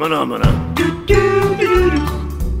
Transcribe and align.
Maná, 0.00 0.24
maná. 0.24 0.46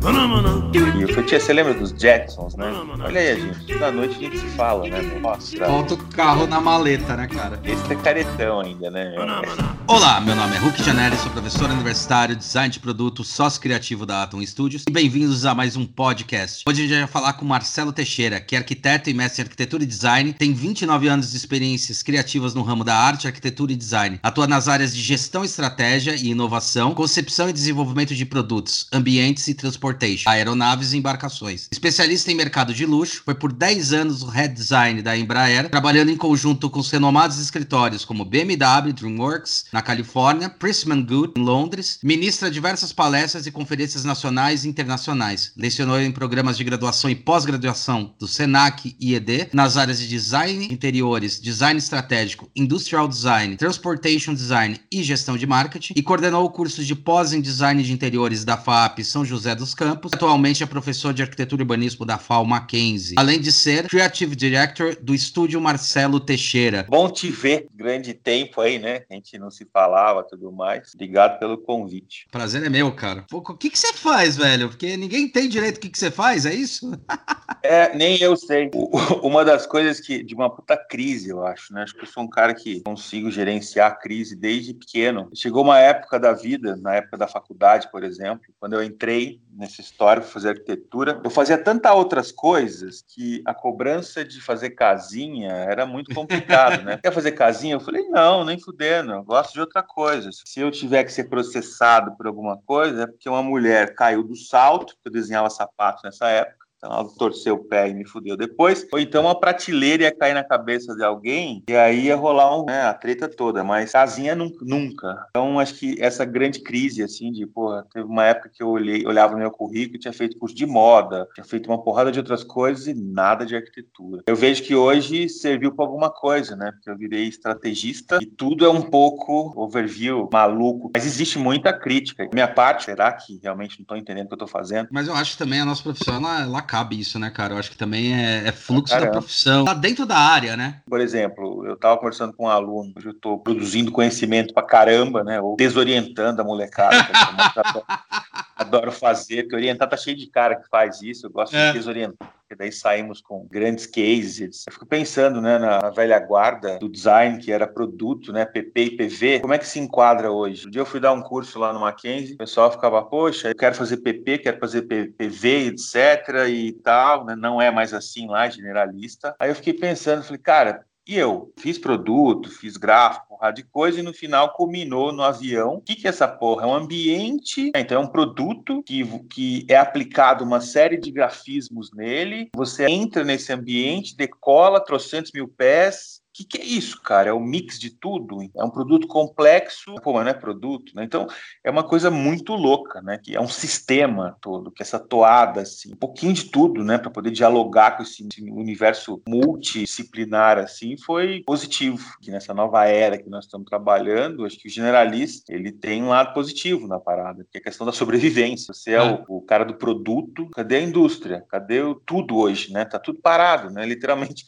Maná, 0.02 0.28
maná. 0.28 0.70
E 0.74 1.00
eu 1.00 1.08
falei, 1.08 1.24
tia, 1.24 1.40
você 1.40 1.54
lembra 1.54 1.72
dos 1.72 1.90
Jacksons, 1.90 2.54
né? 2.54 2.70
Olha 3.02 3.18
aí, 3.18 3.40
gente, 3.40 3.72
toda 3.72 3.90
noite 3.90 4.16
a 4.16 4.20
gente 4.20 4.38
se 4.40 4.46
fala, 4.48 4.86
né? 4.86 5.00
Nossa, 5.22 5.56
Falta 5.56 5.94
o 5.94 5.96
carro 6.08 6.46
na 6.46 6.60
maleta, 6.60 7.16
né, 7.16 7.26
cara? 7.26 7.58
esse 7.64 7.90
é 7.90 7.96
caretão 7.96 8.60
ainda, 8.60 8.90
né? 8.90 9.12
meu? 9.12 9.20
Maná, 9.20 9.40
maná. 9.40 9.74
Olá, 9.90 10.20
meu 10.20 10.36
nome 10.36 10.54
é 10.54 10.58
Hulk 10.60 10.84
Janelli, 10.84 11.16
sou 11.16 11.32
professor 11.32 11.68
universitário, 11.68 12.36
design 12.36 12.72
de 12.72 12.78
produto, 12.78 13.24
sócio 13.24 13.60
criativo 13.60 14.06
da 14.06 14.22
Atom 14.22 14.40
Studios 14.46 14.84
e 14.88 14.92
bem-vindos 14.92 15.44
a 15.44 15.52
mais 15.52 15.74
um 15.74 15.84
podcast. 15.84 16.62
Hoje 16.64 16.84
a 16.84 16.86
gente 16.86 16.98
vai 17.00 17.08
falar 17.08 17.32
com 17.32 17.44
Marcelo 17.44 17.92
Teixeira, 17.92 18.40
que 18.40 18.54
é 18.54 18.58
arquiteto 18.60 19.10
e 19.10 19.14
mestre 19.14 19.42
em 19.42 19.46
arquitetura 19.46 19.82
e 19.82 19.86
design, 19.86 20.32
tem 20.32 20.54
29 20.54 21.08
anos 21.08 21.32
de 21.32 21.36
experiências 21.36 22.04
criativas 22.04 22.54
no 22.54 22.62
ramo 22.62 22.84
da 22.84 22.94
arte, 22.94 23.26
arquitetura 23.26 23.72
e 23.72 23.76
design. 23.76 24.20
Atua 24.22 24.46
nas 24.46 24.68
áreas 24.68 24.94
de 24.94 25.02
gestão, 25.02 25.44
estratégia 25.44 26.14
e 26.14 26.28
inovação, 26.28 26.94
concepção 26.94 27.50
e 27.50 27.52
desenvolvimento 27.52 28.14
de 28.14 28.24
produtos, 28.24 28.86
ambientes 28.92 29.48
e 29.48 29.54
transportation, 29.54 30.30
aeronaves 30.30 30.92
e 30.92 30.98
embarcações. 30.98 31.66
Especialista 31.68 32.30
em 32.30 32.36
mercado 32.36 32.72
de 32.72 32.86
luxo, 32.86 33.22
foi 33.24 33.34
por 33.34 33.52
10 33.52 33.92
anos 33.92 34.22
o 34.22 34.28
head 34.28 34.54
design 34.54 35.02
da 35.02 35.18
Embraer, 35.18 35.68
trabalhando 35.68 36.12
em 36.12 36.16
conjunto 36.16 36.70
com 36.70 36.78
os 36.78 36.92
renomados 36.92 37.40
escritórios 37.40 38.04
como 38.04 38.24
BMW, 38.24 38.92
DreamWorks, 38.92 39.64
na 39.72 39.79
Califórnia, 39.82 40.48
Pressman 40.48 41.02
Good, 41.02 41.34
em 41.36 41.42
Londres, 41.42 41.98
ministra 42.02 42.50
diversas 42.50 42.92
palestras 42.92 43.46
e 43.46 43.50
conferências 43.50 44.04
nacionais 44.04 44.64
e 44.64 44.68
internacionais. 44.68 45.52
Lecionou 45.56 46.00
em 46.00 46.10
programas 46.10 46.56
de 46.56 46.64
graduação 46.64 47.10
e 47.10 47.14
pós-graduação 47.14 48.14
do 48.18 48.26
SENAC 48.26 48.96
e 49.00 49.14
ED, 49.14 49.48
nas 49.52 49.76
áreas 49.76 49.98
de 49.98 50.08
design 50.08 50.68
de 50.68 50.74
interiores, 50.74 51.40
design 51.40 51.78
estratégico, 51.78 52.50
industrial 52.54 53.08
design, 53.08 53.56
transportation 53.56 54.34
design 54.34 54.80
e 54.90 55.02
gestão 55.02 55.36
de 55.36 55.46
marketing, 55.46 55.94
e 55.96 56.02
coordenou 56.02 56.44
o 56.44 56.50
curso 56.50 56.84
de 56.84 56.94
pós 56.94 57.32
em 57.32 57.40
design 57.40 57.82
de 57.82 57.92
interiores 57.92 58.44
da 58.44 58.56
FAP 58.56 59.00
São 59.04 59.24
José 59.24 59.54
dos 59.54 59.74
Campos. 59.74 60.10
Atualmente 60.14 60.62
é 60.62 60.66
professor 60.66 61.12
de 61.12 61.22
arquitetura 61.22 61.62
e 61.62 61.64
urbanismo 61.64 62.04
da 62.04 62.18
FAO 62.18 62.44
Mackenzie, 62.44 63.16
além 63.18 63.40
de 63.40 63.52
ser 63.52 63.88
Creative 63.88 64.34
Director 64.34 64.96
do 65.00 65.14
estúdio 65.14 65.60
Marcelo 65.60 66.20
Teixeira. 66.20 66.86
Bom 66.88 67.08
te 67.08 67.30
ver, 67.30 67.66
grande 67.74 68.14
tempo 68.14 68.60
aí, 68.60 68.78
né? 68.78 69.02
A 69.10 69.14
gente 69.14 69.38
não 69.38 69.50
se 69.50 69.64
falava 69.72 70.22
tudo 70.22 70.50
mais. 70.52 70.92
Obrigado 70.94 71.38
pelo 71.38 71.58
convite. 71.58 72.26
Prazer 72.30 72.62
é 72.64 72.68
meu, 72.68 72.92
cara. 72.94 73.24
Pô, 73.28 73.38
o 73.38 73.56
que 73.56 73.70
que 73.70 73.78
você 73.78 73.92
faz, 73.92 74.36
velho? 74.36 74.68
Porque 74.68 74.96
ninguém 74.96 75.28
tem 75.28 75.48
direito 75.48 75.76
o 75.76 75.80
que 75.80 75.88
que 75.88 75.98
você 75.98 76.10
faz, 76.10 76.46
é 76.46 76.54
isso? 76.54 76.90
É, 77.62 77.94
nem 77.94 78.16
eu 78.22 78.36
sei. 78.36 78.70
O- 78.74 78.88
Uma 79.26 79.44
das 79.44 79.66
coisas 79.66 80.00
que, 80.00 80.22
de 80.22 80.34
uma 80.34 80.48
puta 80.48 80.76
crise, 80.78 81.28
eu 81.28 81.44
acho, 81.44 81.74
né? 81.74 81.82
Acho 81.82 81.94
que 81.94 82.02
eu 82.02 82.06
sou 82.06 82.22
um 82.22 82.28
cara 82.28 82.54
que 82.54 82.80
consigo 82.80 83.30
gerenciar 83.30 83.90
a 83.90 83.94
crise 83.94 84.34
desde 84.34 84.72
pequeno. 84.72 85.28
Chegou 85.34 85.62
uma 85.62 85.78
época 85.78 86.18
da 86.18 86.32
vida, 86.32 86.74
na 86.76 86.94
época 86.94 87.18
da 87.18 87.28
faculdade, 87.28 87.90
por 87.90 88.02
exemplo, 88.02 88.46
quando 88.58 88.72
eu 88.74 88.82
entrei 88.82 89.42
nessa 89.52 89.82
história 89.82 90.22
para 90.22 90.30
fazer 90.30 90.48
arquitetura, 90.50 91.20
eu 91.22 91.28
fazia 91.28 91.58
tantas 91.58 91.92
outras 91.92 92.32
coisas 92.32 93.04
que 93.06 93.42
a 93.44 93.52
cobrança 93.52 94.24
de 94.24 94.40
fazer 94.40 94.70
casinha 94.70 95.50
era 95.52 95.84
muito 95.84 96.14
complicado, 96.14 96.82
né? 96.82 96.98
Quer 97.02 97.12
fazer 97.12 97.32
casinha? 97.32 97.74
Eu 97.74 97.80
falei, 97.80 98.08
não, 98.08 98.42
nem 98.44 98.58
fudendo, 98.58 99.12
eu 99.12 99.22
gosto 99.22 99.52
de 99.52 99.59
outra 99.60 99.82
coisa. 99.82 100.30
Se 100.32 100.60
eu 100.60 100.70
tiver 100.70 101.04
que 101.04 101.12
ser 101.12 101.24
processado 101.24 102.16
por 102.16 102.26
alguma 102.26 102.56
coisa, 102.56 103.02
é 103.02 103.06
porque 103.06 103.28
uma 103.28 103.42
mulher 103.42 103.94
caiu 103.94 104.22
do 104.22 104.36
salto, 104.36 104.96
eu 105.04 105.10
desenhava 105.10 105.50
sapato 105.50 106.02
nessa 106.04 106.28
época, 106.28 106.59
então 106.80 106.90
ela 106.90 107.06
torceu 107.16 107.56
o 107.56 107.64
pé 107.64 107.90
e 107.90 107.94
me 107.94 108.06
fudeu 108.06 108.36
depois. 108.36 108.86
Ou 108.90 108.98
então 108.98 109.24
uma 109.24 109.38
prateleira 109.38 110.04
ia 110.04 110.16
cair 110.16 110.32
na 110.32 110.42
cabeça 110.42 110.96
de 110.96 111.04
alguém 111.04 111.62
e 111.68 111.76
aí 111.76 112.06
ia 112.06 112.16
rolar 112.16 112.58
um, 112.58 112.64
né, 112.64 112.82
a 112.82 112.94
treta 112.94 113.28
toda. 113.28 113.62
Mas 113.62 113.92
casinha 113.92 114.34
nunca. 114.34 115.26
Então 115.28 115.60
acho 115.60 115.74
que 115.74 115.96
essa 116.00 116.24
grande 116.24 116.60
crise, 116.60 117.02
assim, 117.02 117.30
de, 117.30 117.46
porra, 117.46 117.86
teve 117.92 118.06
uma 118.06 118.24
época 118.24 118.48
que 118.48 118.62
eu 118.62 118.68
olhei, 118.68 119.06
olhava 119.06 119.34
no 119.34 119.40
meu 119.40 119.50
currículo 119.50 119.96
e 119.96 120.00
tinha 120.00 120.12
feito 120.12 120.38
curso 120.38 120.54
de 120.54 120.64
moda, 120.64 121.28
tinha 121.34 121.44
feito 121.44 121.66
uma 121.66 121.82
porrada 121.82 122.10
de 122.10 122.18
outras 122.18 122.42
coisas 122.42 122.86
e 122.86 122.94
nada 122.94 123.44
de 123.44 123.54
arquitetura. 123.54 124.22
Eu 124.26 124.34
vejo 124.34 124.62
que 124.62 124.74
hoje 124.74 125.28
serviu 125.28 125.74
para 125.74 125.84
alguma 125.84 126.10
coisa, 126.10 126.56
né? 126.56 126.72
Porque 126.72 126.88
eu 126.88 126.96
virei 126.96 127.24
estrategista 127.24 128.18
e 128.22 128.26
tudo 128.26 128.64
é 128.64 128.70
um 128.70 128.82
pouco 128.82 129.52
overview, 129.54 130.30
maluco. 130.32 130.90
Mas 130.94 131.04
existe 131.04 131.38
muita 131.38 131.74
crítica. 131.74 132.26
Minha 132.32 132.48
parte, 132.48 132.84
será 132.84 133.12
que 133.12 133.38
realmente 133.42 133.78
não 133.78 133.82
estou 133.82 133.96
entendendo 133.98 134.24
o 134.24 134.28
que 134.28 134.34
eu 134.34 134.46
estou 134.46 134.48
fazendo? 134.48 134.88
Mas 134.90 135.08
eu 135.08 135.14
acho 135.14 135.36
também 135.36 135.60
a 135.60 135.64
nossa 135.66 135.82
profissão, 135.82 136.16
ela, 136.16 136.42
ela 136.42 136.62
cabe 136.70 137.00
isso, 137.00 137.18
né, 137.18 137.30
cara? 137.30 137.54
Eu 137.54 137.58
acho 137.58 137.68
que 137.68 137.76
também 137.76 138.14
é, 138.14 138.46
é 138.46 138.52
fluxo 138.52 138.94
da 138.96 139.08
profissão. 139.08 139.64
Tá 139.64 139.74
dentro 139.74 140.06
da 140.06 140.16
área, 140.16 140.56
né? 140.56 140.80
Por 140.88 141.00
exemplo, 141.00 141.66
eu 141.66 141.74
estava 141.74 141.96
conversando 141.96 142.32
com 142.32 142.44
um 142.44 142.48
aluno, 142.48 142.92
hoje 142.96 143.08
eu 143.08 143.12
estou 143.12 143.40
produzindo 143.40 143.90
conhecimento 143.90 144.54
pra 144.54 144.62
caramba, 144.62 145.24
né? 145.24 145.40
Ou 145.40 145.56
desorientando 145.56 146.40
a 146.40 146.44
molecada, 146.44 146.94
adoro- 148.60 148.92
fazer, 148.92 149.42
porque 149.44 149.56
orientar 149.56 149.88
tá 149.88 149.96
cheio 149.96 150.16
de 150.16 150.26
cara 150.28 150.56
que 150.56 150.68
faz 150.68 151.00
isso, 151.02 151.26
eu 151.26 151.30
gosto 151.30 151.54
É. 151.56 151.68
de 151.68 151.78
desorientar. 151.78 152.32
Porque 152.40 152.56
daí 152.64 152.72
saímos 152.72 153.20
com 153.20 153.46
grandes 153.48 153.86
cases. 153.86 154.64
Eu 154.66 154.72
fico 154.72 154.84
pensando 154.84 155.40
né, 155.40 155.56
na 155.56 155.88
velha 155.90 156.18
guarda 156.18 156.80
do 156.80 156.88
design, 156.88 157.38
que 157.38 157.52
era 157.52 157.64
produto, 157.64 158.32
né, 158.32 158.44
PP 158.44 158.80
e 158.82 158.96
PV. 158.96 159.40
Como 159.40 159.54
é 159.54 159.58
que 159.58 159.66
se 159.66 159.78
enquadra 159.78 160.32
hoje? 160.32 160.66
Um 160.66 160.70
dia 160.70 160.80
eu 160.80 160.86
fui 160.86 160.98
dar 160.98 161.12
um 161.12 161.22
curso 161.22 161.60
lá 161.60 161.72
no 161.72 161.78
Mackenzie, 161.78 162.34
o 162.34 162.38
pessoal 162.38 162.72
ficava, 162.72 163.04
poxa, 163.04 163.50
eu 163.50 163.54
quero 163.54 163.76
fazer 163.76 163.98
PP, 163.98 164.38
quero 164.38 164.58
fazer 164.58 164.82
PV, 164.82 165.66
etc. 165.68 166.48
e 166.48 166.72
tal. 166.72 167.24
né, 167.24 167.36
Não 167.36 167.62
é 167.62 167.70
mais 167.70 167.94
assim 167.94 168.26
lá, 168.26 168.48
generalista. 168.50 169.32
Aí 169.38 169.48
eu 169.50 169.54
fiquei 169.54 169.72
pensando, 169.72 170.24
falei, 170.24 170.40
cara, 170.42 170.84
e 171.10 171.18
eu? 171.18 171.52
Fiz 171.56 171.76
produto, 171.76 172.48
fiz 172.48 172.76
gráfico, 172.76 173.26
porrada 173.40 173.54
de 173.54 173.64
coisa, 173.64 173.98
e 173.98 174.02
no 174.02 174.12
final 174.12 174.52
culminou 174.52 175.12
no 175.12 175.22
avião. 175.22 175.74
O 175.74 175.80
que, 175.80 175.96
que 175.96 176.06
é 176.06 176.10
essa 176.10 176.28
porra? 176.28 176.64
É 176.64 176.66
um 176.66 176.74
ambiente, 176.74 177.72
então 177.74 178.00
é 178.00 178.04
um 178.04 178.06
produto 178.06 178.82
que, 178.84 179.04
que 179.28 179.66
é 179.68 179.76
aplicado 179.76 180.44
uma 180.44 180.60
série 180.60 180.96
de 180.96 181.10
grafismos 181.10 181.90
nele. 181.92 182.50
Você 182.54 182.86
entra 182.86 183.24
nesse 183.24 183.52
ambiente, 183.52 184.16
decola 184.16 184.84
trocentos 184.84 185.32
mil 185.32 185.48
pés. 185.48 186.19
O 186.40 186.42
que, 186.42 186.58
que 186.58 186.58
é 186.58 186.64
isso, 186.64 187.02
cara? 187.02 187.28
É 187.28 187.32
um 187.34 187.40
mix 187.40 187.78
de 187.78 187.90
tudo. 187.90 188.38
É 188.56 188.64
um 188.64 188.70
produto 188.70 189.06
complexo, 189.06 189.94
pô, 189.96 190.14
mas 190.14 190.24
não 190.24 190.30
é 190.30 190.34
produto, 190.34 190.92
né? 190.94 191.04
Então 191.04 191.26
é 191.62 191.70
uma 191.70 191.84
coisa 191.84 192.10
muito 192.10 192.54
louca, 192.54 193.02
né? 193.02 193.18
Que 193.18 193.36
é 193.36 193.40
um 193.40 193.48
sistema 193.48 194.36
todo, 194.40 194.70
que 194.70 194.82
essa 194.82 194.98
toada, 194.98 195.60
assim, 195.60 195.92
um 195.92 195.96
pouquinho 195.96 196.32
de 196.32 196.44
tudo, 196.44 196.82
né? 196.82 196.96
Para 196.96 197.10
poder 197.10 197.30
dialogar 197.30 197.96
com 197.96 198.02
esse 198.02 198.26
universo 198.40 199.20
multidisciplinar, 199.28 200.58
assim, 200.58 200.96
foi 200.96 201.42
positivo. 201.44 202.16
Que 202.22 202.30
nessa 202.30 202.54
nova 202.54 202.86
era 202.86 203.18
que 203.18 203.28
nós 203.28 203.44
estamos 203.44 203.68
trabalhando, 203.68 204.46
acho 204.46 204.58
que 204.58 204.68
o 204.68 204.70
generalista 204.70 205.52
ele 205.54 205.70
tem 205.70 206.02
um 206.02 206.08
lado 206.08 206.32
positivo 206.32 206.86
na 206.86 206.98
parada, 206.98 207.46
que 207.50 207.58
é 207.58 207.60
a 207.60 207.64
questão 207.64 207.84
da 207.84 207.92
sobrevivência. 207.92 208.72
Você 208.72 208.92
é, 208.92 208.94
É. 208.94 209.24
O, 209.28 209.38
o 209.38 209.42
cara 209.42 209.64
do 209.64 209.74
produto, 209.74 210.48
cadê 210.50 210.76
a 210.76 210.82
indústria? 210.82 211.44
Cadê 211.50 211.82
o, 211.82 211.94
tudo 211.94 212.38
hoje, 212.38 212.72
né? 212.72 212.86
Tá 212.86 212.98
tudo 212.98 213.20
parado, 213.20 213.70
né? 213.70 213.84
Literalmente 213.84 214.44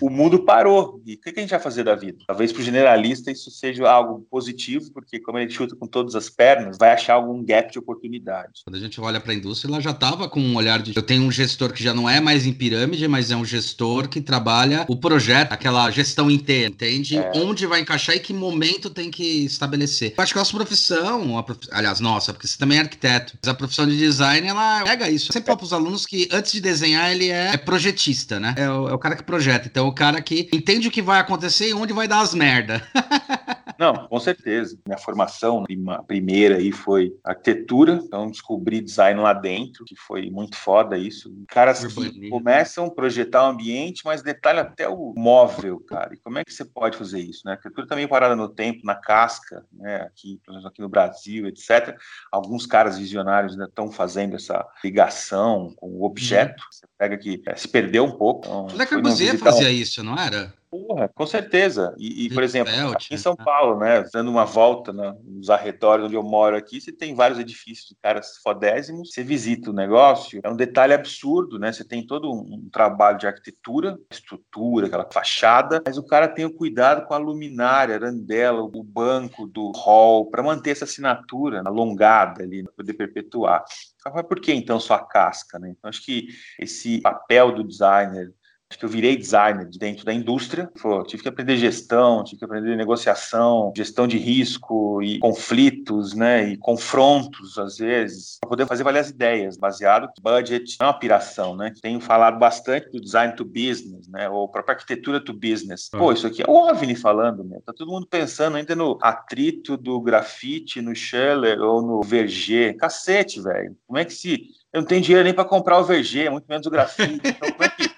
o 0.00 0.10
mundo 0.10 0.40
parou. 0.40 1.00
E 1.06 1.14
o 1.14 1.18
que 1.18 1.30
a 1.36 1.40
gente 1.40 1.50
vai 1.50 1.60
fazer 1.60 1.84
da 1.84 1.94
vida? 1.94 2.18
Talvez 2.26 2.52
para 2.52 2.60
o 2.60 2.64
generalista 2.64 3.30
isso 3.30 3.50
seja 3.50 3.88
algo 3.88 4.26
positivo, 4.30 4.90
porque 4.92 5.18
como 5.20 5.38
ele 5.38 5.50
chuta 5.50 5.76
com 5.76 5.86
todas 5.86 6.14
as 6.14 6.28
pernas, 6.28 6.76
vai 6.78 6.92
achar 6.92 7.14
algum 7.14 7.42
gap 7.44 7.72
de 7.72 7.78
oportunidade. 7.78 8.62
Quando 8.64 8.76
a 8.76 8.80
gente 8.80 9.00
olha 9.00 9.20
para 9.20 9.32
a 9.32 9.34
indústria, 9.34 9.70
ela 9.70 9.80
já 9.80 9.90
estava 9.90 10.28
com 10.28 10.40
um 10.40 10.56
olhar 10.56 10.80
de. 10.82 10.96
Eu 10.96 11.02
tenho 11.02 11.22
um 11.22 11.30
gestor 11.30 11.72
que 11.72 11.82
já 11.82 11.94
não 11.94 12.08
é 12.08 12.20
mais 12.20 12.46
em 12.46 12.52
pirâmide, 12.52 13.06
mas 13.08 13.30
é 13.30 13.36
um 13.36 13.44
gestor 13.44 14.08
que 14.08 14.20
trabalha 14.20 14.84
o 14.88 14.96
projeto, 14.96 15.52
aquela 15.52 15.90
gestão 15.90 16.30
inteira, 16.30 16.68
entende? 16.68 17.18
É. 17.18 17.32
Onde 17.34 17.66
vai 17.66 17.80
encaixar 17.80 18.16
e 18.16 18.20
que 18.20 18.32
momento 18.32 18.90
tem 18.90 19.10
que 19.10 19.44
estabelecer. 19.44 20.14
Eu 20.16 20.22
acho 20.22 20.32
que 20.32 20.38
a 20.38 20.40
nossa 20.40 20.56
profissão, 20.56 21.38
a 21.38 21.42
prof- 21.42 21.68
aliás, 21.70 22.00
nossa, 22.00 22.32
porque 22.32 22.46
você 22.46 22.58
também 22.58 22.78
é 22.78 22.80
arquiteto, 22.82 23.38
mas 23.42 23.48
a 23.48 23.54
profissão 23.54 23.86
de 23.86 23.96
design, 23.96 24.46
ela 24.46 24.82
pega 24.84 25.08
isso. 25.10 25.28
Eu 25.28 25.32
sempre 25.32 25.46
falo 25.46 25.58
para 25.58 25.64
os 25.66 25.72
alunos 25.72 26.06
que 26.06 26.28
antes 26.32 26.52
de 26.52 26.60
desenhar, 26.60 27.10
ele 27.12 27.28
é, 27.28 27.54
é 27.54 27.56
projetista, 27.56 28.40
né? 28.40 28.54
É 28.56 28.70
o, 28.70 28.88
é 28.88 28.94
o 28.94 28.98
cara 28.98 29.16
que 29.16 29.22
projeta. 29.22 29.66
Então, 29.66 29.77
é 29.78 29.82
o 29.82 29.92
cara 29.92 30.20
que 30.20 30.48
entende 30.52 30.88
o 30.88 30.90
que 30.90 31.02
vai 31.02 31.20
acontecer 31.20 31.68
e 31.68 31.74
onde 31.74 31.92
vai 31.92 32.08
dar 32.08 32.20
as 32.20 32.34
merda. 32.34 32.82
Não, 33.78 34.08
com 34.08 34.18
certeza. 34.18 34.76
Minha 34.84 34.98
formação 34.98 35.62
prima- 35.62 36.02
primeira 36.02 36.56
aí 36.56 36.72
foi 36.72 37.12
arquitetura, 37.24 38.00
então 38.02 38.28
descobri 38.30 38.80
design 38.80 39.20
lá 39.20 39.32
dentro, 39.32 39.84
que 39.84 39.94
foi 39.94 40.28
muito 40.30 40.56
foda 40.56 40.98
isso. 40.98 41.32
Caras 41.48 41.78
que 41.80 41.86
Urbanismo. 41.86 42.30
começam 42.30 42.86
a 42.86 42.90
projetar 42.90 43.44
o 43.44 43.50
ambiente, 43.50 44.02
mas 44.04 44.20
detalha 44.22 44.62
até 44.62 44.88
o 44.88 45.14
móvel, 45.16 45.78
cara. 45.80 46.12
E 46.14 46.16
como 46.18 46.38
é 46.38 46.44
que 46.44 46.52
você 46.52 46.64
pode 46.64 46.96
fazer 46.96 47.20
isso? 47.20 47.42
Né? 47.44 47.52
A 47.52 47.54
arquitetura 47.54 47.86
também 47.86 48.08
parada 48.08 48.34
no 48.34 48.48
tempo, 48.48 48.80
na 48.84 48.96
casca, 48.96 49.64
né? 49.72 50.02
aqui, 50.02 50.40
aqui 50.66 50.80
no 50.80 50.88
Brasil, 50.88 51.46
etc. 51.46 51.96
Alguns 52.32 52.66
caras 52.66 52.98
visionários 52.98 53.52
ainda 53.52 53.66
estão 53.66 53.92
fazendo 53.92 54.34
essa 54.34 54.66
ligação 54.82 55.72
com 55.76 55.86
o 55.88 56.04
objeto. 56.04 56.62
Você 56.70 56.86
pega 56.98 57.16
que 57.16 57.40
eh, 57.46 57.56
se 57.56 57.68
perdeu 57.68 58.04
um 58.04 58.12
pouco. 58.18 58.40
Então, 58.46 58.66
Le 58.76 58.86
Corbusier 58.86 59.38
fazia 59.38 59.70
isso, 59.70 60.02
não 60.02 60.16
era? 60.18 60.52
Porra, 60.70 61.08
com 61.08 61.26
certeza. 61.26 61.94
E, 61.98 62.26
e 62.26 62.34
por 62.34 62.42
exemplo, 62.42 62.72
aqui 62.92 63.14
em 63.14 63.16
São? 63.16 63.34
Paulo, 63.34 63.78
né, 63.78 64.04
dando 64.12 64.30
uma 64.30 64.44
volta 64.44 64.92
né, 64.92 65.14
nos 65.24 65.48
arredores 65.48 66.04
onde 66.04 66.14
eu 66.14 66.22
moro 66.22 66.56
aqui, 66.56 66.80
você 66.80 66.92
tem 66.92 67.14
vários 67.14 67.38
edifícios 67.38 67.88
de 67.88 67.96
caras 68.02 68.36
fodésimos, 68.42 69.12
você 69.12 69.22
visita 69.22 69.70
o 69.70 69.72
negócio, 69.72 70.40
é 70.42 70.50
um 70.50 70.56
detalhe 70.56 70.92
absurdo, 70.92 71.58
né? 71.58 71.72
Você 71.72 71.84
tem 71.84 72.06
todo 72.06 72.30
um, 72.30 72.68
trabalho 72.70 73.16
de 73.16 73.26
arquitetura, 73.26 73.98
estrutura, 74.10 74.86
aquela 74.86 75.08
fachada, 75.10 75.82
mas 75.86 75.96
o 75.96 76.04
cara 76.04 76.28
tem 76.28 76.44
o 76.44 76.52
cuidado 76.52 77.06
com 77.06 77.14
a 77.14 77.18
luminária, 77.18 77.94
a 77.94 77.98
arandela, 77.98 78.60
o 78.60 78.82
banco 78.82 79.46
do 79.46 79.70
hall, 79.70 80.28
para 80.30 80.42
manter 80.42 80.70
essa 80.70 80.84
assinatura 80.84 81.62
alongada 81.64 82.42
ali, 82.42 82.62
para 82.62 82.72
poder 82.72 82.94
perpetuar. 82.94 83.64
Mas 84.12 84.26
por 84.26 84.40
que 84.40 84.52
então 84.52 84.80
só 84.80 84.94
a 84.94 85.06
casca, 85.06 85.58
né? 85.58 85.70
Então 85.70 85.88
acho 85.88 86.04
que 86.04 86.28
esse 86.58 87.00
papel 87.00 87.52
do 87.52 87.64
designer 87.64 88.32
que 88.76 88.84
eu 88.84 88.88
virei 88.88 89.16
designer 89.16 89.68
dentro 89.78 90.04
da 90.04 90.12
indústria. 90.12 90.70
Pô, 90.80 91.02
tive 91.02 91.22
que 91.22 91.28
aprender 91.28 91.56
gestão, 91.56 92.22
tive 92.22 92.38
que 92.38 92.44
aprender 92.44 92.76
negociação, 92.76 93.72
gestão 93.76 94.06
de 94.06 94.18
risco 94.18 95.02
e 95.02 95.18
conflitos, 95.18 96.14
né? 96.14 96.50
E 96.50 96.56
confrontos, 96.56 97.58
às 97.58 97.78
vezes, 97.78 98.38
para 98.40 98.48
poder 98.48 98.66
fazer 98.66 98.84
várias 98.84 99.08
ideias, 99.10 99.56
baseado 99.56 100.08
em 100.18 100.22
budget, 100.22 100.76
é 100.80 100.84
uma 100.84 100.98
piração, 100.98 101.56
né? 101.56 101.72
Tenho 101.80 102.00
falado 102.00 102.38
bastante 102.38 102.90
do 102.90 103.00
design 103.00 103.34
to 103.34 103.44
business, 103.44 104.06
né? 104.08 104.28
Ou 104.28 104.48
própria 104.48 104.74
arquitetura 104.74 105.20
to 105.20 105.32
business. 105.32 105.88
Pô, 105.90 106.12
isso 106.12 106.26
aqui 106.26 106.42
é 106.42 106.46
o 106.46 106.52
OVNI 106.52 106.94
falando, 106.94 107.44
meu. 107.44 107.62
Tá 107.62 107.72
todo 107.72 107.90
mundo 107.90 108.06
pensando 108.06 108.56
ainda 108.56 108.74
no 108.74 108.98
atrito 109.00 109.76
do 109.76 110.00
grafite, 110.00 110.82
no 110.82 110.94
Scheller 110.94 111.60
ou 111.60 111.80
no 111.80 112.02
Verger. 112.02 112.76
Cacete, 112.76 113.40
velho. 113.40 113.76
Como 113.86 113.98
é 113.98 114.04
que 114.04 114.12
se. 114.12 114.48
Eu 114.72 114.82
não 114.82 114.88
tenho 114.88 115.00
dinheiro 115.00 115.24
nem 115.24 115.32
para 115.32 115.46
comprar 115.46 115.78
o 115.78 115.84
Verger, 115.84 116.30
muito 116.30 116.46
menos 116.46 116.66
o 116.66 116.70
grafite. 116.70 117.20
Então, 117.24 117.50
como 117.50 117.64
é 117.64 117.68
que 117.70 117.97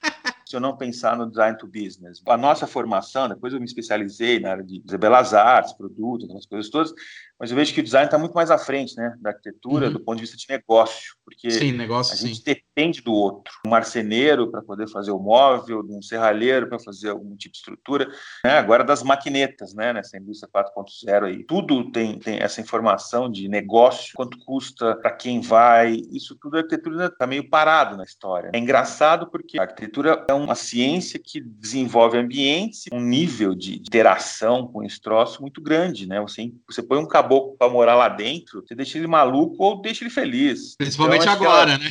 se 0.51 0.57
eu 0.57 0.61
não 0.61 0.77
pensar 0.77 1.17
no 1.17 1.29
design 1.29 1.57
to 1.57 1.65
business. 1.65 2.21
A 2.27 2.37
nossa 2.37 2.67
formação, 2.67 3.29
depois 3.29 3.53
eu 3.53 3.61
me 3.61 3.65
especializei 3.65 4.41
na 4.41 4.51
área 4.51 4.65
de 4.65 4.83
belas 4.99 5.33
artes, 5.33 5.73
produtos, 5.73 6.25
aquelas 6.25 6.45
coisas 6.45 6.69
todas, 6.69 6.93
mas 7.41 7.51
eu 7.51 7.57
vejo 7.57 7.73
que 7.73 7.81
o 7.81 7.83
design 7.83 8.05
está 8.05 8.19
muito 8.19 8.35
mais 8.35 8.51
à 8.51 8.59
frente, 8.59 8.95
né, 8.99 9.15
da 9.19 9.31
arquitetura, 9.31 9.87
uhum. 9.87 9.93
do 9.95 10.01
ponto 10.01 10.17
de 10.17 10.25
vista 10.25 10.37
de 10.37 10.45
negócio, 10.47 11.15
porque 11.25 11.51
sim, 11.51 11.73
negócio, 11.73 12.13
a 12.13 12.17
gente 12.17 12.37
sim. 12.37 12.43
depende 12.45 13.01
do 13.01 13.15
outro. 13.15 13.55
Um 13.67 13.71
marceneiro 13.71 14.51
para 14.51 14.61
poder 14.61 14.87
fazer 14.91 15.11
o 15.11 15.19
móvel, 15.19 15.83
um 15.89 16.03
serralheiro 16.03 16.69
para 16.69 16.79
fazer 16.79 17.09
algum 17.09 17.35
tipo 17.35 17.53
de 17.53 17.59
estrutura, 17.59 18.11
né, 18.45 18.59
agora 18.59 18.85
das 18.85 19.03
maquinetas, 19.03 19.73
né, 19.73 19.91
nessa 19.91 20.19
indústria 20.19 20.51
4.0 20.55 21.25
aí. 21.25 21.43
Tudo 21.45 21.91
tem, 21.91 22.19
tem 22.19 22.39
essa 22.41 22.61
informação 22.61 23.31
de 23.31 23.49
negócio, 23.49 24.13
quanto 24.15 24.37
custa, 24.45 24.95
para 24.97 25.11
quem 25.11 25.41
vai, 25.41 26.03
isso 26.13 26.37
tudo 26.39 26.57
a 26.57 26.59
arquitetura 26.59 27.07
está 27.07 27.27
meio 27.27 27.49
parado 27.49 27.97
na 27.97 28.05
história. 28.05 28.51
É 28.53 28.59
engraçado 28.59 29.31
porque 29.31 29.59
a 29.59 29.63
arquitetura 29.63 30.27
é 30.29 30.35
uma 30.35 30.55
ciência 30.55 31.19
que 31.19 31.41
desenvolve 31.41 32.19
ambientes, 32.19 32.85
um 32.93 33.01
nível 33.01 33.55
de 33.55 33.79
interação 33.79 34.67
com 34.67 34.83
esse 34.83 35.01
troço 35.01 35.41
muito 35.41 35.63
grande, 35.63 36.07
né, 36.07 36.21
você, 36.21 36.53
você 36.69 36.83
põe 36.83 36.99
um 36.99 37.07
cabelo 37.07 37.30
caboclo 37.31 37.57
para 37.57 37.71
morar 37.71 37.95
lá 37.95 38.09
dentro, 38.09 38.63
você 38.67 38.75
deixa 38.75 38.99
ele 38.99 39.07
maluco 39.07 39.63
ou 39.63 39.81
deixa 39.81 40.03
ele 40.03 40.11
feliz. 40.11 40.75
Principalmente 40.77 41.23
então, 41.23 41.33
agora, 41.35 41.79
né? 41.79 41.91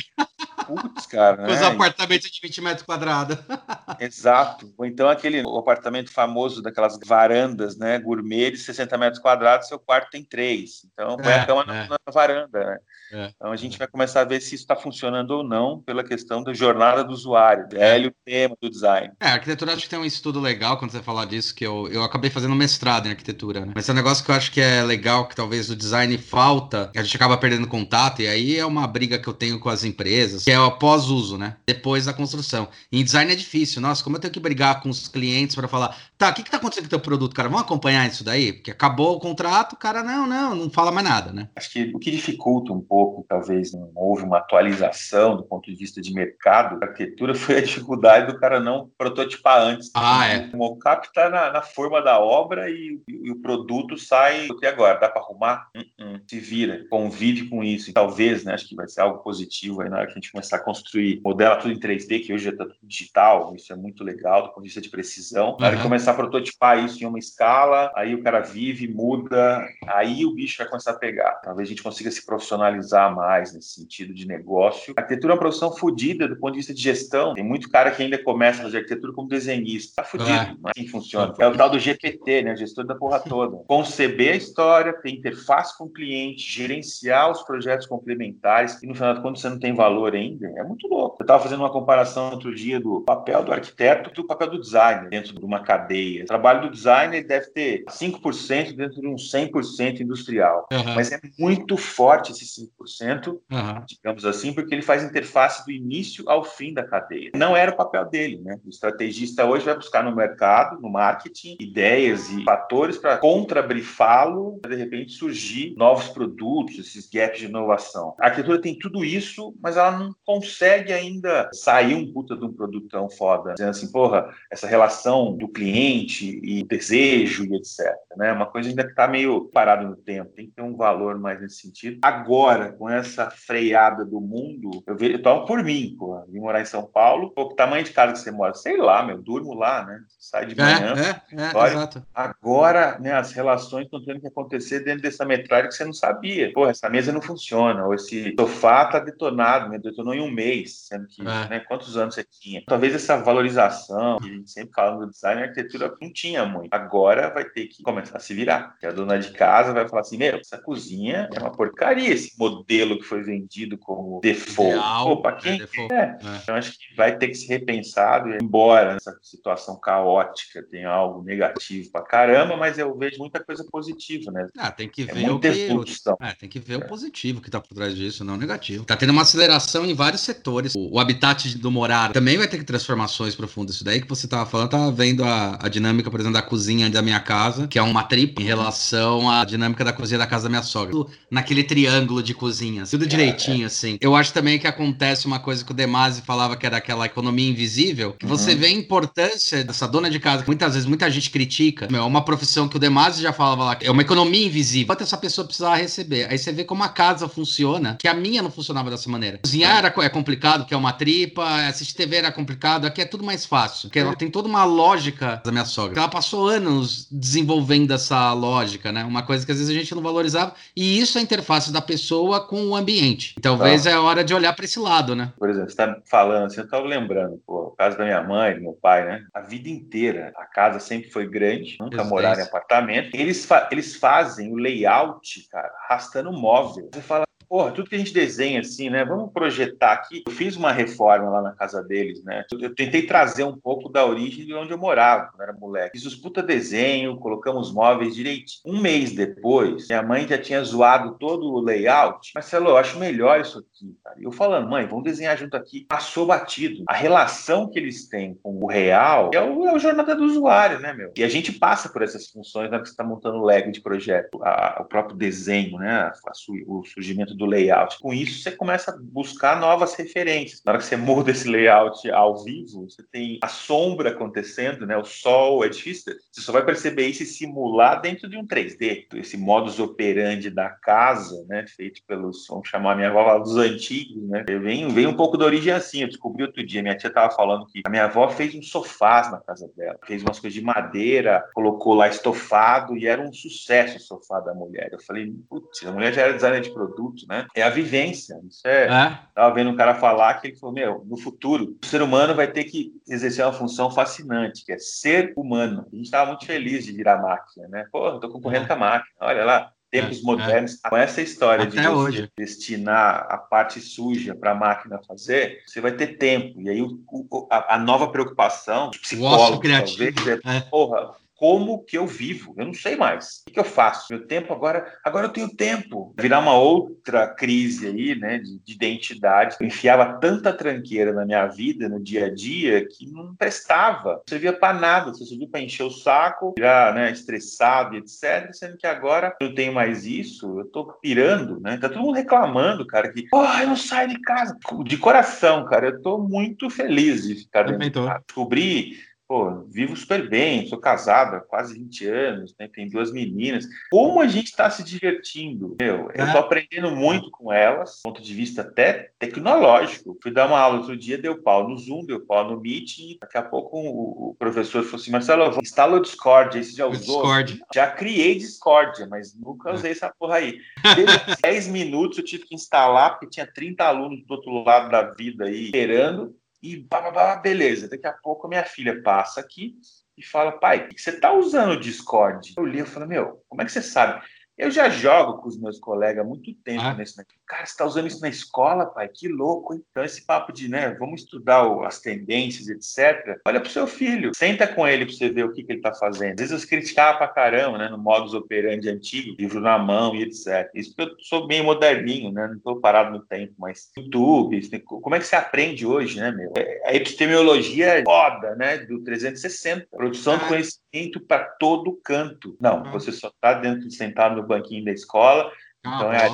Putz, 0.74 1.06
cara. 1.06 1.36
Com 1.36 1.42
né? 1.44 1.54
os 1.54 1.62
apartamentos 1.62 2.30
de 2.30 2.40
20 2.42 2.60
metros 2.60 2.82
quadrados. 2.82 3.38
Exato. 3.98 4.72
Ou 4.76 4.86
então 4.86 5.08
aquele 5.08 5.42
o 5.42 5.58
apartamento 5.58 6.10
famoso 6.10 6.62
daquelas 6.62 6.98
varandas, 7.04 7.76
né? 7.76 7.98
Gourmet 7.98 8.50
de 8.50 8.58
60 8.58 8.96
metros 8.98 9.22
quadrados, 9.22 9.68
seu 9.68 9.78
quarto 9.78 10.10
tem 10.10 10.24
três. 10.24 10.86
Então 10.92 11.16
põe 11.16 11.32
é, 11.32 11.40
a 11.40 11.46
cama 11.46 11.62
é. 11.62 11.66
na, 11.66 11.88
na, 11.88 12.12
varanda, 12.12 12.64
né? 12.64 12.78
É, 13.12 13.32
então 13.34 13.50
a 13.50 13.56
gente 13.56 13.76
vai 13.76 13.88
começar 13.88 14.20
a 14.20 14.24
ver 14.24 14.40
se 14.40 14.54
isso 14.54 14.64
está 14.64 14.76
funcionando 14.76 15.32
ou 15.32 15.42
não 15.42 15.80
pela 15.80 16.04
questão 16.04 16.42
da 16.42 16.54
jornada 16.54 17.02
do 17.02 17.12
usuário, 17.12 17.68
velho 17.68 18.14
tema 18.24 18.56
do 18.60 18.70
design. 18.70 19.12
É, 19.18 19.28
a 19.28 19.32
arquitetura 19.32 19.72
acho 19.72 19.82
que 19.82 19.88
tem 19.88 19.98
um 19.98 20.04
estudo 20.04 20.40
legal 20.40 20.78
quando 20.78 20.92
você 20.92 21.02
falar 21.02 21.24
disso, 21.24 21.54
que 21.54 21.66
eu, 21.66 21.88
eu 21.88 22.02
acabei 22.04 22.30
fazendo 22.30 22.54
mestrado 22.54 23.06
em 23.06 23.10
arquitetura, 23.10 23.66
né? 23.66 23.72
Mas 23.74 23.88
é 23.88 23.92
um 23.92 23.96
negócio 23.96 24.24
que 24.24 24.30
eu 24.30 24.34
acho 24.34 24.52
que 24.52 24.60
é 24.60 24.82
legal, 24.82 25.26
que 25.26 25.34
talvez 25.34 25.68
o 25.70 25.76
design 25.76 26.16
falta, 26.18 26.90
a 26.94 27.02
gente 27.02 27.16
acaba 27.16 27.36
perdendo 27.36 27.66
contato, 27.66 28.22
e 28.22 28.28
aí 28.28 28.56
é 28.56 28.64
uma 28.64 28.86
briga 28.86 29.18
que 29.18 29.28
eu 29.28 29.34
tenho 29.34 29.58
com 29.58 29.68
as 29.68 29.82
empresas, 29.84 30.44
que 30.44 30.50
é 30.50 30.59
o 30.64 30.72
pós-uso, 30.72 31.36
né? 31.38 31.56
Depois 31.66 32.06
da 32.06 32.12
construção. 32.12 32.68
Em 32.90 33.04
design 33.04 33.32
é 33.32 33.36
difícil. 33.36 33.80
Nossa, 33.80 34.02
como 34.02 34.16
eu 34.16 34.20
tenho 34.20 34.32
que 34.32 34.40
brigar 34.40 34.80
com 34.80 34.88
os 34.88 35.08
clientes 35.08 35.54
para 35.54 35.68
falar, 35.68 35.96
tá, 36.20 36.28
o 36.28 36.34
que, 36.34 36.42
que 36.42 36.50
tá 36.50 36.58
acontecendo 36.58 36.84
com 36.84 36.88
o 36.88 36.90
teu 36.90 37.00
produto, 37.00 37.34
cara? 37.34 37.48
Vamos 37.48 37.64
acompanhar 37.64 38.06
isso 38.06 38.22
daí? 38.22 38.52
Porque 38.52 38.70
acabou 38.70 39.16
o 39.16 39.20
contrato, 39.20 39.72
o 39.72 39.76
cara, 39.76 40.02
não, 40.02 40.26
não, 40.26 40.54
não 40.54 40.70
fala 40.70 40.92
mais 40.92 41.08
nada, 41.08 41.32
né? 41.32 41.48
Acho 41.56 41.72
que 41.72 41.90
o 41.94 41.98
que 41.98 42.10
dificulta 42.10 42.72
um 42.72 42.80
pouco, 42.80 43.24
talvez 43.26 43.72
não 43.72 43.90
houve 43.96 44.22
uma 44.22 44.36
atualização 44.36 45.34
do 45.34 45.42
ponto 45.42 45.70
de 45.70 45.76
vista 45.76 45.98
de 46.00 46.12
mercado 46.12 46.78
da 46.78 46.86
arquitetura, 46.88 47.34
foi 47.34 47.56
a 47.56 47.62
dificuldade 47.62 48.30
do 48.30 48.38
cara 48.38 48.60
não 48.60 48.90
prototipar 48.98 49.62
antes. 49.62 49.90
Ah, 49.94 50.26
é. 50.26 50.50
O 50.52 50.58
mockup 50.58 51.06
está 51.06 51.30
na, 51.30 51.50
na, 51.50 51.62
forma 51.62 52.02
da 52.02 52.20
obra 52.20 52.68
e, 52.68 53.00
e, 53.08 53.30
o 53.30 53.40
produto 53.40 53.96
sai. 53.96 54.48
E 54.60 54.66
agora? 54.66 54.98
Dá 54.98 55.08
para 55.08 55.22
arrumar? 55.22 55.68
Uh 55.74 55.80
-uh. 55.80 56.20
Se 56.28 56.38
vira, 56.38 56.84
convive 56.90 57.48
com 57.48 57.64
isso. 57.64 57.88
E 57.88 57.92
talvez, 57.94 58.44
né, 58.44 58.52
acho 58.52 58.68
que 58.68 58.74
vai 58.74 58.86
ser 58.88 59.00
algo 59.00 59.22
positivo 59.22 59.80
aí 59.80 59.88
na 59.88 59.96
hora 59.96 60.06
que 60.06 60.12
a 60.12 60.14
gente 60.16 60.32
começar 60.32 60.56
a 60.56 60.64
construir, 60.64 61.20
modela 61.24 61.56
tudo 61.56 61.72
em 61.72 61.78
3D, 61.78 62.26
que 62.26 62.32
hoje 62.32 62.44
já 62.44 62.50
está 62.50 62.64
tudo 62.64 62.78
digital, 62.82 63.54
isso 63.54 63.72
é 63.72 63.76
muito 63.76 64.04
legal 64.04 64.42
do 64.42 64.48
ponto 64.48 64.60
de 64.60 64.68
vista 64.68 64.80
de 64.80 64.90
precisão. 64.90 65.56
Na 65.58 65.68
hora 65.68 65.76
que 65.76 65.82
começar 65.82 66.09
a 66.10 66.14
prototipar 66.14 66.84
isso 66.84 67.02
em 67.02 67.06
uma 67.06 67.18
escala, 67.18 67.92
aí 67.94 68.14
o 68.14 68.22
cara 68.22 68.40
vive, 68.40 68.88
muda, 68.88 69.64
aí 69.86 70.24
o 70.24 70.34
bicho 70.34 70.58
vai 70.58 70.68
começar 70.68 70.92
a 70.92 70.98
pegar. 70.98 71.32
Talvez 71.42 71.68
a 71.68 71.70
gente 71.70 71.82
consiga 71.82 72.10
se 72.10 72.24
profissionalizar 72.24 73.14
mais 73.14 73.52
nesse 73.52 73.74
sentido 73.74 74.12
de 74.14 74.26
negócio. 74.26 74.94
A 74.96 75.00
arquitetura 75.00 75.32
é 75.32 75.34
uma 75.34 75.40
profissão 75.40 75.72
fodida 75.72 76.28
do 76.28 76.36
ponto 76.36 76.52
de 76.52 76.58
vista 76.58 76.74
de 76.74 76.82
gestão. 76.82 77.34
Tem 77.34 77.44
muito 77.44 77.70
cara 77.70 77.90
que 77.90 78.02
ainda 78.02 78.22
começa 78.22 78.60
a 78.60 78.64
fazer 78.64 78.78
arquitetura 78.78 79.12
como 79.12 79.28
desenhista. 79.28 80.02
Tá 80.02 80.04
fodido, 80.04 80.30
é. 80.30 80.56
mas 80.60 80.72
assim 80.76 80.88
funciona. 80.88 81.34
É 81.38 81.46
o 81.46 81.56
tal 81.56 81.70
do 81.70 81.78
GPT, 81.78 82.42
né? 82.42 82.56
Gestor 82.56 82.84
da 82.84 82.94
porra 82.94 83.20
toda. 83.20 83.58
Conceber 83.66 84.32
a 84.32 84.36
história, 84.36 84.92
ter 84.92 85.10
interface 85.10 85.76
com 85.76 85.84
o 85.84 85.90
cliente, 85.90 86.42
gerenciar 86.42 87.30
os 87.30 87.42
projetos 87.42 87.86
complementares 87.86 88.82
e 88.82 88.86
no 88.86 88.94
final 88.94 89.14
de 89.14 89.22
contas 89.22 89.40
você 89.40 89.48
não 89.48 89.58
tem 89.58 89.74
valor 89.74 90.14
ainda. 90.14 90.46
É 90.56 90.62
muito 90.62 90.86
louco. 90.88 91.16
Eu 91.20 91.24
estava 91.24 91.42
fazendo 91.42 91.60
uma 91.60 91.72
comparação 91.72 92.30
outro 92.30 92.54
dia 92.54 92.80
do 92.80 93.00
papel 93.02 93.42
do 93.42 93.52
arquiteto 93.52 94.10
e 94.10 94.14
do 94.14 94.26
papel 94.26 94.50
do 94.50 94.60
designer 94.60 95.08
dentro 95.08 95.34
de 95.34 95.44
uma 95.44 95.60
cadeia. 95.60 95.99
O 96.22 96.26
trabalho 96.26 96.62
do 96.62 96.70
designer 96.70 97.26
deve 97.26 97.46
ter 97.50 97.84
5% 97.84 98.76
dentro 98.76 99.00
de 99.00 99.06
um 99.06 99.16
100% 99.16 100.00
industrial. 100.00 100.66
Uhum. 100.72 100.94
Mas 100.94 101.12
é 101.12 101.20
muito 101.38 101.76
forte 101.76 102.32
esse 102.32 102.68
5%, 102.78 103.28
uhum. 103.28 103.40
digamos 103.86 104.24
assim, 104.24 104.52
porque 104.52 104.74
ele 104.74 104.82
faz 104.82 105.02
interface 105.02 105.64
do 105.64 105.72
início 105.72 106.28
ao 106.28 106.44
fim 106.44 106.72
da 106.72 106.84
cadeia. 106.84 107.30
Não 107.34 107.56
era 107.56 107.72
o 107.72 107.76
papel 107.76 108.08
dele, 108.08 108.40
né? 108.42 108.58
O 108.64 108.68
estrategista 108.68 109.44
hoje 109.44 109.64
vai 109.64 109.74
buscar 109.74 110.04
no 110.04 110.14
mercado, 110.14 110.80
no 110.80 110.90
marketing, 110.90 111.56
ideias 111.60 112.30
e 112.30 112.44
fatores 112.44 112.96
para 112.96 113.18
contrabrifá-lo, 113.18 114.60
de 114.66 114.76
repente 114.76 115.12
surgir 115.12 115.74
novos 115.76 116.08
produtos, 116.08 116.78
esses 116.78 117.08
gaps 117.08 117.40
de 117.40 117.46
inovação. 117.46 118.14
A 118.20 118.26
arquitetura 118.26 118.60
tem 118.60 118.78
tudo 118.78 119.04
isso, 119.04 119.54
mas 119.62 119.76
ela 119.76 119.92
não 119.92 120.14
consegue 120.24 120.92
ainda 120.92 121.48
sair 121.52 121.94
um 121.94 122.12
puta 122.12 122.36
de 122.36 122.44
um 122.44 122.52
produtão 122.52 123.08
foda, 123.08 123.52
dizendo 123.54 123.70
assim, 123.70 123.90
porra, 123.90 124.32
essa 124.50 124.66
relação 124.66 125.36
do 125.36 125.48
cliente 125.48 125.89
e 125.90 126.64
desejo 126.64 127.44
e 127.44 127.56
etc. 127.56 127.94
Né? 128.16 128.32
Uma 128.32 128.46
coisa 128.46 128.68
ainda 128.68 128.84
que 128.84 128.90
está 128.90 129.06
meio 129.06 129.50
parada 129.52 129.82
no 129.82 129.96
tempo, 129.96 130.32
tem 130.32 130.46
que 130.46 130.52
ter 130.52 130.62
um 130.62 130.76
valor 130.76 131.18
mais 131.18 131.40
nesse 131.40 131.60
sentido. 131.60 131.98
Agora, 132.02 132.72
com 132.72 132.88
essa 132.88 133.30
freada 133.30 134.04
do 134.04 134.20
mundo, 134.20 134.82
eu 134.86 134.96
vejo, 134.96 135.14
eu 135.14 135.22
tomo 135.22 135.46
por 135.46 135.62
mim, 135.62 135.96
pô, 135.98 136.20
vim 136.28 136.40
morar 136.40 136.60
em 136.60 136.66
São 136.66 136.84
Paulo, 136.84 137.30
pô, 137.30 137.48
que 137.48 137.56
tamanho 137.56 137.84
de 137.84 137.92
casa 137.92 138.12
que 138.12 138.18
você 138.18 138.30
mora? 138.30 138.54
Sei 138.54 138.76
lá, 138.76 139.02
meu, 139.02 139.20
durmo 139.20 139.54
lá, 139.54 139.84
né? 139.84 140.00
Sai 140.18 140.46
de 140.46 140.60
é, 140.60 140.62
manhã. 140.62 140.94
É, 140.96 141.36
é, 141.36 141.44
é 141.44 141.66
exato. 141.68 142.06
Agora, 142.14 142.98
né, 142.98 143.12
as 143.12 143.32
relações 143.32 143.84
estão 143.84 144.04
tendo 144.04 144.20
que 144.20 144.26
acontecer 144.26 144.80
dentro 144.80 145.02
dessa 145.02 145.24
metragem 145.24 145.68
que 145.68 145.74
você 145.74 145.84
não 145.84 145.92
sabia. 145.92 146.52
Pô, 146.52 146.66
essa 146.66 146.88
mesa 146.88 147.12
não 147.12 147.22
funciona, 147.22 147.86
ou 147.86 147.94
esse 147.94 148.34
sofá 148.38 148.84
tá 148.86 148.98
detonado, 148.98 149.68
né? 149.68 149.78
Detonou 149.78 150.14
em 150.14 150.20
um 150.20 150.30
mês, 150.30 150.86
sendo 150.86 151.06
que, 151.06 151.22
é. 151.22 151.48
né, 151.48 151.60
quantos 151.60 151.96
anos 151.96 152.14
você 152.14 152.24
tinha? 152.24 152.62
Talvez 152.66 152.94
essa 152.94 153.16
valorização, 153.16 154.18
que 154.18 154.28
a 154.28 154.32
gente 154.32 154.50
sempre 154.50 154.74
fala 154.74 154.96
no 154.96 155.10
design, 155.10 155.40
a 155.40 155.44
arquitetura 155.44 155.79
não 156.00 156.12
tinha 156.12 156.44
muito. 156.44 156.72
Agora 156.72 157.30
vai 157.30 157.44
ter 157.44 157.66
que 157.66 157.82
começar 157.82 158.16
a 158.16 158.20
se 158.20 158.34
virar. 158.34 158.76
Que 158.78 158.86
a 158.86 158.92
dona 158.92 159.18
de 159.18 159.32
casa 159.32 159.72
vai 159.72 159.88
falar 159.88 160.02
assim: 160.02 160.16
meu, 160.16 160.38
essa 160.38 160.58
cozinha 160.58 161.28
é 161.34 161.40
uma 161.40 161.52
porcaria, 161.52 162.12
esse 162.12 162.38
modelo 162.38 162.98
que 162.98 163.04
foi 163.04 163.22
vendido 163.22 163.78
como 163.78 164.20
default. 164.20 164.70
Ideal, 164.72 165.04
Pô, 165.04 165.22
pra 165.22 165.32
quem 165.32 165.60
é, 165.60 165.94
é. 165.94 166.18
Então 166.42 166.54
acho 166.54 166.72
que 166.72 166.94
vai 166.96 167.16
ter 167.16 167.28
que 167.28 167.34
ser 167.34 167.48
repensado, 167.48 168.30
embora 168.30 168.96
essa 168.96 169.16
situação 169.22 169.78
caótica 169.78 170.62
tenha 170.62 170.88
algo 170.88 171.22
negativo 171.22 171.90
pra 171.90 172.02
caramba, 172.02 172.56
mas 172.56 172.78
eu 172.78 172.96
vejo 172.96 173.18
muita 173.18 173.42
coisa 173.42 173.64
positiva, 173.70 174.30
né? 174.30 174.46
Ah, 174.58 174.70
tem 174.70 174.88
que 174.88 175.02
é 175.02 175.06
ver 175.06 175.30
o 175.30 175.38
que, 175.38 175.48
é, 175.48 176.32
tem 176.38 176.48
que 176.48 176.58
ver 176.58 176.76
o 176.76 176.86
positivo 176.86 177.40
que 177.40 177.50
tá 177.50 177.60
por 177.60 177.74
trás 177.74 177.94
disso, 177.94 178.24
não 178.24 178.34
o 178.34 178.36
negativo. 178.36 178.84
Tá 178.84 178.96
tendo 178.96 179.10
uma 179.10 179.22
aceleração 179.22 179.84
em 179.84 179.94
vários 179.94 180.22
setores. 180.22 180.74
O, 180.74 180.94
o 180.94 180.98
habitat 180.98 181.58
do 181.58 181.70
morar 181.70 182.12
também 182.12 182.36
vai 182.36 182.48
ter 182.48 182.58
que 182.58 182.64
transformações 182.64 183.34
profundas. 183.34 183.76
Isso 183.76 183.84
daí 183.84 184.00
que 184.00 184.08
você 184.08 184.26
tava 184.26 184.48
falando, 184.48 184.70
tava 184.70 184.90
vendo 184.92 185.24
a, 185.24 185.58
a 185.62 185.68
dinâmica, 185.68 186.10
por 186.10 186.20
exemplo, 186.20 186.34
da 186.34 186.42
cozinha 186.42 186.88
da 186.90 187.02
minha 187.02 187.20
casa, 187.20 187.66
que 187.66 187.78
é 187.78 187.82
uma 187.82 188.02
trip 188.02 188.42
em 188.42 188.44
relação 188.44 189.30
à 189.30 189.44
dinâmica 189.44 189.84
da 189.84 189.92
cozinha 189.92 190.18
da 190.18 190.26
casa 190.26 190.44
da 190.44 190.48
minha 190.48 190.62
sogra. 190.62 190.94
Naquele 191.30 191.62
triângulo 191.62 192.22
de 192.22 192.34
cozinhas, 192.34 192.90
tudo 192.90 193.06
direitinho, 193.06 193.66
assim. 193.66 193.98
Eu 194.00 194.16
acho 194.16 194.32
também 194.32 194.58
que 194.58 194.66
acontece 194.66 195.26
uma 195.26 195.38
coisa 195.38 195.64
que 195.64 195.70
o 195.70 195.74
Demasi 195.74 196.22
falava 196.22 196.56
que 196.56 196.66
era 196.66 196.78
aquela 196.78 197.06
economia 197.06 197.48
invisível, 197.48 198.14
que 198.18 198.26
você 198.26 198.52
uhum. 198.52 198.58
vê 198.58 198.66
a 198.66 198.70
importância 198.70 199.64
dessa 199.64 199.86
dona 199.86 200.10
de 200.10 200.18
casa, 200.18 200.42
que 200.42 200.48
muitas 200.48 200.74
vezes 200.74 200.86
muita 200.88 201.10
gente 201.10 201.30
critica. 201.30 201.88
Meu, 201.90 202.02
é 202.02 202.06
uma 202.06 202.24
profissão 202.24 202.68
que 202.68 202.76
o 202.76 202.78
Demasi 202.78 203.22
já 203.22 203.32
falava 203.32 203.64
lá, 203.64 203.78
é 203.80 203.90
uma 203.90 204.02
economia 204.02 204.46
invisível. 204.46 204.86
Quanto 204.86 205.02
essa 205.02 205.16
pessoa 205.16 205.46
precisava 205.46 205.76
receber. 205.76 206.26
Aí 206.30 206.38
você 206.38 206.52
vê 206.52 206.64
como 206.64 206.82
a 206.82 206.88
casa 206.88 207.28
funciona, 207.28 207.96
que 208.00 208.08
a 208.08 208.14
minha 208.14 208.42
não 208.42 208.50
funcionava 208.50 208.90
dessa 208.90 209.08
maneira. 209.10 209.38
Cozinhar 209.38 209.84
é 209.84 210.08
complicado, 210.08 210.66
que 210.66 210.74
é 210.74 210.76
uma 210.76 210.92
tripa, 210.92 211.44
assistir 211.66 211.94
TV 211.94 212.16
era 212.16 212.32
complicado, 212.32 212.86
aqui 212.86 213.00
é 213.00 213.04
tudo 213.04 213.24
mais 213.24 213.44
fácil. 213.44 213.88
Porque 213.88 213.98
ela 213.98 214.14
tem 214.14 214.30
toda 214.30 214.48
uma 214.48 214.64
lógica 214.64 215.40
da 215.50 215.52
minha 215.52 215.64
sogra. 215.64 215.98
Ela 215.98 216.08
passou 216.08 216.48
anos 216.48 217.06
desenvolvendo 217.10 217.92
essa 217.92 218.32
lógica, 218.32 218.90
né? 218.90 219.04
Uma 219.04 219.22
coisa 219.22 219.44
que 219.44 219.52
às 219.52 219.58
vezes 219.58 219.74
a 219.74 219.78
gente 219.78 219.94
não 219.94 220.02
valorizava. 220.02 220.54
E 220.74 220.98
isso 220.98 221.18
é 221.18 221.20
a 221.20 221.24
interface 221.24 221.72
da 221.72 221.82
pessoa 221.82 222.46
com 222.46 222.68
o 222.68 222.76
ambiente. 222.76 223.34
E 223.36 223.40
talvez 223.40 223.84
tá. 223.84 223.90
é 223.90 223.98
hora 223.98 224.24
de 224.24 224.32
olhar 224.32 224.54
para 224.54 224.64
esse 224.64 224.78
lado, 224.78 225.14
né? 225.14 225.32
Por 225.38 225.50
exemplo, 225.50 225.70
você 225.70 225.76
tá 225.76 225.96
falando 226.06 226.46
assim, 226.46 226.60
eu 226.60 226.68
tava 226.68 226.86
lembrando, 226.86 227.40
pô, 227.46 227.64
o 227.66 227.70
caso 227.70 227.98
da 227.98 228.04
minha 228.04 228.22
mãe, 228.22 228.54
do 228.54 228.62
meu 228.62 228.72
pai, 228.80 229.04
né? 229.04 229.24
A 229.34 229.40
vida 229.40 229.68
inteira, 229.68 230.32
a 230.36 230.44
casa 230.44 230.78
sempre 230.78 231.10
foi 231.10 231.28
grande, 231.28 231.76
nunca 231.80 232.04
moraram 232.04 232.40
em 232.40 232.44
apartamento. 232.44 233.14
Eles, 233.14 233.44
fa 233.44 233.68
eles 233.70 233.96
fazem 233.96 234.52
o 234.52 234.56
layout, 234.56 235.46
cara, 235.50 235.70
arrastando 235.84 236.32
móvel. 236.32 236.88
Você 236.92 237.02
fala, 237.02 237.24
porra, 237.50 237.72
tudo 237.72 237.90
que 237.90 237.96
a 237.96 237.98
gente 237.98 238.14
desenha 238.14 238.60
assim, 238.60 238.88
né? 238.88 239.04
Vamos 239.04 239.32
projetar 239.32 239.94
aqui. 239.94 240.22
Eu 240.24 240.32
fiz 240.32 240.54
uma 240.54 240.70
reforma 240.70 241.28
lá 241.28 241.42
na 241.42 241.50
casa 241.50 241.82
deles, 241.82 242.22
né? 242.22 242.44
Eu 242.52 242.72
tentei 242.72 243.02
trazer 243.02 243.42
um 243.42 243.58
pouco 243.58 243.88
da 243.88 244.06
origem 244.06 244.46
de 244.46 244.54
onde 244.54 244.70
eu 244.70 244.78
morava, 244.78 245.32
quando 245.32 245.42
era 245.42 245.52
moleque. 245.52 245.98
Fiz 245.98 246.06
os 246.06 246.14
puta 246.14 246.44
desenho, 246.44 247.16
colocamos 247.16 247.72
móveis 247.74 248.14
direitinho. 248.14 248.62
Um 248.64 248.80
mês 248.80 249.12
depois, 249.12 249.88
minha 249.88 250.00
mãe 250.00 250.28
já 250.28 250.38
tinha 250.38 250.62
zoado 250.62 251.16
todo 251.18 251.52
o 251.52 251.60
layout. 251.60 252.30
Marcelo, 252.36 252.68
eu 252.68 252.76
acho 252.76 253.00
melhor 253.00 253.40
isso 253.40 253.58
aqui, 253.58 253.96
cara. 254.04 254.16
Eu 254.20 254.30
falando, 254.30 254.70
mãe, 254.70 254.86
vamos 254.86 255.02
desenhar 255.02 255.36
junto 255.36 255.56
aqui. 255.56 255.86
Passou 255.88 256.26
batido. 256.26 256.84
A 256.86 256.94
relação 256.94 257.68
que 257.68 257.80
eles 257.80 258.08
têm 258.08 258.38
com 258.40 258.62
o 258.62 258.68
real 258.68 259.32
é 259.34 259.40
o, 259.40 259.66
é 259.66 259.74
o 259.74 259.78
jornada 259.80 260.14
do 260.14 260.22
usuário, 260.22 260.78
né, 260.78 260.92
meu? 260.92 261.12
E 261.16 261.24
a 261.24 261.28
gente 261.28 261.50
passa 261.50 261.88
por 261.88 262.02
essas 262.02 262.28
funções 262.28 262.70
na 262.70 262.76
hora 262.76 262.82
que 262.82 262.88
você 262.88 262.92
está 262.92 263.02
montando 263.02 263.38
o 263.38 263.44
leg 263.44 263.72
de 263.72 263.80
projeto. 263.80 264.40
A, 264.44 264.82
o 264.82 264.84
próprio 264.84 265.16
desenho, 265.16 265.78
né? 265.78 265.90
A, 265.90 266.08
a, 266.10 266.32
o 266.68 266.84
surgimento 266.84 267.39
do 267.40 267.46
layout. 267.46 267.98
Com 267.98 268.12
isso, 268.12 268.42
você 268.42 268.50
começa 268.50 268.90
a 268.90 268.98
buscar 269.00 269.58
novas 269.58 269.94
referências. 269.94 270.62
Na 270.64 270.72
hora 270.72 270.78
que 270.78 270.84
você 270.84 270.96
muda 270.96 271.30
esse 271.30 271.48
layout 271.48 272.08
ao 272.10 272.44
vivo, 272.44 272.88
você 272.88 273.02
tem 273.10 273.38
a 273.42 273.48
sombra 273.48 274.10
acontecendo, 274.10 274.86
né? 274.86 274.96
O 274.96 275.04
sol, 275.04 275.64
é 275.64 275.68
difícil. 275.68 276.14
Você 276.30 276.42
só 276.42 276.52
vai 276.52 276.64
perceber 276.64 277.06
isso 277.06 277.22
e 277.22 277.26
simular 277.26 278.00
dentro 278.00 278.28
de 278.28 278.36
um 278.36 278.46
3D. 278.46 279.06
Esse 279.14 279.36
modus 279.36 279.80
operandi 279.80 280.50
da 280.50 280.68
casa, 280.68 281.44
né? 281.48 281.64
Feito 281.66 282.02
pelos, 282.06 282.46
vamos 282.48 282.68
chamar 282.68 282.92
a 282.92 282.96
minha 282.96 283.08
avó 283.08 283.38
dos 283.38 283.56
antigos, 283.56 284.28
né? 284.28 284.44
Vem, 284.46 284.88
vem 284.88 285.06
um 285.06 285.16
pouco 285.16 285.38
da 285.38 285.46
origem 285.46 285.72
assim. 285.72 286.02
Eu 286.02 286.08
descobri 286.08 286.42
outro 286.44 286.64
dia, 286.64 286.82
minha 286.82 286.96
tia 286.96 287.08
estava 287.08 287.34
falando 287.34 287.66
que 287.66 287.80
a 287.86 287.90
minha 287.90 288.04
avó 288.04 288.28
fez 288.28 288.54
um 288.54 288.62
sofás 288.62 289.30
na 289.30 289.40
casa 289.40 289.70
dela. 289.74 289.98
Fez 290.06 290.22
umas 290.22 290.38
coisas 290.38 290.54
de 290.54 290.64
madeira, 290.64 291.44
colocou 291.54 291.94
lá 291.94 292.06
estofado 292.06 292.96
e 292.96 293.06
era 293.06 293.22
um 293.22 293.32
sucesso 293.32 293.96
o 293.96 294.00
sofá 294.00 294.40
da 294.40 294.54
mulher. 294.54 294.90
Eu 294.92 295.00
falei, 295.00 295.32
putz, 295.48 295.84
a 295.86 295.92
mulher 295.92 296.12
já 296.12 296.22
era 296.22 296.34
designer 296.34 296.60
de 296.60 296.70
produto, 296.70 297.24
né? 297.30 297.46
É 297.54 297.62
a 297.62 297.70
vivência. 297.70 298.36
Isso 298.48 298.66
é. 298.66 298.86
é. 298.86 299.18
Tava 299.32 299.54
vendo 299.54 299.70
um 299.70 299.76
cara 299.76 299.94
falar 299.94 300.34
que 300.34 300.48
ele 300.48 300.56
falou: 300.56 300.74
meu, 300.74 301.04
no 301.06 301.16
futuro, 301.16 301.78
o 301.80 301.86
ser 301.86 302.02
humano 302.02 302.34
vai 302.34 302.50
ter 302.50 302.64
que 302.64 302.92
exercer 303.08 303.44
uma 303.44 303.52
função 303.52 303.88
fascinante, 303.88 304.64
que 304.64 304.72
é 304.72 304.78
ser 304.78 305.32
humano. 305.36 305.86
A 305.92 305.94
gente 305.94 306.06
estava 306.06 306.30
muito 306.30 306.44
feliz 306.44 306.84
de 306.84 306.92
virar 306.92 307.22
máquina, 307.22 307.68
né? 307.68 307.84
Eu 307.94 308.18
tô 308.18 308.28
concorrendo 308.28 308.64
é. 308.64 308.66
com 308.66 308.72
a 308.72 308.76
máquina. 308.76 309.14
Olha 309.20 309.44
lá, 309.44 309.72
tempos 309.92 310.18
é, 310.18 310.22
modernos, 310.22 310.78
é. 310.84 310.88
com 310.88 310.96
essa 310.96 311.22
história 311.22 311.64
Até 311.64 311.82
de 311.82 311.88
hoje. 311.88 312.32
destinar 312.36 313.26
a 313.28 313.38
parte 313.38 313.80
suja 313.80 314.34
para 314.34 314.50
a 314.50 314.54
máquina 314.54 315.00
fazer, 315.06 315.62
você 315.64 315.80
vai 315.80 315.92
ter 315.92 316.18
tempo. 316.18 316.60
E 316.60 316.68
aí 316.68 316.82
o, 316.82 317.00
o, 317.08 317.46
a, 317.48 317.76
a, 317.76 317.78
nova 317.78 318.08
preocupação, 318.08 318.90
psicólogo, 318.90 319.62
talvez, 319.62 320.26
é, 320.26 320.56
é, 320.56 320.60
porra, 320.62 321.12
como 321.40 321.82
que 321.84 321.96
eu 321.96 322.06
vivo. 322.06 322.54
Eu 322.58 322.66
não 322.66 322.74
sei 322.74 322.96
mais. 322.96 323.42
O 323.48 323.50
que, 323.50 323.58
eu 323.58 323.64
faço? 323.64 324.08
Meu 324.10 324.26
tempo 324.26 324.52
agora, 324.52 324.92
agora 325.02 325.24
eu 325.24 325.32
tenho 325.32 325.48
tempo. 325.48 326.14
Virar 326.20 326.38
uma 326.38 326.54
outra 326.54 327.28
crise 327.28 327.86
aí, 327.86 328.14
né, 328.14 328.36
de, 328.38 328.58
de 328.58 328.74
identidade. 328.74 329.56
Eu 329.58 329.66
enfiava 329.66 330.18
tanta 330.20 330.52
tranqueira 330.52 331.14
na 331.14 331.24
minha 331.24 331.46
vida, 331.46 331.88
no 331.88 331.98
dia 331.98 332.26
a 332.26 332.34
dia, 332.34 332.86
que 332.86 333.10
não 333.10 333.34
prestava. 333.34 334.16
Não 334.16 334.22
servia 334.28 334.52
para 334.52 334.78
nada. 334.78 335.14
Você 335.14 335.24
servia 335.24 335.48
para 335.48 335.62
encher 335.62 335.84
o 335.84 335.90
saco, 335.90 336.52
virar, 336.58 336.94
né, 336.94 337.10
estressado 337.10 337.94
e 337.94 338.00
etc. 338.00 338.52
Sendo 338.52 338.76
que 338.76 338.86
agora 338.86 339.34
eu 339.40 339.54
tenho 339.54 339.72
mais 339.72 340.04
isso, 340.04 340.60
eu 340.60 340.66
tô 340.66 340.92
pirando, 341.00 341.58
né? 341.58 341.78
Tá 341.78 341.88
todo 341.88 342.02
mundo 342.02 342.16
reclamando, 342.16 342.86
cara, 342.86 343.10
que, 343.10 343.26
oh, 343.32 343.44
eu 343.62 343.68
não 343.68 343.76
saio 343.76 344.10
de 344.10 344.20
casa. 344.20 344.54
De 344.84 344.98
coração, 344.98 345.64
cara, 345.64 345.86
eu 345.86 346.02
tô 346.02 346.18
muito 346.18 346.68
feliz 346.68 347.26
de 347.26 347.36
ficar 347.36 347.62
dentro 347.62 347.80
de 347.80 347.90
casa. 347.90 348.22
Descobri 348.26 349.08
pô, 349.30 349.62
vivo 349.68 349.94
super 349.94 350.28
bem, 350.28 350.66
sou 350.66 350.76
casado 350.76 351.36
há 351.36 351.40
quase 351.40 351.74
20 351.74 352.04
anos, 352.08 352.54
né, 352.58 352.66
tem 352.66 352.88
duas 352.88 353.12
meninas. 353.12 353.64
Como 353.88 354.20
a 354.20 354.26
gente 354.26 354.46
está 354.46 354.68
se 354.68 354.82
divertindo? 354.82 355.76
Meu, 355.80 356.10
eu 356.12 356.24
estou 356.24 356.40
é. 356.40 356.44
aprendendo 356.44 356.90
muito 356.96 357.30
com 357.30 357.52
elas, 357.52 357.98
do 357.98 358.10
ponto 358.10 358.20
de 358.20 358.34
vista 358.34 358.62
até 358.62 359.12
tecnológico. 359.20 360.18
Fui 360.20 360.32
dar 360.32 360.48
uma 360.48 360.58
aula 360.58 360.78
outro 360.78 360.96
dia, 360.96 361.16
deu 361.16 361.40
pau 361.40 361.68
no 361.68 361.78
Zoom, 361.78 362.04
deu 362.04 362.26
pau 362.26 362.50
no 362.50 362.60
Meet, 362.60 362.98
e 362.98 363.18
daqui 363.20 363.38
a 363.38 363.42
pouco 363.42 363.78
o, 363.78 364.34
professor 364.36 364.82
falou 364.82 364.96
assim, 364.96 365.12
Marcelo, 365.12 365.60
instala 365.62 365.98
o 365.98 366.02
Discord, 366.02 366.58
aí 366.58 366.64
você 366.64 366.72
já 366.72 366.86
usou? 366.86 367.22
Discord. 367.22 367.62
Já 367.72 367.88
criei 367.88 368.34
Discord, 368.34 369.08
mas 369.08 369.32
nunca 369.36 369.72
usei 369.72 369.92
essa 369.92 370.12
porra 370.18 370.38
aí. 370.38 370.58
Desde 370.96 371.40
10 371.40 371.68
minutos 371.68 372.18
eu 372.18 372.24
tive 372.24 372.46
que 372.46 372.54
instalar, 372.56 373.10
porque 373.10 373.30
tinha 373.30 373.46
30 373.46 373.84
alunos 373.84 374.26
do 374.26 374.34
outro 374.34 374.64
lado 374.64 374.90
da 374.90 375.02
vida 375.02 375.44
aí, 375.44 375.66
esperando, 375.66 376.34
e 376.62 376.76
blá, 376.76 377.36
beleza. 377.36 377.88
Daqui 377.88 378.06
a 378.06 378.12
pouco 378.12 378.46
a 378.46 378.50
minha 378.50 378.64
filha 378.64 379.02
passa 379.02 379.40
aqui 379.40 379.76
e 380.16 380.24
fala, 380.24 380.52
pai, 380.52 380.88
você 380.94 381.18
tá 381.18 381.32
usando 381.32 381.72
o 381.72 381.80
Discord? 381.80 382.52
Eu 382.56 382.64
li, 382.64 382.78
eu 382.78 382.86
falei, 382.86 383.08
meu, 383.08 383.42
como 383.48 383.62
é 383.62 383.64
que 383.64 383.72
você 383.72 383.82
sabe? 383.82 384.22
Eu 384.56 384.70
já 384.70 384.90
jogo 384.90 385.40
com 385.40 385.48
os 385.48 385.58
meus 385.58 385.78
colegas 385.78 386.24
há 386.24 386.28
muito 386.28 386.52
tempo 386.62 386.82
ah. 386.82 386.94
nesse 386.94 387.16
Cara, 387.50 387.66
você 387.66 387.72
está 387.72 387.84
usando 387.84 388.06
isso 388.06 388.20
na 388.20 388.28
escola, 388.28 388.86
pai? 388.86 389.08
Que 389.08 389.26
louco, 389.26 389.74
hein? 389.74 389.82
Então, 389.90 390.04
esse 390.04 390.24
papo 390.24 390.52
de, 390.52 390.68
né, 390.68 390.94
vamos 391.00 391.22
estudar 391.22 391.66
as 391.84 391.98
tendências, 391.98 392.68
etc. 392.68 393.40
Olha 393.44 393.60
pro 393.60 393.68
seu 393.68 393.88
filho, 393.88 394.30
senta 394.36 394.68
com 394.68 394.86
ele 394.86 395.04
para 395.04 395.12
você 395.12 395.28
ver 395.28 395.46
o 395.46 395.52
que, 395.52 395.64
que 395.64 395.72
ele 395.72 395.80
está 395.80 395.92
fazendo. 395.92 396.34
Às 396.34 396.48
vezes 396.48 396.62
eu 396.62 396.68
criticava 396.68 397.18
pra 397.18 397.26
caramba, 397.26 397.76
né, 397.76 397.88
no 397.88 397.98
modus 397.98 398.34
operandi 398.34 398.88
antigo, 398.88 399.34
livro 399.36 399.60
na 399.60 399.76
mão 399.76 400.14
e 400.14 400.22
etc. 400.22 400.70
Isso 400.72 400.94
porque 400.94 401.10
eu 401.10 401.16
sou 401.24 401.48
bem 401.48 401.60
moderninho, 401.60 402.30
né, 402.30 402.46
não 402.46 402.56
estou 402.56 402.80
parado 402.80 403.10
no 403.10 403.26
tempo, 403.26 403.52
mas 403.58 403.90
YouTube, 403.96 404.60
como 404.84 405.16
é 405.16 405.18
que 405.18 405.26
você 405.26 405.34
aprende 405.34 405.84
hoje, 405.84 406.20
né, 406.20 406.30
meu? 406.30 406.52
É, 406.56 406.88
a 406.88 406.94
epistemologia 406.94 407.98
é 407.98 408.04
foda, 408.04 408.54
né, 408.54 408.78
do 408.78 409.02
360. 409.02 409.88
Produção 409.90 410.38
de 410.38 410.44
ah. 410.44 410.48
conhecimento 410.48 411.18
para 411.26 411.42
todo 411.58 411.98
canto. 412.04 412.56
Não, 412.60 412.86
ah. 412.86 412.90
você 412.92 413.10
só 413.10 413.26
está 413.26 413.54
dentro, 413.54 413.90
sentado 413.90 414.36
no 414.36 414.46
banquinho 414.46 414.84
da 414.84 414.92
escola, 414.92 415.50
ah, 415.84 415.96
então 415.96 416.12
é 416.12 416.28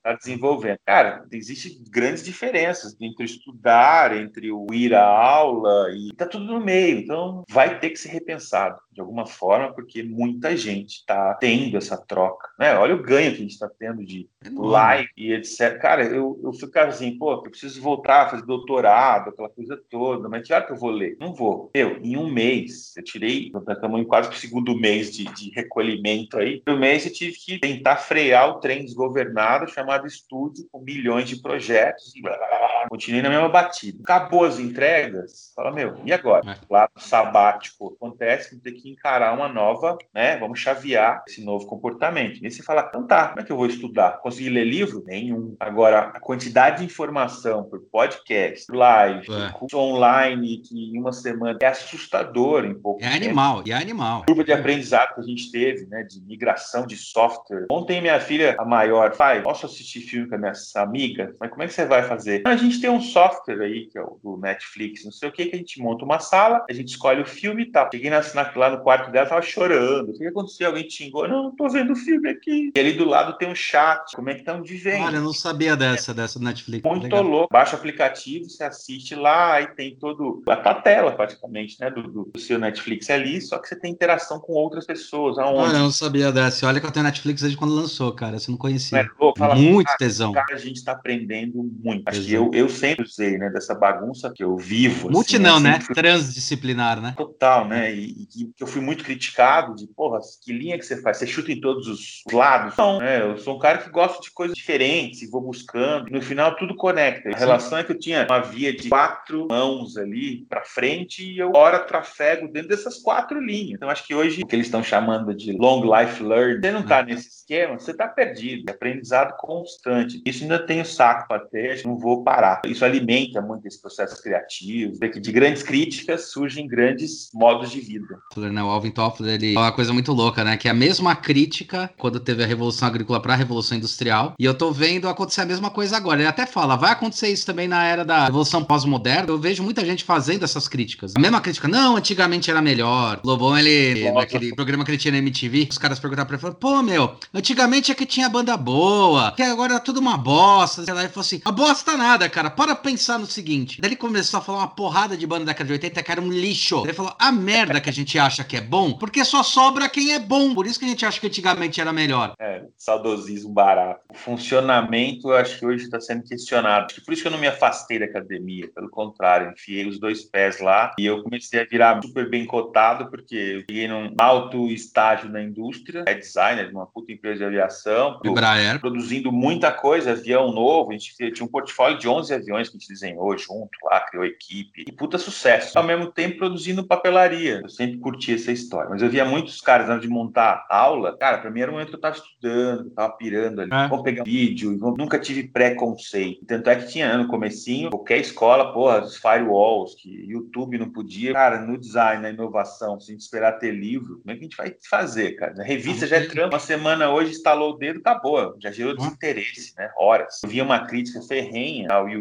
está 0.00 0.14
desenvolvendo. 0.14 0.78
Cara, 0.84 1.26
existem 1.30 1.82
grandes 1.90 2.24
diferenças 2.24 2.96
entre 3.00 3.24
estudar, 3.24 4.16
entre 4.16 4.50
o 4.50 4.66
ir 4.72 4.94
à 4.94 5.06
aula 5.06 5.90
e 5.94 6.12
tá 6.14 6.26
tudo 6.26 6.46
no 6.46 6.60
meio. 6.60 6.98
Então, 6.98 7.44
vai 7.48 7.78
ter 7.78 7.90
que 7.90 7.98
ser 7.98 8.08
repensado 8.08 8.80
de 9.00 9.02
alguma 9.02 9.26
forma, 9.26 9.72
porque 9.72 10.02
muita 10.02 10.56
gente 10.56 10.96
está 10.96 11.34
tendo 11.34 11.76
essa 11.76 11.96
troca. 11.96 12.48
Né? 12.58 12.76
Olha 12.76 12.94
o 12.94 13.02
ganho 13.02 13.30
que 13.30 13.38
a 13.38 13.40
gente 13.40 13.52
está 13.52 13.68
tendo 13.68 14.04
de 14.04 14.28
live 14.54 15.08
e 15.16 15.32
etc. 15.32 15.78
Cara, 15.80 16.04
eu, 16.04 16.38
eu 16.42 16.52
fico 16.52 16.78
assim, 16.78 17.16
pô, 17.16 17.32
eu 17.32 17.42
preciso 17.42 17.80
voltar 17.80 18.22
a 18.22 18.28
fazer 18.28 18.44
doutorado, 18.44 19.30
aquela 19.30 19.48
coisa 19.48 19.80
toda, 19.88 20.28
mas 20.28 20.46
que 20.46 20.52
hora 20.52 20.66
que 20.66 20.72
eu 20.72 20.76
vou 20.76 20.90
ler? 20.90 21.16
Não 21.18 21.34
vou. 21.34 21.70
Meu, 21.74 21.98
em 22.02 22.16
um 22.16 22.30
mês, 22.30 22.94
eu 22.96 23.02
tirei, 23.02 23.50
estamos 23.68 24.00
em 24.00 24.04
quase 24.04 24.28
o 24.28 24.34
segundo 24.34 24.76
mês 24.76 25.10
de, 25.10 25.24
de 25.24 25.50
recolhimento 25.50 26.38
aí, 26.38 26.62
no 26.66 26.78
mês 26.78 27.06
eu 27.06 27.12
tive 27.12 27.36
que 27.36 27.58
tentar 27.58 27.96
frear 27.96 28.50
o 28.50 28.60
trem 28.60 28.84
desgovernado 28.84 29.70
chamado 29.70 30.06
estúdio, 30.06 30.68
com 30.70 30.80
milhões 30.80 31.28
de 31.28 31.40
projetos, 31.40 32.14
e 32.14 32.22
blá, 32.22 32.36
blá, 32.36 32.48
blá, 32.48 32.58
continuei 32.88 33.22
na 33.22 33.28
mesma 33.28 33.48
batida. 33.48 33.98
Acabou 34.02 34.44
as 34.44 34.58
entregas, 34.58 35.52
fala, 35.54 35.72
meu, 35.72 35.96
e 36.04 36.12
agora? 36.12 36.52
É. 36.52 36.56
Lá 36.70 36.88
sabático 36.96 37.94
acontece, 37.96 38.50
vamos 38.50 38.62
ter 38.64 38.72
que 38.72 38.90
encarar 38.90 39.34
uma 39.34 39.48
nova, 39.48 39.98
né? 40.14 40.36
Vamos 40.38 40.58
chavear 40.58 41.22
esse 41.28 41.44
novo 41.44 41.66
comportamento. 41.66 42.44
E 42.44 42.50
você 42.50 42.62
fala, 42.62 42.86
então 42.88 43.06
tá, 43.06 43.28
como 43.28 43.40
é 43.40 43.44
que 43.44 43.52
eu 43.52 43.56
vou 43.56 43.66
estudar? 43.66 44.18
Consegui 44.20 44.50
ler 44.50 44.64
livro? 44.64 45.04
Nenhum. 45.06 45.56
Agora, 45.58 46.00
a 46.14 46.20
quantidade 46.20 46.78
de 46.78 46.84
informação 46.84 47.64
por 47.64 47.80
podcast, 47.92 48.66
live, 48.70 49.26
é. 49.32 49.52
curso 49.52 49.78
online, 49.78 50.58
que 50.58 50.74
em 50.74 50.98
uma 50.98 51.12
semana 51.12 51.58
é 51.60 51.66
assustador 51.66 52.64
em 52.64 52.74
pouco 52.74 53.02
É 53.02 53.10
tempo. 53.10 53.24
animal, 53.24 53.62
é 53.66 53.72
animal. 53.72 54.24
Curva 54.26 54.44
de 54.44 54.52
aprendizado 54.52 55.14
que 55.14 55.20
a 55.20 55.24
gente 55.24 55.50
teve, 55.50 55.86
né? 55.86 56.02
De 56.02 56.20
migração 56.22 56.86
de 56.86 56.96
software. 56.96 57.66
Ontem 57.70 58.00
minha 58.00 58.20
filha, 58.20 58.56
a 58.58 58.64
maior, 58.64 59.16
pai, 59.16 59.42
posso 59.42 59.66
assistir 59.66 60.00
filme 60.00 60.28
com 60.28 60.34
a 60.34 60.38
minha 60.38 60.52
amiga? 60.76 61.34
Mas 61.40 61.50
como 61.50 61.62
é 61.62 61.66
que 61.66 61.72
você 61.72 61.84
vai 61.84 62.02
fazer? 62.02 62.42
A 62.46 62.56
gente 62.56 62.69
gente 62.70 62.80
tem 62.80 62.90
um 62.90 63.00
software 63.00 63.60
aí, 63.60 63.86
que 63.86 63.98
é 63.98 64.02
o 64.02 64.18
do 64.22 64.36
Netflix, 64.36 65.04
não 65.04 65.12
sei 65.12 65.28
o 65.28 65.32
que, 65.32 65.46
que 65.46 65.56
a 65.56 65.58
gente 65.58 65.80
monta 65.80 66.04
uma 66.04 66.18
sala, 66.18 66.64
a 66.68 66.72
gente 66.72 66.88
escolhe 66.88 67.20
o 67.20 67.26
filme 67.26 67.64
e 67.64 67.66
tal. 67.66 67.88
Cheguei 67.92 68.10
na, 68.10 68.20
lá 68.56 68.70
no 68.70 68.82
quarto 68.82 69.10
dela, 69.10 69.26
tava 69.26 69.42
chorando. 69.42 70.10
O 70.10 70.12
que 70.14 70.26
aconteceu? 70.26 70.68
Alguém 70.68 70.86
te 70.86 70.94
xingou? 71.04 71.28
Não, 71.28 71.44
não 71.44 71.56
tô 71.56 71.68
vendo 71.68 71.92
o 71.92 71.96
filme 71.96 72.28
aqui. 72.28 72.70
E 72.74 72.80
ali 72.80 72.92
do 72.92 73.04
lado 73.04 73.36
tem 73.36 73.48
um 73.48 73.54
chat. 73.54 74.14
Como 74.14 74.30
é 74.30 74.34
que 74.34 74.40
estão 74.40 74.62
vivendo? 74.62 75.04
Olha, 75.04 75.16
eu 75.16 75.22
não 75.22 75.32
sabia 75.32 75.76
dessa, 75.76 76.14
dessa 76.14 76.38
do 76.38 76.44
Netflix. 76.44 76.84
Muito 76.84 77.04
Legal. 77.04 77.22
louco. 77.22 77.48
Baixa 77.52 77.76
o 77.76 77.78
aplicativo, 77.78 78.48
você 78.48 78.64
assiste 78.64 79.14
lá, 79.14 79.54
aí 79.54 79.66
tem 79.68 79.96
todo. 79.96 80.42
A 80.48 80.56
tua 80.56 80.74
tela, 80.74 81.12
praticamente, 81.12 81.76
né? 81.80 81.90
Do, 81.90 82.02
do, 82.02 82.38
seu 82.38 82.58
Netflix 82.58 83.10
ali, 83.10 83.40
só 83.40 83.58
que 83.58 83.68
você 83.68 83.76
tem 83.76 83.92
interação 83.92 84.38
com 84.40 84.52
outras 84.52 84.86
pessoas. 84.86 85.38
Aonde? 85.38 85.58
Olha, 85.58 85.76
eu 85.76 85.80
não 85.80 85.90
sabia 85.90 86.32
dessa. 86.32 86.66
Olha 86.66 86.80
que 86.80 86.86
eu 86.86 86.90
tenho 86.90 87.04
Netflix 87.04 87.42
desde 87.42 87.58
quando 87.58 87.74
lançou, 87.74 88.12
cara. 88.12 88.38
Você 88.38 88.50
não 88.50 88.58
conhecia. 88.58 88.98
É 88.98 89.06
louco. 89.18 89.38
Fala, 89.38 89.54
muito 89.54 89.86
cara, 89.86 89.98
tesão. 89.98 90.32
Cara, 90.32 90.54
a 90.54 90.58
gente 90.58 90.84
tá 90.84 90.92
aprendendo 90.92 91.62
muito. 91.82 92.08
Acho 92.08 92.22
que 92.22 92.32
eu, 92.32 92.50
eu 92.60 92.68
sempre 92.68 93.04
usei, 93.04 93.38
né? 93.38 93.50
Dessa 93.50 93.74
bagunça 93.74 94.32
que 94.34 94.42
eu 94.42 94.56
vivo. 94.56 95.10
Multi 95.10 95.36
assim, 95.36 95.44
não, 95.44 95.60
né? 95.60 95.80
Fui... 95.80 95.94
Transdisciplinar, 95.94 97.00
né? 97.00 97.14
Total, 97.16 97.66
né? 97.66 97.92
E, 97.92 98.28
e, 98.36 98.50
eu 98.58 98.66
fui 98.66 98.80
muito 98.80 99.04
criticado 99.04 99.74
de, 99.74 99.86
porra, 99.86 100.20
que 100.42 100.52
linha 100.52 100.78
que 100.78 100.84
você 100.84 101.00
faz? 101.00 101.18
Você 101.18 101.26
chuta 101.26 101.52
em 101.52 101.60
todos 101.60 101.86
os 101.86 102.22
lados? 102.32 102.76
Não, 102.76 102.98
né? 102.98 103.22
Eu 103.22 103.38
sou 103.38 103.56
um 103.56 103.58
cara 103.58 103.78
que 103.78 103.90
gosta 103.90 104.20
de 104.22 104.30
coisas 104.30 104.56
diferentes 104.56 105.22
e 105.22 105.30
vou 105.30 105.40
buscando. 105.40 106.08
E 106.08 106.12
no 106.12 106.22
final, 106.22 106.56
tudo 106.56 106.76
conecta. 106.76 107.30
A 107.30 107.38
relação 107.38 107.78
é 107.78 107.84
que 107.84 107.92
eu 107.92 107.98
tinha 107.98 108.26
uma 108.28 108.40
via 108.40 108.74
de 108.74 108.88
quatro 108.88 109.46
mãos 109.48 109.96
ali 109.96 110.44
para 110.48 110.64
frente 110.64 111.24
e 111.24 111.38
eu, 111.38 111.52
ora, 111.54 111.78
trafego 111.80 112.48
dentro 112.48 112.68
dessas 112.68 112.98
quatro 112.98 113.40
linhas. 113.40 113.74
Então, 113.74 113.88
acho 113.88 114.06
que 114.06 114.14
hoje, 114.14 114.42
o 114.42 114.46
que 114.46 114.56
eles 114.56 114.66
estão 114.66 114.82
chamando 114.82 115.34
de 115.34 115.52
long 115.52 115.82
life 115.82 116.22
learning, 116.22 116.60
você 116.60 116.72
não 116.72 116.80
está 116.80 117.02
nesse 117.02 117.28
esquema, 117.28 117.78
você 117.78 117.90
está 117.90 118.06
perdido. 118.08 118.64
É 118.68 118.72
aprendizado 118.72 119.36
constante. 119.36 120.22
Isso 120.24 120.42
ainda 120.42 120.58
tenho 120.58 120.84
saco 120.84 121.28
para 121.28 121.40
ter, 121.40 121.84
não 121.84 121.98
vou 121.98 122.22
parar. 122.24 122.49
Isso 122.66 122.84
alimenta 122.84 123.40
muito 123.40 123.66
esse 123.66 123.80
processo 123.80 124.22
criativo, 124.22 124.98
que 124.98 125.20
de 125.20 125.32
grandes 125.32 125.62
críticas 125.62 126.30
surgem 126.30 126.66
grandes 126.66 127.30
modos 127.34 127.70
de 127.70 127.80
vida. 127.80 128.18
Né, 128.36 128.62
o 128.62 128.68
Alvin 128.68 128.90
Toffler, 128.90 129.34
ele 129.34 129.54
é 129.54 129.58
uma 129.58 129.72
coisa 129.72 129.92
muito 129.92 130.12
louca, 130.12 130.44
né? 130.44 130.56
Que 130.56 130.68
é 130.68 130.70
a 130.70 130.74
mesma 130.74 131.14
crítica 131.14 131.90
quando 131.98 132.20
teve 132.20 132.42
a 132.42 132.46
Revolução 132.46 132.88
Agrícola 132.88 133.20
para 133.20 133.34
a 133.34 133.36
Revolução 133.36 133.76
Industrial. 133.76 134.34
E 134.38 134.44
eu 134.44 134.54
tô 134.54 134.70
vendo 134.72 135.08
acontecer 135.08 135.42
a 135.42 135.46
mesma 135.46 135.70
coisa 135.70 135.96
agora. 135.96 136.20
Ele 136.20 136.28
até 136.28 136.46
fala, 136.46 136.76
vai 136.76 136.92
acontecer 136.92 137.28
isso 137.28 137.46
também 137.46 137.68
na 137.68 137.84
era 137.84 138.04
da 138.04 138.26
Revolução 138.26 138.64
Pós-Moderna. 138.64 139.28
Eu 139.28 139.38
vejo 139.38 139.62
muita 139.62 139.84
gente 139.84 140.04
fazendo 140.04 140.44
essas 140.44 140.68
críticas. 140.68 141.12
A 141.16 141.20
mesma 141.20 141.40
crítica, 141.40 141.68
não, 141.68 141.96
antigamente 141.96 142.50
era 142.50 142.62
melhor. 142.62 143.20
O 143.22 143.26
Lobão, 143.26 143.56
ele, 143.56 144.04
Nossa. 144.04 144.20
naquele 144.20 144.54
programa 144.54 144.84
que 144.84 144.90
ele 144.90 144.98
tinha 144.98 145.12
na 145.12 145.18
MTV, 145.18 145.68
os 145.70 145.78
caras 145.78 145.98
perguntaram 145.98 146.28
pra 146.28 146.38
ele, 146.48 146.56
pô, 146.58 146.82
meu, 146.82 147.14
antigamente 147.34 147.90
é 147.92 147.94
que 147.94 148.06
tinha 148.06 148.28
banda 148.28 148.56
boa, 148.56 149.32
que 149.32 149.42
agora 149.42 149.74
é 149.74 149.78
tudo 149.78 150.00
uma 150.00 150.16
bosta. 150.16 150.84
Sei 150.84 150.94
lá, 150.94 151.00
ele 151.00 151.08
falou 151.10 151.24
assim, 151.24 151.40
a 151.44 151.52
bosta 151.52 151.96
nada, 151.96 152.28
cara, 152.28 152.39
para 152.48 152.74
pensar 152.74 153.18
no 153.18 153.26
seguinte. 153.26 153.80
Daí 153.80 153.90
ele 153.90 153.96
começou 153.96 154.38
a 154.38 154.42
falar 154.42 154.58
uma 154.58 154.68
porrada 154.68 155.16
de 155.16 155.26
banda 155.26 155.44
da 155.44 155.52
década 155.52 155.66
de 155.66 155.72
80 155.72 156.02
que 156.02 156.12
era 156.12 156.20
um 156.20 156.30
lixo. 156.30 156.82
Ele 156.84 156.92
falou, 156.92 157.14
a 157.18 157.32
merda 157.32 157.80
que 157.80 157.90
a 157.90 157.92
gente 157.92 158.18
acha 158.18 158.44
que 158.44 158.56
é 158.56 158.60
bom, 158.60 158.92
porque 158.92 159.24
só 159.24 159.42
sobra 159.42 159.88
quem 159.88 160.12
é 160.12 160.18
bom. 160.18 160.54
Por 160.54 160.66
isso 160.66 160.78
que 160.78 160.84
a 160.84 160.88
gente 160.88 161.04
acha 161.04 161.20
que 161.20 161.26
antigamente 161.26 161.80
era 161.80 161.92
melhor. 161.92 162.34
É, 162.38 162.62
saudosismo 162.76 163.52
barato. 163.52 164.00
O 164.10 164.14
funcionamento, 164.14 165.30
eu 165.30 165.36
acho 165.36 165.58
que 165.58 165.66
hoje 165.66 165.84
está 165.84 166.00
sendo 166.00 166.22
questionado. 166.22 166.94
Por 167.04 167.12
isso 167.12 167.22
que 167.22 167.28
eu 167.28 167.32
não 167.32 167.38
me 167.38 167.48
afastei 167.48 167.98
da 167.98 168.04
academia. 168.04 168.70
Pelo 168.72 168.88
contrário, 168.88 169.52
enfiei 169.52 169.88
os 169.88 169.98
dois 169.98 170.22
pés 170.22 170.60
lá 170.60 170.94
e 170.98 171.06
eu 171.06 171.22
comecei 171.22 171.60
a 171.60 171.64
virar 171.64 172.00
super 172.02 172.28
bem 172.28 172.46
cotado, 172.46 173.10
porque 173.10 173.34
eu 173.34 173.60
cheguei 173.68 173.88
num 173.88 174.14
alto 174.18 174.68
estágio 174.68 175.28
na 175.28 175.42
indústria, 175.42 176.04
é 176.06 176.14
designer 176.14 176.68
de 176.68 176.74
uma 176.74 176.86
puta 176.86 177.12
empresa 177.12 177.38
de 177.38 177.44
aviação, 177.44 178.20
Embraer. 178.24 178.80
produzindo 178.80 179.32
muita 179.32 179.72
coisa, 179.72 180.12
avião 180.12 180.52
novo. 180.52 180.90
A 180.90 180.92
gente 180.92 181.14
tinha 181.32 181.44
um 181.44 181.50
portfólio 181.50 181.98
de 181.98 182.08
11 182.08 182.29
aviões 182.32 182.68
que 182.68 182.76
a 182.76 182.80
gente 182.80 182.88
desenhou 182.88 183.36
junto 183.36 183.70
lá, 183.84 184.00
criou 184.00 184.24
equipe. 184.24 184.84
E 184.86 184.92
puta 184.92 185.18
sucesso. 185.18 185.78
Ao 185.78 185.84
mesmo 185.84 186.10
tempo 186.10 186.38
produzindo 186.38 186.86
papelaria. 186.86 187.60
Eu 187.62 187.68
sempre 187.68 187.98
curti 187.98 188.34
essa 188.34 188.52
história. 188.52 188.90
Mas 188.90 189.02
eu 189.02 189.08
via 189.08 189.24
muitos 189.24 189.60
caras 189.60 189.86
na 189.86 189.94
hora 189.94 190.02
de 190.02 190.08
montar 190.08 190.66
aula. 190.68 191.16
Cara, 191.16 191.38
pra 191.38 191.50
mim 191.50 191.60
era 191.60 191.70
o 191.70 191.74
momento 191.74 191.90
que 191.90 191.96
eu 191.96 192.00
tava 192.00 192.16
estudando, 192.16 192.86
eu 192.86 192.90
tava 192.90 193.12
pirando 193.16 193.60
ali. 193.60 193.70
É. 193.72 193.88
Vamos 193.88 194.04
pegar 194.04 194.22
um 194.22 194.24
vídeo. 194.24 194.76
Nunca 194.96 195.18
tive 195.18 195.48
preconceito. 195.48 196.44
Tanto 196.46 196.70
é 196.70 196.76
que 196.76 196.88
tinha 196.88 197.16
no 197.16 197.28
comecinho, 197.28 197.90
qualquer 197.90 198.18
escola, 198.18 198.72
porra, 198.72 199.02
os 199.02 199.16
firewalls, 199.16 199.94
que 199.94 200.08
YouTube 200.26 200.78
não 200.78 200.90
podia. 200.90 201.32
Cara, 201.32 201.60
no 201.60 201.78
design, 201.78 202.22
na 202.22 202.30
inovação, 202.30 202.98
se 202.98 203.10
a 203.10 203.12
gente 203.12 203.22
esperar 203.22 203.52
ter 203.52 203.72
livro, 203.72 204.20
como 204.20 204.30
é 204.30 204.34
que 204.34 204.40
a 204.40 204.42
gente 204.44 204.56
vai 204.56 204.74
fazer, 204.88 205.32
cara? 205.32 205.54
A 205.60 205.64
revista 205.64 206.06
já 206.06 206.16
é. 206.16 206.30
Uma 206.46 206.58
semana 206.58 207.10
hoje 207.10 207.32
instalou 207.32 207.74
o 207.74 207.76
dedo, 207.76 207.98
acabou. 207.98 208.54
Já 208.60 208.70
gerou 208.70 208.96
desinteresse, 208.96 209.74
né? 209.76 209.90
Horas. 209.98 210.40
Eu 210.42 210.48
via 210.48 210.64
uma 210.64 210.86
crítica 210.86 211.20
ferrenha 211.22 211.88
ao 211.90 212.08
YouTube, 212.08 212.19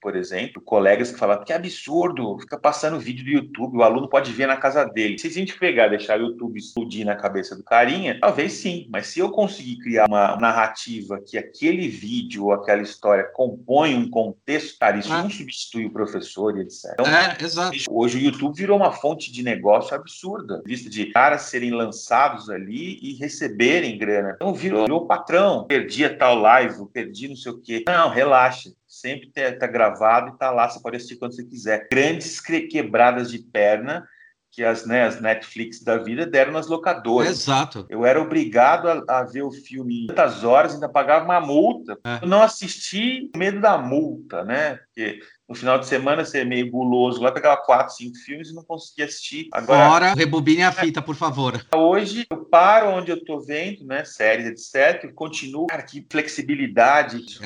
por 0.00 0.16
exemplo, 0.16 0.62
colegas 0.62 1.10
que 1.10 1.18
falavam 1.18 1.44
que 1.44 1.52
absurdo, 1.52 2.38
fica 2.40 2.58
passando 2.58 2.98
vídeo 2.98 3.24
do 3.24 3.30
YouTube, 3.30 3.78
o 3.78 3.82
aluno 3.82 4.08
pode 4.08 4.32
ver 4.32 4.46
na 4.46 4.56
casa 4.56 4.84
dele. 4.84 5.18
Se 5.18 5.28
a 5.28 5.30
gente 5.30 5.58
pegar, 5.58 5.88
deixar 5.88 6.18
o 6.18 6.26
YouTube 6.26 6.58
explodir 6.58 7.04
na 7.04 7.16
cabeça 7.16 7.56
do 7.56 7.62
carinha, 7.62 8.18
talvez 8.20 8.52
sim, 8.52 8.86
mas 8.90 9.08
se 9.08 9.20
eu 9.20 9.30
conseguir 9.30 9.78
criar 9.78 10.06
uma 10.06 10.36
narrativa 10.36 11.20
que 11.24 11.38
aquele 11.38 11.88
vídeo 11.88 12.44
ou 12.44 12.52
aquela 12.52 12.82
história 12.82 13.24
compõe 13.34 13.94
um 13.94 14.08
contexto, 14.08 14.78
cara, 14.78 14.98
isso 14.98 15.12
ah. 15.12 15.22
não 15.22 15.30
substitui 15.30 15.86
o 15.86 15.92
professor 15.92 16.56
e 16.56 16.62
etc. 16.62 16.92
Então, 16.92 17.06
é, 17.06 17.36
exato. 17.40 17.76
Hoje 17.90 18.18
o 18.18 18.20
YouTube 18.20 18.56
virou 18.56 18.76
uma 18.76 18.92
fonte 18.92 19.32
de 19.32 19.42
negócio 19.42 19.94
absurda, 19.94 20.62
vista 20.64 20.90
de 20.90 21.06
caras 21.06 21.42
serem 21.42 21.70
lançados 21.70 22.50
ali 22.50 22.98
e 23.02 23.14
receberem 23.14 23.98
grana. 23.98 24.32
Então 24.36 24.54
virou, 24.54 24.82
virou 24.82 25.06
patrão. 25.06 25.64
Perdi 25.64 26.04
a 26.04 26.16
tal 26.16 26.36
live, 26.36 26.86
perdi 26.92 27.28
não 27.28 27.36
sei 27.36 27.52
o 27.52 27.58
quê. 27.58 27.84
Não, 27.86 28.10
relaxa 28.10 28.70
sempre 29.00 29.30
está 29.34 29.66
gravado 29.66 30.28
e 30.28 30.32
está 30.32 30.50
lá, 30.50 30.68
você 30.68 30.80
pode 30.80 30.96
assistir 30.96 31.16
quando 31.16 31.34
você 31.34 31.44
quiser. 31.44 31.88
Grandes 31.90 32.40
quebradas 32.40 33.30
de 33.30 33.38
perna 33.38 34.06
que 34.50 34.64
as, 34.64 34.86
né, 34.86 35.04
as 35.04 35.20
Netflix 35.20 35.82
da 35.82 35.98
vida 35.98 36.26
deram 36.26 36.52
nas 36.52 36.66
locadoras. 36.66 37.30
Exato. 37.30 37.86
Eu 37.88 38.04
era 38.04 38.20
obrigado 38.20 38.88
a, 38.88 39.20
a 39.20 39.22
ver 39.22 39.42
o 39.42 39.52
filme 39.52 40.04
em 40.04 40.06
tantas 40.08 40.42
horas, 40.42 40.74
ainda 40.74 40.88
pagava 40.88 41.24
uma 41.24 41.40
multa. 41.40 41.98
É. 42.04 42.18
Eu 42.22 42.28
não 42.28 42.42
assisti 42.42 43.30
medo 43.36 43.60
da 43.60 43.78
multa, 43.78 44.44
né? 44.44 44.76
Porque 44.76 45.20
no 45.48 45.54
final 45.54 45.78
de 45.78 45.86
semana 45.86 46.22
é 46.34 46.44
meio 46.44 46.70
guloso 46.70 47.22
lá, 47.22 47.32
pegava 47.32 47.56
quatro, 47.56 47.94
cinco 47.94 48.18
filmes 48.18 48.50
e 48.50 48.54
não 48.54 48.62
conseguia 48.62 49.06
assistir. 49.06 49.48
Agora, 49.52 49.88
Fora, 49.88 50.14
rebobine 50.14 50.62
a 50.62 50.70
fita, 50.70 51.00
por 51.00 51.16
favor. 51.16 51.64
Hoje 51.74 52.26
eu 52.28 52.44
paro 52.44 52.90
onde 52.90 53.10
eu 53.10 53.24
tô 53.24 53.40
vendo, 53.40 53.84
né, 53.86 54.04
séries, 54.04 54.46
etc, 54.46 55.04
e 55.04 55.12
continuo. 55.12 55.66
Cara, 55.68 55.82
que 55.82 56.06
flexibilidade. 56.10 57.38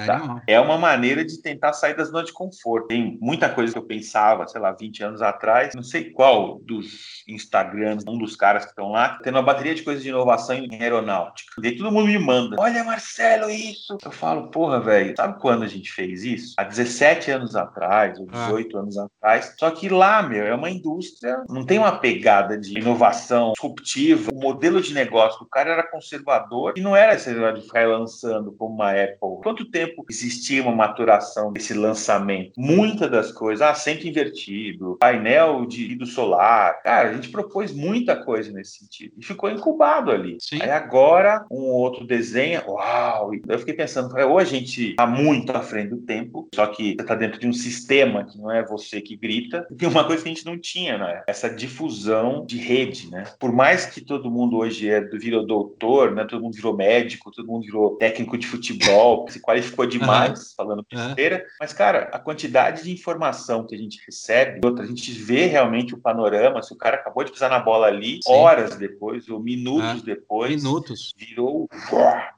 É, 0.47 0.55
é 0.55 0.61
uma 0.61 0.77
maneira 0.77 1.25
de 1.25 1.41
tentar 1.41 1.73
sair 1.75 1.95
da 1.95 2.03
zona 2.03 2.25
de 2.25 2.33
conforto. 2.33 2.89
Tem 2.89 3.17
muita 3.21 3.49
coisa 3.49 3.73
que 3.73 3.79
eu 3.79 3.85
pensava, 3.85 4.49
sei 4.49 4.61
lá, 4.61 4.73
20 4.73 5.05
anos 5.05 5.23
atrás, 5.23 5.75
não 5.75 5.83
sei 5.83 6.11
qual 6.11 6.59
dos 6.59 7.23
Instagrams, 7.29 8.05
um 8.09 8.19
dos 8.19 8.35
caras 8.35 8.65
que 8.65 8.71
estão 8.71 8.91
lá, 8.91 9.21
tendo 9.23 9.37
uma 9.37 9.43
bateria 9.43 9.75
de 9.75 9.83
coisas 9.83 10.03
de 10.03 10.09
inovação 10.09 10.57
em 10.57 10.83
aeronáutica. 10.83 11.53
E 11.63 11.77
todo 11.77 11.93
mundo 11.93 12.07
me 12.07 12.19
manda, 12.19 12.57
olha, 12.59 12.83
Marcelo, 12.83 13.49
isso. 13.49 13.97
Eu 14.05 14.11
falo, 14.11 14.49
porra, 14.51 14.81
velho, 14.81 15.15
sabe 15.17 15.41
quando 15.41 15.63
a 15.63 15.69
gente 15.69 15.93
fez 15.93 16.25
isso? 16.25 16.55
Há 16.57 16.65
17 16.65 17.31
anos 17.31 17.55
atrás 17.55 17.92
atrás, 17.93 18.19
ou 18.19 18.27
18 18.27 18.77
ah. 18.77 18.81
anos 18.81 18.99
atrás. 18.99 19.55
Só 19.59 19.71
que 19.71 19.89
lá, 19.89 20.23
meu, 20.23 20.45
é 20.45 20.55
uma 20.55 20.71
indústria, 20.71 21.43
não 21.49 21.65
tem 21.65 21.79
uma 21.79 21.99
pegada 21.99 22.59
de 22.59 22.79
inovação 22.79 23.53
disruptiva. 23.53 24.31
O 24.33 24.41
modelo 24.41 24.81
de 24.81 24.95
negócio 24.95 25.39
do 25.41 25.47
cara 25.47 25.73
era 25.73 25.91
conservador 25.91 26.73
e 26.77 26.81
não 26.81 26.97
era 26.97 27.15
esse 27.15 27.33
de 27.33 27.63
ficar 27.63 27.87
lançando 27.87 28.53
como 28.53 28.75
uma 28.75 28.91
Apple. 28.91 29.43
Quanto 29.43 29.71
tempo 29.71 30.05
existia 30.09 30.63
uma 30.63 30.75
maturação 30.75 31.53
desse 31.53 31.75
lançamento? 31.75 32.53
Muitas 32.57 33.11
das 33.11 33.33
coisas, 33.33 33.67
ah, 33.67 33.75
sempre 33.75 34.09
invertido, 34.09 34.97
painel 35.01 35.67
de 35.67 35.87
vidro 35.89 36.07
solar. 36.07 36.83
Cara, 36.83 37.11
a 37.11 37.13
gente 37.13 37.29
propôs 37.29 37.73
muita 37.73 38.17
coisa 38.17 38.53
nesse 38.53 38.79
sentido 38.79 39.15
e 39.19 39.25
ficou 39.25 39.51
incubado 39.51 40.11
ali. 40.11 40.39
Sim. 40.41 40.59
Aí 40.63 40.71
agora 40.71 41.45
um 41.51 41.65
outro 41.65 42.07
desenha, 42.07 42.63
uau! 42.67 43.31
Eu 43.49 43.59
fiquei 43.59 43.75
pensando, 43.75 44.15
ou 44.17 44.39
a 44.39 44.45
gente 44.45 44.91
está 44.91 45.07
muito 45.07 45.51
à 45.51 45.61
frente 45.61 45.91
do 45.91 45.99
tempo, 45.99 46.49
só 46.55 46.67
que 46.67 46.95
você 46.95 47.03
está 47.03 47.15
dentro 47.15 47.41
de 47.41 47.47
um 47.47 47.53
sistema 47.53 47.82
sistema, 47.83 48.25
que 48.25 48.39
não 48.39 48.51
é 48.51 48.65
você 48.65 49.01
que 49.01 49.17
grita, 49.17 49.67
tem 49.77 49.89
uma 49.89 50.05
coisa 50.05 50.23
que 50.23 50.29
a 50.29 50.33
gente 50.33 50.47
não 50.47 50.57
tinha, 50.59 50.97
né? 50.97 51.23
Essa 51.27 51.51
difusão 51.51 52.47
de 52.47 52.57
rede, 52.57 53.11
né? 53.11 53.25
Por 53.39 53.53
mais 53.53 53.87
que 53.87 54.01
todo 54.01 54.31
mundo 54.31 54.57
hoje 54.57 54.89
é, 54.89 55.01
virou 55.01 55.45
doutor, 55.45 56.13
né? 56.13 56.25
Todo 56.25 56.43
mundo 56.43 56.55
virou 56.55 56.77
médico, 56.77 57.33
todo 57.33 57.47
mundo 57.47 57.65
virou 57.65 57.97
técnico 57.97 58.39
de 58.39 58.47
futebol, 58.47 59.27
se 59.29 59.41
qualificou 59.41 59.85
demais, 59.85 60.39
uhum. 60.39 60.55
falando 60.57 60.87
besteira. 60.89 61.37
Uhum. 61.37 61.43
Mas, 61.61 61.73
cara, 61.73 62.11
a 62.13 62.19
quantidade 62.19 62.85
de 62.85 62.93
informação 62.93 63.67
que 63.67 63.75
a 63.75 63.79
gente 63.79 64.01
recebe, 64.07 64.61
outra, 64.65 64.85
a 64.85 64.87
gente 64.87 65.11
vê 65.13 65.47
realmente 65.47 65.95
o 65.95 65.99
panorama, 65.99 66.63
se 66.63 66.73
o 66.73 66.77
cara 66.77 66.97
acabou 66.97 67.25
de 67.25 67.33
pisar 67.33 67.51
na 67.51 67.59
bola 67.59 67.87
ali, 67.87 68.21
Sim. 68.23 68.33
horas 68.33 68.77
depois, 68.77 69.29
ou 69.29 69.41
minutos 69.41 70.01
uhum. 70.01 70.05
depois, 70.05 70.63
minutos. 70.63 71.13
virou... 71.17 71.69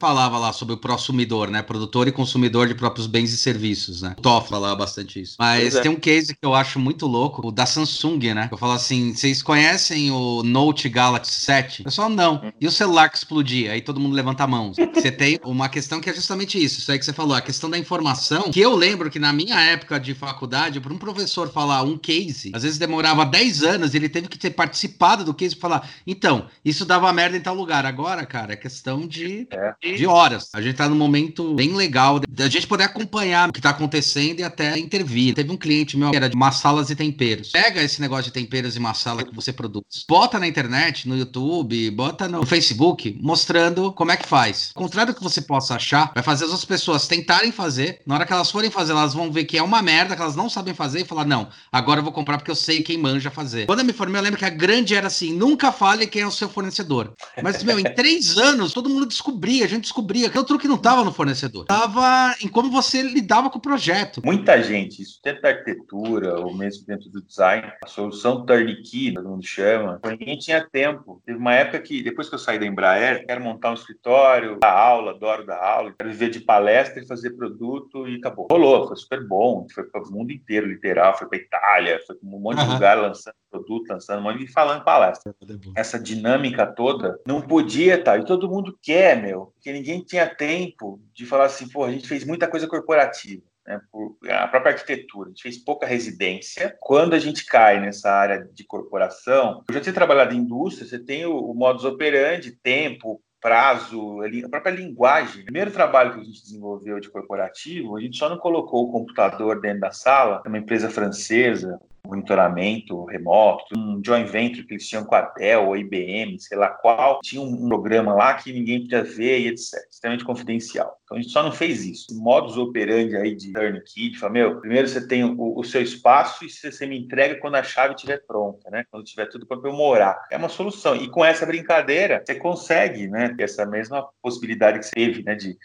Falava 0.00 0.38
lá 0.38 0.52
sobre 0.52 0.74
o 0.74 0.78
prosumidor, 0.78 1.50
né? 1.50 1.62
Produtor 1.62 2.08
e 2.08 2.12
consumidor 2.12 2.66
de 2.66 2.74
próprios 2.74 3.06
bens 3.06 3.32
e 3.32 3.36
serviços, 3.36 4.02
né? 4.02 4.14
O 4.18 4.22
Toff 4.22 4.48
falava 4.48 4.74
bastante 4.76 5.20
isso. 5.20 5.33
Isso. 5.34 5.36
Mas 5.38 5.74
é. 5.74 5.80
tem 5.80 5.90
um 5.90 5.96
case 5.96 6.34
que 6.34 6.44
eu 6.44 6.54
acho 6.54 6.78
muito 6.78 7.06
louco, 7.06 7.46
o 7.46 7.52
da 7.52 7.66
Samsung, 7.66 8.34
né? 8.34 8.48
Eu 8.50 8.58
falo 8.58 8.72
assim, 8.72 9.14
vocês 9.14 9.42
conhecem 9.42 10.10
o 10.10 10.42
Note 10.42 10.88
Galaxy 10.88 11.32
7? 11.40 11.82
O 11.82 11.84
pessoal, 11.84 12.08
não. 12.08 12.34
Uhum. 12.34 12.52
E 12.60 12.66
o 12.66 12.70
celular 12.70 13.08
que 13.08 13.16
explodia? 13.16 13.72
Aí 13.72 13.80
todo 13.80 14.00
mundo 14.00 14.14
levanta 14.14 14.44
a 14.44 14.46
mão. 14.46 14.72
Você 14.94 15.10
tem 15.10 15.38
uma 15.44 15.68
questão 15.68 16.00
que 16.00 16.08
é 16.08 16.14
justamente 16.14 16.62
isso, 16.62 16.78
isso 16.78 16.90
aí 16.90 16.98
que 16.98 17.04
você 17.04 17.12
falou, 17.12 17.36
a 17.36 17.40
questão 17.40 17.68
da 17.68 17.78
informação, 17.78 18.50
que 18.50 18.60
eu 18.60 18.74
lembro 18.74 19.10
que 19.10 19.18
na 19.18 19.32
minha 19.32 19.60
época 19.60 19.98
de 19.98 20.14
faculdade, 20.14 20.80
para 20.80 20.92
um 20.92 20.98
professor 20.98 21.50
falar 21.50 21.82
um 21.82 21.98
case, 21.98 22.50
às 22.54 22.62
vezes 22.62 22.78
demorava 22.78 23.24
10 23.24 23.62
anos, 23.62 23.94
ele 23.94 24.08
teve 24.08 24.28
que 24.28 24.38
ter 24.38 24.50
participado 24.50 25.24
do 25.24 25.34
case 25.34 25.54
e 25.54 25.58
falar, 25.58 25.88
então, 26.06 26.46
isso 26.64 26.84
dava 26.84 27.12
merda 27.12 27.36
em 27.36 27.40
tal 27.40 27.54
lugar. 27.54 27.86
Agora, 27.86 28.24
cara, 28.26 28.52
é 28.52 28.56
questão 28.56 29.06
de, 29.06 29.46
é. 29.50 29.94
de 29.94 30.06
horas. 30.06 30.50
A 30.54 30.60
gente 30.60 30.76
tá 30.76 30.88
num 30.88 30.96
momento 30.96 31.54
bem 31.54 31.74
legal 31.74 32.20
da 32.28 32.48
gente 32.48 32.66
poder 32.66 32.84
acompanhar 32.84 33.48
o 33.48 33.52
que 33.52 33.60
tá 33.60 33.70
acontecendo 33.70 34.40
e 34.40 34.42
até 34.42 34.78
intervir. 34.78 35.23
Teve 35.32 35.52
um 35.52 35.56
cliente 35.56 35.96
meu 35.96 36.10
que 36.10 36.16
era 36.16 36.28
de 36.28 36.36
massalas 36.36 36.90
e 36.90 36.96
temperos. 36.96 37.50
Pega 37.50 37.82
esse 37.82 38.00
negócio 38.00 38.24
de 38.24 38.32
temperos 38.32 38.76
e 38.76 38.80
massala 38.80 39.24
que 39.24 39.34
você 39.34 39.52
produz, 39.52 40.04
bota 40.08 40.38
na 40.38 40.46
internet, 40.46 41.08
no 41.08 41.16
YouTube, 41.16 41.90
bota 41.90 42.28
no 42.28 42.44
Facebook, 42.44 43.18
mostrando 43.20 43.92
como 43.92 44.10
é 44.10 44.16
que 44.16 44.26
faz. 44.26 44.72
Ao 44.74 44.82
contrário 44.82 45.12
do 45.12 45.16
que 45.16 45.22
você 45.22 45.40
possa 45.40 45.76
achar, 45.76 46.12
vai 46.14 46.22
fazer 46.22 46.44
as 46.44 46.50
outras 46.50 46.66
pessoas 46.66 47.06
tentarem 47.06 47.52
fazer. 47.52 48.00
Na 48.06 48.14
hora 48.14 48.26
que 48.26 48.32
elas 48.32 48.50
forem 48.50 48.70
fazer, 48.70 48.92
elas 48.92 49.14
vão 49.14 49.30
ver 49.30 49.44
que 49.44 49.56
é 49.56 49.62
uma 49.62 49.82
merda, 49.82 50.14
que 50.14 50.22
elas 50.22 50.36
não 50.36 50.48
sabem 50.48 50.74
fazer 50.74 51.00
e 51.00 51.04
falar: 51.04 51.24
não, 51.24 51.48
agora 51.72 52.00
eu 52.00 52.04
vou 52.04 52.12
comprar 52.12 52.38
porque 52.38 52.50
eu 52.50 52.56
sei 52.56 52.82
quem 52.82 52.98
manja 52.98 53.30
fazer. 53.30 53.66
Quando 53.66 53.80
eu 53.80 53.84
me 53.84 53.92
formei, 53.92 54.20
eu 54.20 54.24
lembro 54.24 54.38
que 54.38 54.44
a 54.44 54.50
grande 54.50 54.94
era 54.94 55.06
assim: 55.06 55.32
nunca 55.32 55.72
fale 55.72 56.06
quem 56.06 56.22
é 56.22 56.26
o 56.26 56.30
seu 56.30 56.48
fornecedor. 56.48 57.12
Mas, 57.42 57.62
meu, 57.62 57.78
em 57.78 57.84
três 57.94 58.36
anos, 58.38 58.72
todo 58.72 58.88
mundo 58.88 59.06
descobria, 59.06 59.64
a 59.64 59.68
gente 59.68 59.82
descobria 59.82 60.28
que 60.28 60.38
o 60.38 60.44
truque 60.44 60.68
não 60.68 60.76
tava 60.76 61.04
no 61.04 61.12
fornecedor, 61.12 61.64
tava 61.66 62.34
em 62.40 62.48
como 62.48 62.70
você 62.70 63.02
lidava 63.02 63.50
com 63.50 63.58
o 63.58 63.62
projeto. 63.62 64.20
Muita 64.24 64.62
gente, 64.62 65.02
isso 65.02 65.13
dentro 65.22 65.42
da 65.42 65.48
arquitetura, 65.50 66.40
ou 66.40 66.54
mesmo 66.54 66.86
dentro 66.86 67.08
do 67.10 67.22
design, 67.22 67.70
a 67.82 67.86
solução 67.86 68.44
turnkey, 68.44 69.14
todo 69.14 69.28
mundo 69.28 69.46
chama, 69.46 70.00
ninguém 70.04 70.38
tinha 70.38 70.66
tempo. 70.68 71.22
Teve 71.24 71.38
uma 71.38 71.54
época 71.54 71.80
que, 71.80 72.02
depois 72.02 72.28
que 72.28 72.34
eu 72.34 72.38
saí 72.38 72.58
da 72.58 72.66
Embraer, 72.66 73.26
quero 73.26 73.42
montar 73.42 73.70
um 73.70 73.74
escritório, 73.74 74.58
dar 74.60 74.72
aula, 74.72 75.12
adoro 75.12 75.46
dar 75.46 75.62
aula, 75.62 75.94
quero 75.96 76.10
viver 76.10 76.30
de 76.30 76.40
palestra 76.40 77.02
e 77.02 77.06
fazer 77.06 77.30
produto 77.30 78.08
e 78.08 78.16
acabou. 78.16 78.46
Rolou, 78.50 78.86
foi 78.86 78.96
super 78.96 79.26
bom, 79.26 79.66
foi 79.72 79.84
para 79.84 80.02
o 80.02 80.10
mundo 80.10 80.32
inteiro, 80.32 80.66
literal, 80.66 81.16
foi 81.16 81.28
para 81.28 81.38
Itália, 81.38 82.00
foi 82.06 82.16
para 82.16 82.28
um 82.28 82.38
monte 82.38 82.64
de 82.64 82.70
lugar 82.72 82.98
lançando 82.98 83.34
produto, 83.50 83.88
lançando 83.88 84.18
um 84.18 84.22
monte 84.22 84.44
e 84.44 84.48
falando 84.48 84.84
palestra. 84.84 85.34
É 85.76 85.80
Essa 85.80 85.98
dinâmica 85.98 86.66
toda 86.66 87.20
não 87.26 87.40
podia 87.40 87.94
estar, 87.94 88.12
tá, 88.12 88.18
e 88.18 88.24
todo 88.24 88.48
mundo 88.48 88.76
quer, 88.82 89.20
meu, 89.20 89.52
porque 89.54 89.72
ninguém 89.72 90.02
tinha 90.02 90.26
tempo 90.26 91.00
de 91.12 91.24
falar 91.24 91.44
assim, 91.44 91.68
pô, 91.68 91.84
a 91.84 91.90
gente 91.90 92.08
fez 92.08 92.24
muita 92.24 92.48
coisa 92.48 92.66
corporativa. 92.66 93.42
Né, 93.66 93.80
por 93.90 94.16
a 94.28 94.46
própria 94.46 94.72
arquitetura, 94.72 95.28
a 95.28 95.30
gente 95.30 95.42
fez 95.42 95.56
pouca 95.56 95.86
residência. 95.86 96.76
Quando 96.80 97.14
a 97.14 97.18
gente 97.18 97.46
cai 97.46 97.80
nessa 97.80 98.10
área 98.10 98.48
de 98.52 98.64
corporação, 98.64 99.64
eu 99.66 99.74
já 99.74 99.80
tinha 99.80 99.94
trabalhado 99.94 100.34
em 100.34 100.38
indústria, 100.38 100.86
você 100.86 100.98
tem 100.98 101.24
o, 101.24 101.36
o 101.36 101.54
modus 101.54 101.84
operandi, 101.84 102.52
tempo, 102.52 103.22
prazo, 103.44 104.22
a 104.22 104.48
própria 104.48 104.70
linguagem. 104.70 105.42
O 105.42 105.44
primeiro 105.44 105.70
trabalho 105.70 106.14
que 106.14 106.20
a 106.20 106.24
gente 106.24 106.42
desenvolveu 106.42 106.98
de 106.98 107.10
corporativo, 107.10 107.94
a 107.94 108.00
gente 108.00 108.16
só 108.16 108.28
não 108.28 108.38
colocou 108.38 108.84
o 108.84 108.90
computador 108.90 109.60
dentro 109.60 109.80
da 109.80 109.90
sala, 109.90 110.42
é 110.46 110.48
uma 110.48 110.56
empresa 110.56 110.88
francesa, 110.88 111.78
monitoramento 112.06 113.04
remoto, 113.04 113.76
um 113.76 114.00
joint 114.04 114.28
venture 114.30 114.66
que 114.66 114.74
eles 114.74 114.86
tinham 114.86 115.04
com 115.04 115.14
a 115.14 115.22
Dell 115.22 115.66
ou 115.66 115.76
IBM, 115.76 116.38
sei 116.38 116.56
lá 116.56 116.68
qual, 116.68 117.20
tinha 117.22 117.40
um 117.40 117.68
programa 117.68 118.14
lá 118.14 118.34
que 118.34 118.52
ninguém 118.52 118.82
podia 118.82 119.02
ver 119.02 119.40
e 119.40 119.48
etc. 119.48 119.80
Extremamente 119.90 120.24
confidencial. 120.24 120.98
Então 121.04 121.16
a 121.16 121.20
gente 121.20 121.32
só 121.32 121.42
não 121.42 121.52
fez 121.52 121.84
isso. 121.84 122.06
Modus 122.12 122.56
operandi 122.56 123.16
aí 123.16 123.34
de 123.34 123.52
turnkey, 123.52 124.10
de 124.10 124.18
falar, 124.18 124.32
meu, 124.32 124.60
primeiro 124.60 124.86
você 124.86 125.06
tem 125.06 125.24
o, 125.24 125.58
o, 125.58 125.64
seu 125.64 125.82
espaço 125.82 126.44
e 126.44 126.50
você 126.50 126.86
me 126.86 126.98
entrega 126.98 127.40
quando 127.40 127.56
a 127.56 127.62
chave 127.62 127.94
estiver 127.94 128.24
pronta, 128.26 128.70
né? 128.70 128.84
Quando 128.90 129.04
tiver 129.04 129.26
tudo 129.26 129.46
para 129.46 129.58
eu 129.64 129.72
morar. 129.72 130.26
É 130.30 130.36
uma 130.36 130.48
solução. 130.48 130.94
E 130.94 131.08
com 131.08 131.24
essa 131.24 131.46
brincadeira, 131.46 132.22
você 132.24 132.34
consegue, 132.34 133.08
né, 133.08 133.34
ter 133.36 133.44
essa 133.44 133.64
mesma 133.64 134.06
possibilidade 134.22 134.78
que 134.78 134.86
você 134.86 134.94
teve, 134.94 135.22
né, 135.22 135.34
de 135.34 135.56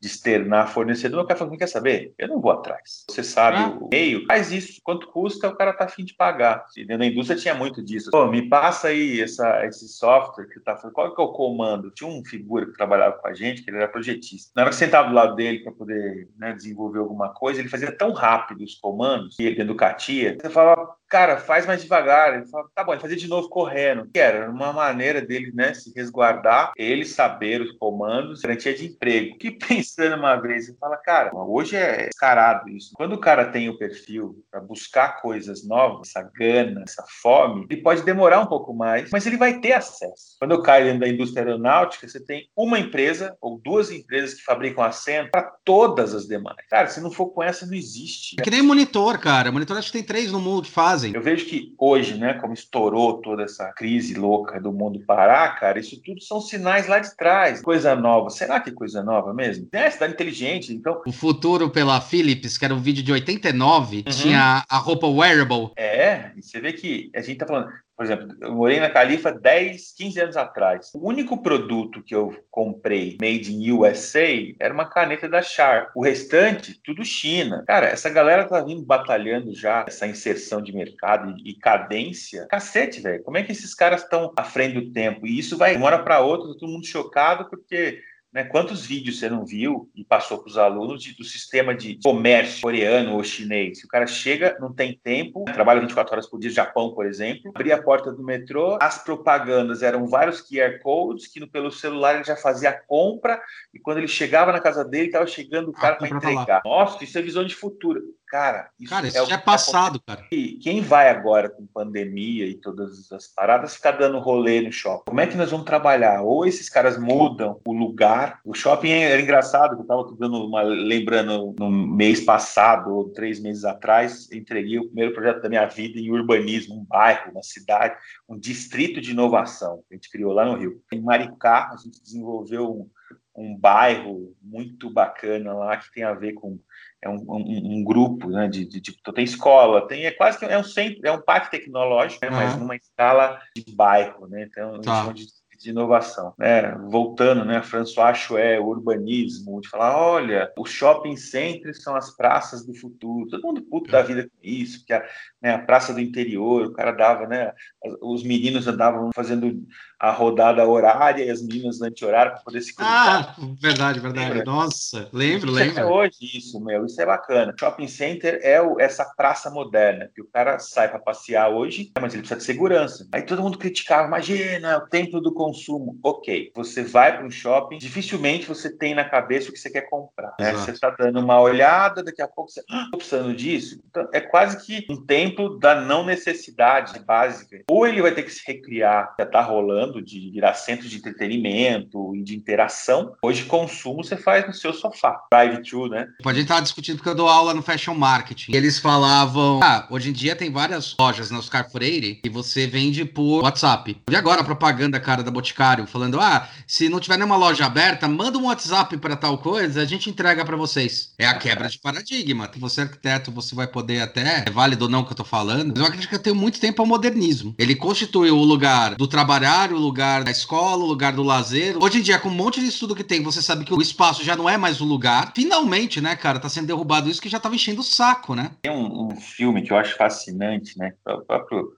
de 0.00 0.06
externar 0.06 0.68
fornecedor, 0.68 1.24
o 1.24 1.26
cara 1.26 1.38
fala, 1.38 1.56
quer 1.56 1.66
saber? 1.66 2.14
Eu 2.18 2.28
não 2.28 2.40
vou 2.40 2.52
atrás. 2.52 3.04
Você 3.10 3.22
sabe 3.22 3.58
ah. 3.58 3.78
o 3.80 3.88
meio, 3.88 4.24
faz 4.26 4.52
isso, 4.52 4.80
quanto 4.82 5.08
custa, 5.08 5.48
o 5.48 5.56
cara 5.56 5.72
tá 5.72 5.84
afim 5.84 6.04
de 6.04 6.14
pagar. 6.14 6.66
E 6.76 6.84
dentro 6.84 6.98
da 6.98 7.06
indústria 7.06 7.38
tinha 7.38 7.54
muito 7.54 7.82
disso. 7.82 8.10
Pô, 8.10 8.26
me 8.26 8.48
passa 8.48 8.88
aí 8.88 9.20
essa, 9.20 9.64
esse 9.66 9.88
software 9.88 10.46
que 10.46 10.60
tá 10.60 10.76
falando, 10.76 10.94
qual 10.94 11.14
que 11.14 11.20
é 11.20 11.24
o 11.24 11.32
comando? 11.32 11.90
Tinha 11.90 12.08
um 12.08 12.24
figura 12.24 12.66
que 12.66 12.72
trabalhava 12.72 13.18
com 13.18 13.28
a 13.28 13.34
gente, 13.34 13.62
que 13.62 13.70
ele 13.70 13.78
era 13.78 13.88
projetista. 13.88 14.52
Na 14.54 14.62
hora 14.62 14.70
que 14.70 14.76
você 14.76 14.84
sentava 14.84 15.08
do 15.08 15.14
lado 15.14 15.34
dele 15.34 15.60
para 15.60 15.72
poder 15.72 16.28
né, 16.38 16.52
desenvolver 16.52 16.98
alguma 16.98 17.30
coisa, 17.30 17.60
ele 17.60 17.68
fazia 17.68 17.90
tão 17.90 18.12
rápido 18.12 18.62
os 18.62 18.74
comandos, 18.74 19.36
e 19.38 19.44
ele 19.44 19.56
dentro 19.56 19.74
do 19.74 19.76
Catia, 19.76 20.36
você 20.40 20.50
falava, 20.50 20.94
cara, 21.08 21.38
faz 21.38 21.66
mais 21.66 21.82
devagar. 21.82 22.34
Ele 22.34 22.46
fala, 22.46 22.68
tá 22.74 22.84
bom, 22.84 22.92
ele 22.92 23.00
fazia 23.00 23.16
de 23.16 23.28
novo 23.28 23.48
correndo. 23.48 24.08
Que 24.12 24.18
era 24.18 24.50
uma 24.50 24.72
maneira 24.72 25.20
dele, 25.20 25.50
né, 25.54 25.74
se 25.74 25.92
resguardar, 25.94 26.72
ele 26.76 27.04
saber 27.04 27.60
os 27.60 27.72
comandos, 27.72 28.42
garantia 28.42 28.74
de 28.74 28.86
emprego. 28.86 29.38
Que 29.38 29.50
pensando 29.68 30.16
uma 30.16 30.36
vez, 30.36 30.68
ele 30.68 30.78
fala, 30.78 30.96
cara, 30.96 31.30
hoje 31.34 31.76
é 31.76 32.08
escarado 32.08 32.68
isso. 32.68 32.92
Quando 32.94 33.14
o 33.14 33.20
cara 33.20 33.46
tem 33.46 33.68
o 33.68 33.78
perfil 33.78 34.44
para 34.50 34.60
buscar 34.60 35.20
coisas 35.20 35.66
novas, 35.66 36.08
essa 36.08 36.22
gana, 36.34 36.84
essa 36.86 37.04
fome, 37.22 37.66
ele 37.70 37.82
pode 37.82 38.02
demorar 38.02 38.40
um 38.40 38.46
pouco 38.46 38.74
mais, 38.74 39.10
mas 39.10 39.26
ele 39.26 39.36
vai 39.36 39.60
ter 39.60 39.72
acesso. 39.72 40.36
Quando 40.38 40.52
eu 40.52 40.62
caio 40.62 40.86
dentro 40.86 41.00
da 41.00 41.08
indústria 41.08 41.44
aeronáutica, 41.44 42.08
você 42.08 42.20
tem 42.20 42.48
uma 42.56 42.78
empresa 42.78 43.36
ou 43.40 43.58
duas 43.58 43.90
empresas 43.90 44.34
que 44.34 44.44
fabricam 44.44 44.84
assento 44.84 45.30
para 45.30 45.42
todas 45.64 46.14
as 46.14 46.26
demais. 46.26 46.56
Cara, 46.68 46.88
se 46.88 47.00
não 47.00 47.10
for 47.10 47.26
com 47.26 47.42
essa, 47.42 47.66
não 47.66 47.74
existe. 47.74 48.36
É 48.38 48.42
que 48.42 48.50
nem 48.50 48.62
monitor, 48.62 49.18
cara. 49.18 49.50
Monitor 49.50 49.76
acho 49.76 49.88
que 49.88 49.98
tem 49.98 50.06
três 50.06 50.32
no 50.32 50.40
mundo 50.40 50.62
que 50.62 50.70
fazem 50.70 50.97
fazem. 50.98 51.14
Eu 51.14 51.22
vejo 51.22 51.46
que 51.46 51.74
hoje, 51.78 52.18
né, 52.18 52.34
como 52.34 52.52
estourou 52.52 53.20
toda 53.20 53.44
essa 53.44 53.72
crise 53.72 54.14
louca 54.14 54.60
do 54.60 54.72
mundo 54.72 55.00
parar, 55.06 55.58
cara, 55.58 55.78
isso 55.78 56.00
tudo 56.02 56.20
são 56.20 56.40
sinais 56.40 56.88
lá 56.88 56.98
de 56.98 57.16
trás. 57.16 57.62
Coisa 57.62 57.94
nova. 57.94 58.30
Será 58.30 58.60
que 58.60 58.70
é 58.70 58.72
coisa 58.72 59.02
nova 59.02 59.32
mesmo? 59.32 59.68
É, 59.72 59.90
cidade 59.90 60.12
inteligente, 60.12 60.72
então. 60.72 61.00
O 61.06 61.12
futuro 61.12 61.70
pela 61.70 62.00
Philips, 62.00 62.58
que 62.58 62.64
era 62.64 62.74
um 62.74 62.80
vídeo 62.80 63.02
de 63.02 63.12
89, 63.12 63.98
uhum. 63.98 64.02
tinha 64.04 64.64
a 64.68 64.78
roupa 64.78 65.06
wearable. 65.06 65.70
É, 65.76 66.32
e 66.36 66.42
você 66.42 66.60
vê 66.60 66.72
que 66.72 67.10
a 67.14 67.22
gente 67.22 67.38
tá 67.38 67.46
falando, 67.46 67.68
por 67.98 68.04
exemplo, 68.04 68.28
eu 68.40 68.54
morei 68.54 68.78
na 68.78 68.88
Califa 68.88 69.32
10, 69.32 69.92
15 69.96 70.20
anos 70.20 70.36
atrás. 70.36 70.92
O 70.94 71.08
único 71.08 71.42
produto 71.42 72.00
que 72.00 72.14
eu 72.14 72.32
comprei 72.48 73.18
made 73.20 73.52
in 73.52 73.72
USA 73.72 74.54
era 74.60 74.72
uma 74.72 74.88
caneta 74.88 75.28
da 75.28 75.42
Sharp. 75.42 75.90
O 75.96 76.04
restante, 76.04 76.80
tudo 76.84 77.04
China. 77.04 77.64
Cara, 77.66 77.86
essa 77.88 78.08
galera 78.08 78.44
tá 78.44 78.60
vindo 78.60 78.84
batalhando 78.84 79.52
já 79.52 79.84
essa 79.88 80.06
inserção 80.06 80.62
de 80.62 80.72
mercado 80.72 81.34
e, 81.44 81.54
cadência. 81.54 82.46
Cacete, 82.48 83.00
velho. 83.00 83.24
Como 83.24 83.36
é 83.36 83.42
que 83.42 83.50
esses 83.50 83.74
caras 83.74 84.04
estão 84.04 84.32
à 84.36 84.44
frente 84.44 84.74
do 84.74 84.92
tempo? 84.92 85.26
E 85.26 85.36
isso 85.36 85.58
vai 85.58 85.72
de 85.72 85.78
uma 85.78 85.86
hora 85.86 85.98
para 85.98 86.20
outra, 86.20 86.54
todo 86.56 86.70
mundo 86.70 86.86
chocado 86.86 87.50
porque 87.50 88.00
né? 88.32 88.44
Quantos 88.44 88.84
vídeos 88.84 89.18
você 89.18 89.28
não 89.28 89.44
viu 89.44 89.90
e 89.94 90.04
passou 90.04 90.38
para 90.38 90.48
os 90.48 90.58
alunos 90.58 91.02
de, 91.02 91.14
do 91.16 91.24
sistema 91.24 91.74
de 91.74 91.98
comércio 92.02 92.60
coreano 92.60 93.14
ou 93.14 93.24
chinês? 93.24 93.82
O 93.82 93.88
cara 93.88 94.06
chega, 94.06 94.56
não 94.60 94.72
tem 94.72 94.98
tempo, 95.02 95.44
trabalha 95.46 95.80
24 95.80 96.12
horas 96.12 96.28
por 96.28 96.38
dia, 96.38 96.50
Japão, 96.50 96.94
por 96.94 97.06
exemplo, 97.06 97.50
abria 97.54 97.76
a 97.76 97.82
porta 97.82 98.12
do 98.12 98.22
metrô, 98.22 98.78
as 98.80 99.02
propagandas 99.02 99.82
eram 99.82 100.06
vários 100.06 100.40
QR 100.40 100.78
codes 100.82 101.26
que 101.26 101.40
no, 101.40 101.48
pelo 101.48 101.70
celular 101.70 102.16
ele 102.16 102.24
já 102.24 102.36
fazia 102.36 102.70
a 102.70 102.80
compra 102.80 103.40
e 103.72 103.78
quando 103.78 103.98
ele 103.98 104.08
chegava 104.08 104.52
na 104.52 104.60
casa 104.60 104.84
dele, 104.84 105.06
estava 105.06 105.26
chegando 105.26 105.70
o 105.70 105.72
cara 105.72 105.96
para 105.96 106.08
entregar. 106.08 106.62
Nossa, 106.64 107.02
isso 107.02 107.18
é 107.18 107.22
visão 107.22 107.44
de 107.44 107.54
futuro. 107.54 108.02
Cara, 108.30 108.68
isso, 108.78 108.90
cara, 108.90 109.08
isso 109.08 109.18
é, 109.18 109.26
já 109.26 109.34
é 109.36 109.38
passado, 109.38 110.00
cara. 110.00 110.26
E 110.30 110.58
quem 110.58 110.82
vai 110.82 111.08
agora 111.08 111.48
com 111.48 111.66
pandemia 111.66 112.46
e 112.46 112.54
todas 112.54 113.10
as 113.10 113.26
paradas 113.26 113.74
ficar 113.74 113.92
dando 113.92 114.18
rolê 114.18 114.60
no 114.60 114.70
shopping? 114.70 115.04
Como 115.06 115.20
é 115.20 115.26
que 115.26 115.36
nós 115.36 115.50
vamos 115.50 115.64
trabalhar? 115.64 116.20
Ou 116.22 116.44
esses 116.44 116.68
caras 116.68 116.98
mudam 116.98 117.58
o 117.66 117.72
lugar. 117.72 118.40
O 118.44 118.52
shopping 118.52 118.90
era 118.90 119.20
engraçado, 119.20 119.76
eu 119.76 119.82
estava 119.82 120.04
dando 120.18 120.46
uma 120.46 120.60
lembrando 120.62 121.54
no 121.58 121.70
mês 121.70 122.20
passado, 122.20 122.94
ou 122.94 123.08
três 123.08 123.40
meses 123.40 123.64
atrás, 123.64 124.30
entreguei 124.30 124.78
o 124.78 124.86
primeiro 124.86 125.14
projeto 125.14 125.42
da 125.42 125.48
minha 125.48 125.66
vida 125.66 125.98
em 125.98 126.10
urbanismo, 126.10 126.76
um 126.76 126.84
bairro, 126.84 127.30
uma 127.32 127.42
cidade, 127.42 127.96
um 128.28 128.38
distrito 128.38 129.00
de 129.00 129.12
inovação. 129.12 129.82
A 129.90 129.94
gente 129.94 130.10
criou 130.10 130.32
lá 130.32 130.44
no 130.44 130.58
Rio. 130.58 130.82
Em 130.92 131.00
Maricá, 131.00 131.70
a 131.72 131.76
gente 131.76 132.02
desenvolveu 132.02 132.70
um, 132.70 132.90
um 133.38 133.56
bairro 133.56 134.34
muito 134.42 134.90
bacana 134.90 135.52
lá 135.54 135.76
que 135.76 135.92
tem 135.92 136.02
a 136.02 136.12
ver 136.12 136.32
com 136.34 136.58
é 137.00 137.08
um, 137.08 137.24
um, 137.28 137.78
um 137.78 137.84
grupo 137.84 138.28
né, 138.28 138.48
de, 138.48 138.64
de, 138.64 138.80
de, 138.80 138.96
então 139.00 139.14
tem 139.14 139.24
escola, 139.24 139.86
tem 139.86 140.04
é 140.04 140.10
quase 140.10 140.36
que 140.36 140.44
é 140.44 140.58
um 140.58 140.64
centro, 140.64 141.00
é 141.04 141.12
um 141.12 141.20
parque 141.20 141.50
tecnológico, 141.50 142.24
né, 142.24 142.30
uhum. 142.30 142.36
mas 142.36 142.56
numa 142.56 142.74
escala 142.74 143.40
de 143.54 143.72
bairro, 143.72 144.26
né? 144.26 144.48
Então 144.50 144.80
tá. 144.80 145.12
de, 145.12 145.24
de 145.58 145.70
inovação, 145.70 146.34
né? 146.38 146.72
Voltando, 146.90 147.44
né, 147.44 147.62
François 147.62 148.16
Chouet, 148.16 148.58
o 148.58 148.66
urbanismo, 148.66 149.60
de 149.60 149.68
falar, 149.68 149.96
olha, 149.96 150.52
os 150.58 150.70
shopping 150.70 151.16
centers 151.16 151.82
são 151.82 151.94
as 151.96 152.16
praças 152.16 152.64
do 152.64 152.74
futuro. 152.74 153.28
Todo 153.28 153.42
mundo 153.42 153.62
puto 153.62 153.90
da 153.90 154.02
vida 154.02 154.24
com 154.24 154.36
isso, 154.42 154.84
que 154.84 154.92
a, 154.92 155.04
né, 155.42 155.54
a 155.54 155.58
praça 155.58 155.92
do 155.92 156.00
interior, 156.00 156.66
o 156.66 156.72
cara 156.72 156.92
dava, 156.92 157.26
né, 157.26 157.52
os 158.00 158.22
meninos 158.22 158.66
andavam 158.66 159.10
fazendo 159.14 159.64
a 159.98 160.10
rodada 160.10 160.66
horária 160.66 161.24
e 161.24 161.30
as 161.30 161.42
meninas 161.42 161.82
anti-horário 161.82 162.32
para 162.32 162.40
poder 162.42 162.60
se 162.60 162.74
cruzar. 162.74 163.34
Ah, 163.38 163.46
verdade, 163.60 163.98
verdade. 163.98 164.28
Lembra? 164.28 164.44
Nossa, 164.44 165.08
lembro, 165.12 165.50
lembro. 165.50 165.80
É 165.80 165.84
hoje 165.84 166.16
isso, 166.20 166.60
meu, 166.60 166.86
isso 166.86 167.00
é 167.00 167.06
bacana. 167.06 167.54
Shopping 167.58 167.88
center 167.88 168.40
é 168.42 168.60
o, 168.62 168.80
essa 168.80 169.04
praça 169.16 169.50
moderna, 169.50 170.10
que 170.14 170.22
o 170.22 170.26
cara 170.26 170.58
sai 170.58 170.88
para 170.88 170.98
passear 170.98 171.48
hoje, 171.48 171.90
mas 172.00 172.12
ele 172.12 172.22
precisa 172.22 172.38
de 172.38 172.44
segurança. 172.44 173.08
Aí 173.12 173.22
todo 173.22 173.42
mundo 173.42 173.58
criticava, 173.58 174.06
imagina, 174.06 174.78
o 174.78 174.88
templo 174.88 175.20
do 175.20 175.32
consumo. 175.32 175.98
Ok, 176.02 176.52
você 176.54 176.84
vai 176.84 177.16
para 177.16 177.26
um 177.26 177.30
shopping, 177.30 177.78
dificilmente 177.78 178.46
você 178.46 178.70
tem 178.70 178.94
na 178.94 179.04
cabeça 179.04 179.50
o 179.50 179.52
que 179.52 179.58
você 179.58 179.70
quer 179.70 179.88
comprar. 179.88 180.34
Né? 180.38 180.52
Você 180.52 180.70
está 180.70 180.90
dando 180.90 181.18
uma 181.18 181.40
olhada, 181.40 182.02
daqui 182.02 182.22
a 182.22 182.28
pouco 182.28 182.50
você 182.50 182.60
está 182.60 182.88
ah, 182.92 182.96
precisando 182.96 183.34
disso. 183.34 183.80
Então, 183.88 184.08
é 184.12 184.20
quase 184.20 184.64
que 184.64 184.86
um 184.90 185.04
templo 185.04 185.58
da 185.58 185.80
não 185.80 186.04
necessidade 186.04 186.98
básica. 187.00 187.62
Ou 187.68 187.86
ele 187.86 188.02
vai 188.02 188.12
ter 188.12 188.22
que 188.22 188.30
se 188.30 188.42
recriar, 188.46 189.14
já 189.18 189.24
está 189.24 189.40
rolando, 189.40 189.87
de 190.02 190.30
virar 190.30 190.54
centro 190.54 190.88
de 190.88 190.96
entretenimento 190.96 192.14
e 192.14 192.22
de 192.22 192.36
interação. 192.36 193.12
Hoje, 193.22 193.44
consumo 193.44 194.04
você 194.04 194.16
faz 194.16 194.46
no 194.46 194.54
seu 194.54 194.72
sofá. 194.72 195.20
Drive-thru, 195.30 195.88
né? 195.88 196.08
Gente 196.26 196.42
estava 196.42 196.62
discutindo 196.62 196.96
porque 196.96 197.08
eu 197.08 197.14
dou 197.14 197.28
aula 197.28 197.52
no 197.52 197.62
Fashion 197.62 197.94
Marketing. 197.94 198.54
Eles 198.54 198.78
falavam: 198.78 199.60
ah, 199.62 199.86
hoje 199.90 200.10
em 200.10 200.12
dia 200.12 200.36
tem 200.36 200.52
várias 200.52 200.94
lojas 200.98 201.30
na 201.30 201.38
Oscar 201.38 201.68
Freire 201.70 202.20
e 202.24 202.28
você 202.28 202.66
vende 202.66 203.04
por 203.04 203.42
WhatsApp. 203.42 203.96
E 204.08 204.16
agora 204.16 204.42
a 204.42 204.44
propaganda, 204.44 205.00
cara, 205.00 205.22
da 205.22 205.30
Boticário, 205.30 205.86
falando: 205.86 206.20
ah, 206.20 206.48
se 206.66 206.88
não 206.88 207.00
tiver 207.00 207.16
nenhuma 207.16 207.36
loja 207.36 207.66
aberta, 207.66 208.06
manda 208.06 208.38
um 208.38 208.46
WhatsApp 208.46 208.96
para 208.98 209.16
tal 209.16 209.38
coisa, 209.38 209.82
a 209.82 209.84
gente 209.84 210.08
entrega 210.08 210.44
para 210.44 210.56
vocês. 210.56 211.12
É 211.18 211.26
a 211.26 211.34
quebra 211.34 211.68
de 211.68 211.78
paradigma. 211.78 212.48
Você 212.58 212.80
é 212.80 212.84
arquiteto, 212.84 213.32
você 213.32 213.54
vai 213.54 213.66
poder 213.66 214.00
até, 214.00 214.44
é 214.46 214.50
válido 214.50 214.84
ou 214.84 214.90
não 214.90 215.04
que 215.04 215.12
eu 215.12 215.16
tô 215.16 215.24
falando, 215.24 215.68
mas 215.68 215.78
eu 215.78 215.84
acredito 215.84 216.08
que 216.08 216.14
eu 216.14 216.22
tenho 216.22 216.36
muito 216.36 216.60
tempo 216.60 216.82
ao 216.82 216.86
modernismo. 216.86 217.54
Ele 217.58 217.74
constituiu 217.74 218.36
o 218.36 218.44
lugar 218.44 218.94
do 218.94 219.06
trabalhar, 219.06 219.72
o 219.78 219.82
lugar 219.82 220.24
da 220.24 220.30
escola, 220.30 220.84
o 220.84 220.86
lugar 220.86 221.12
do 221.12 221.22
lazer. 221.22 221.76
Hoje 221.82 221.98
em 221.98 222.02
dia, 222.02 222.18
com 222.18 222.28
um 222.28 222.34
monte 222.34 222.60
de 222.60 222.66
estudo 222.66 222.94
que 222.94 223.04
tem, 223.04 223.22
você 223.22 223.40
sabe 223.40 223.64
que 223.64 223.72
o 223.72 223.80
espaço 223.80 224.24
já 224.24 224.36
não 224.36 224.48
é 224.48 224.56
mais 224.56 224.80
o 224.80 224.84
lugar. 224.84 225.32
Finalmente, 225.34 226.00
né, 226.00 226.16
cara, 226.16 226.38
tá 226.38 226.48
sendo 226.48 226.66
derrubado 226.66 227.08
isso 227.08 227.22
que 227.22 227.28
já 227.28 227.40
tava 227.40 227.54
enchendo 227.54 227.80
o 227.80 227.84
saco, 227.84 228.34
né? 228.34 228.50
Tem 228.62 228.72
um, 228.72 229.08
um 229.08 229.16
filme 229.16 229.62
que 229.62 229.72
eu 229.72 229.76
acho 229.76 229.96
fascinante, 229.96 230.78
né? 230.78 230.92
O 231.06 231.20
próprio 231.20 231.72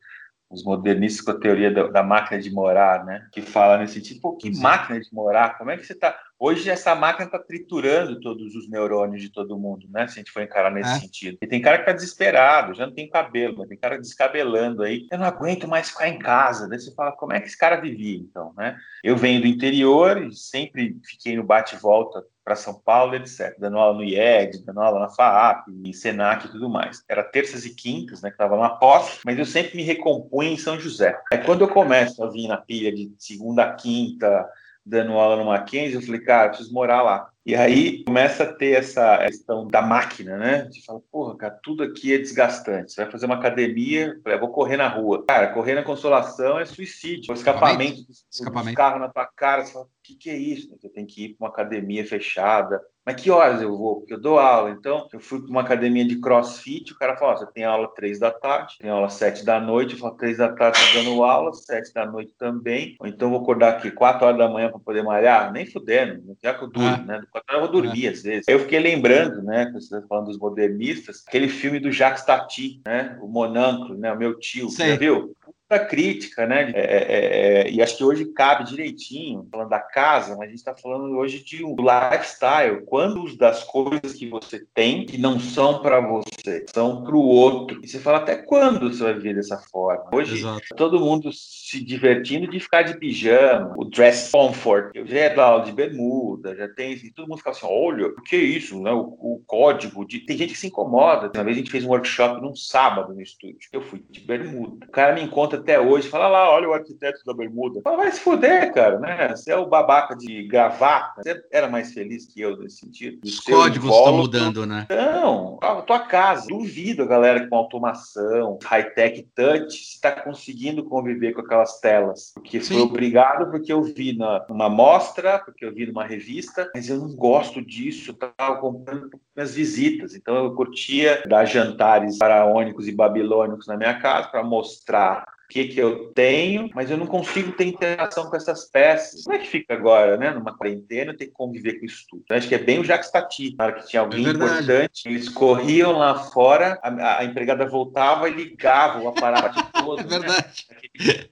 os 0.50 0.64
modernistas 0.64 1.24
com 1.24 1.30
a 1.30 1.38
teoria 1.38 1.70
da, 1.72 1.86
da, 1.86 2.02
máquina 2.02 2.40
de 2.40 2.50
morar, 2.50 3.04
né? 3.04 3.28
Que 3.32 3.40
fala 3.40 3.78
nesse 3.78 3.94
sentido, 3.94 4.20
pô, 4.20 4.36
que 4.36 4.52
Sim. 4.52 4.60
máquina 4.60 5.00
de 5.00 5.08
morar? 5.14 5.56
Como 5.56 5.70
é 5.70 5.76
que 5.76 5.86
você 5.86 5.92
está? 5.92 6.18
Hoje 6.38 6.68
essa 6.68 6.94
máquina 6.94 7.26
está 7.26 7.38
triturando 7.38 8.18
todos 8.20 8.56
os 8.56 8.68
neurônios 8.68 9.22
de 9.22 9.28
todo 9.28 9.58
mundo, 9.58 9.86
né? 9.90 10.08
Se 10.08 10.14
a 10.14 10.16
gente 10.16 10.32
for 10.32 10.42
encarar 10.42 10.72
nesse 10.72 10.90
é. 10.90 11.00
sentido. 11.00 11.38
E 11.40 11.46
tem 11.46 11.60
cara 11.60 11.76
que 11.76 11.82
está 11.82 11.92
desesperado, 11.92 12.74
já 12.74 12.86
não 12.86 12.94
tem 12.94 13.08
cabelo, 13.08 13.58
mas 13.58 13.68
tem 13.68 13.78
cara 13.78 13.96
descabelando 13.96 14.82
aí. 14.82 15.06
Eu 15.12 15.18
não 15.18 15.26
aguento 15.26 15.68
mais 15.68 15.90
ficar 15.90 16.08
em 16.08 16.18
casa. 16.18 16.68
Daí 16.68 16.80
você 16.80 16.92
fala, 16.94 17.12
como 17.12 17.32
é 17.32 17.40
que 17.40 17.46
esse 17.46 17.58
cara 17.58 17.80
vivia, 17.80 18.18
então, 18.18 18.52
né? 18.56 18.76
Eu 19.04 19.16
venho 19.16 19.40
do 19.40 19.46
interior 19.46 20.20
e 20.20 20.34
sempre 20.34 20.98
fiquei 21.04 21.36
no 21.36 21.44
bate-volta 21.44 22.24
para 22.50 22.56
São 22.56 22.74
Paulo, 22.74 23.14
etc. 23.14 23.54
Dando 23.60 23.78
aula 23.78 23.96
no 23.96 24.02
IED, 24.02 24.64
dando 24.64 24.80
aula 24.80 24.98
na 24.98 25.08
FAAP, 25.08 25.68
em 25.68 25.92
Senac 25.92 26.46
e 26.46 26.50
tudo 26.50 26.68
mais. 26.68 27.04
Era 27.08 27.22
terças 27.22 27.64
e 27.64 27.72
quintas, 27.72 28.22
né, 28.22 28.28
que 28.28 28.34
estava 28.34 28.56
na 28.56 28.70
pós, 28.70 29.20
mas 29.24 29.38
eu 29.38 29.46
sempre 29.46 29.76
me 29.76 29.84
recompunha 29.84 30.50
em 30.50 30.56
São 30.56 30.78
José. 30.80 31.16
Aí 31.30 31.38
quando 31.38 31.60
eu 31.60 31.68
começo 31.68 32.24
a 32.24 32.28
vir 32.28 32.48
na 32.48 32.56
pilha 32.56 32.92
de 32.92 33.12
segunda 33.16 33.62
a 33.62 33.72
quinta, 33.72 34.48
dando 34.84 35.12
aula 35.12 35.36
no 35.36 35.44
Mackenzie, 35.44 35.94
eu 35.94 36.02
falei, 36.02 36.20
cara, 36.22 36.46
eu 36.46 36.48
preciso 36.50 36.74
morar 36.74 37.02
lá. 37.02 37.29
E 37.44 37.54
aí 37.54 38.04
começa 38.04 38.44
a 38.44 38.52
ter 38.52 38.78
essa 38.78 39.16
questão 39.18 39.66
da 39.66 39.80
máquina, 39.80 40.36
né? 40.36 40.68
Você 40.70 40.82
fala, 40.82 41.00
porra, 41.10 41.36
cara, 41.36 41.58
tudo 41.62 41.82
aqui 41.82 42.12
é 42.12 42.18
desgastante. 42.18 42.92
Você 42.92 43.02
vai 43.02 43.10
fazer 43.10 43.26
uma 43.26 43.36
academia, 43.36 44.14
eu 44.24 44.40
vou 44.40 44.50
correr 44.50 44.76
na 44.76 44.88
rua. 44.88 45.24
Cara, 45.26 45.52
correr 45.54 45.74
na 45.74 45.82
consolação 45.82 46.58
é 46.58 46.66
suicídio. 46.66 47.32
O 47.32 47.34
escapamento, 47.34 48.02
escapamento. 48.30 48.74
do 48.74 48.76
carro 48.76 48.98
na 48.98 49.08
tua 49.08 49.26
cara, 49.26 49.64
você 49.64 49.72
fala, 49.72 49.86
o 49.86 49.88
que, 50.02 50.16
que 50.16 50.30
é 50.30 50.36
isso? 50.36 50.68
Você 50.76 50.88
tem 50.90 51.06
que 51.06 51.24
ir 51.24 51.28
para 51.34 51.46
uma 51.46 51.50
academia 51.50 52.06
fechada, 52.06 52.80
mas 53.10 53.20
que 53.20 53.30
horas 53.30 53.60
eu 53.60 53.76
vou? 53.76 53.96
Porque 53.96 54.14
eu 54.14 54.20
dou 54.20 54.38
aula. 54.38 54.70
Então, 54.70 55.08
eu 55.12 55.18
fui 55.18 55.40
para 55.40 55.50
uma 55.50 55.60
academia 55.62 56.04
de 56.04 56.20
crossfit, 56.20 56.92
o 56.92 56.98
cara 56.98 57.16
falou: 57.16 57.36
você 57.36 57.46
tem 57.52 57.64
aula 57.64 57.92
três 57.94 58.18
da 58.20 58.30
tarde, 58.30 58.76
tem 58.78 58.90
aula 58.90 59.08
sete 59.08 59.44
da 59.44 59.60
noite. 59.60 59.94
Eu 59.94 59.98
falo: 59.98 60.16
três 60.16 60.38
da 60.38 60.52
tarde 60.52 60.78
tô 60.92 60.98
dando 60.98 61.24
aula, 61.24 61.52
sete 61.52 61.92
da 61.92 62.06
noite 62.06 62.32
também. 62.38 62.96
Ou 63.00 63.06
então, 63.06 63.30
vou 63.30 63.40
acordar 63.40 63.70
aqui 63.70 63.90
quatro 63.90 64.26
horas 64.26 64.38
da 64.38 64.48
manhã 64.48 64.70
para 64.70 64.78
poder 64.78 65.02
malhar? 65.02 65.52
Nem 65.52 65.66
fudendo, 65.66 66.22
não 66.24 66.36
quer 66.40 66.56
que 66.56 66.64
eu 66.64 66.68
durmo, 66.68 67.04
né? 67.04 67.20
Quatro 67.30 67.56
horas 67.56 67.66
eu 67.66 67.72
vou 67.72 67.82
dormir 67.82 68.06
ah. 68.06 68.10
às 68.12 68.22
vezes. 68.22 68.48
Aí 68.48 68.54
eu 68.54 68.60
fiquei 68.60 68.78
lembrando, 68.78 69.42
né, 69.42 69.64
quando 69.66 69.80
você 69.80 69.96
está 69.96 70.06
falando 70.06 70.26
dos 70.26 70.38
modernistas, 70.38 71.24
aquele 71.26 71.48
filme 71.48 71.80
do 71.80 71.90
Jacques 71.90 72.24
Tati, 72.24 72.80
né? 72.86 73.18
O 73.20 73.26
Monâncolo, 73.26 73.98
né? 73.98 74.12
O 74.12 74.18
meu 74.18 74.38
tio, 74.38 74.68
Sei. 74.70 74.90
já 74.90 74.96
viu? 74.96 75.34
Crítica, 75.78 76.46
né? 76.46 76.72
É, 76.74 76.80
é, 76.80 77.62
é, 77.66 77.70
e 77.70 77.82
acho 77.82 77.96
que 77.96 78.04
hoje 78.04 78.24
cabe 78.26 78.64
direitinho, 78.64 79.46
falando 79.50 79.68
da 79.68 79.80
casa, 79.80 80.30
mas 80.36 80.40
a 80.40 80.46
gente 80.46 80.58
está 80.58 80.74
falando 80.74 81.16
hoje 81.16 81.42
de 81.42 81.64
um 81.64 81.76
lifestyle. 81.76 82.84
Quando 82.86 83.36
das 83.36 83.64
coisas 83.64 84.14
que 84.14 84.28
você 84.28 84.64
tem 84.74 85.06
que 85.06 85.18
não 85.18 85.38
são 85.38 85.80
para 85.80 86.00
você, 86.00 86.64
são 86.72 87.02
para 87.02 87.14
o 87.14 87.24
outro. 87.24 87.80
E 87.82 87.88
você 87.88 87.98
fala 87.98 88.18
até 88.18 88.36
quando 88.36 88.92
você 88.92 89.02
vai 89.02 89.14
viver 89.14 89.34
dessa 89.34 89.58
forma? 89.70 90.08
Hoje, 90.12 90.38
Exato. 90.38 90.60
todo 90.76 91.00
mundo 91.00 91.30
se 91.70 91.80
divertindo 91.84 92.50
de 92.50 92.58
ficar 92.58 92.82
de 92.82 92.98
pijama, 92.98 93.74
o 93.76 93.84
dress 93.84 94.32
comfort. 94.32 94.90
Eu 94.92 95.06
já 95.06 95.18
é 95.18 95.40
aula 95.40 95.64
de 95.64 95.70
bermuda, 95.70 96.56
já 96.56 96.68
tem. 96.68 96.94
E 96.94 97.12
todo 97.12 97.28
mundo 97.28 97.38
fica 97.38 97.50
assim: 97.50 97.66
olha, 97.66 98.08
o 98.08 98.22
que 98.22 98.34
é 98.34 98.40
isso? 98.40 98.80
Né? 98.82 98.90
O, 98.90 99.16
o 99.20 99.42
código 99.46 100.04
de. 100.04 100.20
Tem 100.20 100.36
gente 100.36 100.52
que 100.52 100.58
se 100.58 100.66
incomoda. 100.66 101.30
Uma 101.32 101.44
vez 101.44 101.56
a 101.56 101.60
gente 101.60 101.70
fez 101.70 101.84
um 101.84 101.90
workshop 101.90 102.42
num 102.42 102.56
sábado 102.56 103.14
no 103.14 103.20
estúdio. 103.20 103.68
Eu 103.72 103.82
fui 103.82 104.04
de 104.10 104.20
bermuda. 104.20 104.86
O 104.86 104.90
cara 104.90 105.14
me 105.14 105.22
encontra 105.22 105.60
até 105.60 105.78
hoje, 105.78 106.08
fala 106.08 106.28
lá, 106.28 106.50
olha 106.50 106.68
o 106.68 106.72
arquiteto 106.72 107.24
da 107.24 107.32
Bermuda. 107.32 107.80
Fala, 107.82 107.98
vai 107.98 108.12
se 108.12 108.20
fuder, 108.20 108.72
cara, 108.72 108.98
né? 108.98 109.28
Você 109.28 109.52
é 109.52 109.56
o 109.56 109.66
babaca 109.66 110.16
de 110.16 110.42
gravata. 110.48 111.22
Você 111.22 111.40
era 111.52 111.68
mais 111.68 111.92
feliz 111.92 112.26
que 112.26 112.40
eu 112.40 112.56
nesse 112.56 112.78
sentido. 112.78 113.20
Os 113.24 113.38
códigos 113.40 113.94
estão 113.94 114.16
mudando, 114.16 114.66
né? 114.66 114.86
Não, 114.90 115.58
a 115.62 115.82
tua 115.82 116.00
casa. 116.00 116.48
Duvido 116.48 117.02
a 117.04 117.06
galera 117.06 117.46
com 117.48 117.56
automação, 117.56 118.58
high-tech 118.64 119.28
touch, 119.34 119.70
se 119.70 119.94
está 119.94 120.10
conseguindo 120.10 120.84
conviver 120.84 121.32
com 121.32 121.40
aquelas 121.60 121.80
telas. 121.80 122.32
Porque 122.34 122.60
Sim. 122.60 122.74
foi 122.74 122.82
obrigado, 122.82 123.50
porque 123.50 123.72
eu 123.72 123.82
vi 123.82 124.16
na, 124.16 124.44
numa 124.48 124.68
mostra, 124.68 125.38
porque 125.38 125.64
eu 125.64 125.72
vi 125.72 125.86
numa 125.86 126.04
revista, 126.04 126.70
mas 126.74 126.88
eu 126.88 126.98
não 126.98 127.14
gosto 127.14 127.62
disso. 127.62 128.10
Eu 128.10 128.14
estava 128.14 128.56
comprando 128.56 129.10
minhas 129.36 129.54
visitas. 129.54 130.14
Então 130.14 130.36
eu 130.36 130.54
curtia 130.54 131.22
dar 131.28 131.44
jantares 131.44 132.16
faraônicos 132.16 132.88
e 132.88 132.92
babilônicos 132.92 133.66
na 133.66 133.76
minha 133.76 133.98
casa 133.98 134.28
para 134.28 134.42
mostrar 134.42 135.24
que, 135.50 135.64
que 135.64 135.80
eu 135.80 136.12
tenho, 136.14 136.70
mas 136.74 136.90
eu 136.90 136.96
não 136.96 137.06
consigo 137.06 137.50
ter 137.52 137.64
interação 137.64 138.30
com 138.30 138.36
essas 138.36 138.70
peças. 138.70 139.24
Como 139.24 139.34
é 139.34 139.40
que 139.40 139.48
fica 139.48 139.74
agora, 139.74 140.16
né? 140.16 140.30
Numa 140.30 140.56
quarentena, 140.56 141.14
ter 141.14 141.26
que 141.26 141.32
conviver 141.32 141.80
com 141.80 141.86
isso 141.86 142.06
tudo. 142.08 142.24
Acho 142.30 142.48
que 142.48 142.54
é 142.54 142.58
bem 142.58 142.78
o 142.78 142.84
Jacques 142.84 143.10
Tati. 143.10 143.56
Na 143.58 143.64
hora 143.64 143.74
que 143.74 143.88
tinha 143.88 144.00
alguém 144.00 144.26
é 144.26 144.30
importante, 144.30 145.08
eles 145.08 145.28
corriam 145.28 145.92
lá 145.92 146.14
fora, 146.14 146.78
a, 146.82 147.18
a, 147.18 147.24
empregada 147.24 147.66
voltava 147.66 148.28
e 148.28 148.32
ligava 148.32 149.00
o 149.00 149.08
aparato 149.08 149.60
todo. 149.84 150.00
É 150.00 150.04
verdade. 150.04 150.66
Né? 150.70 150.76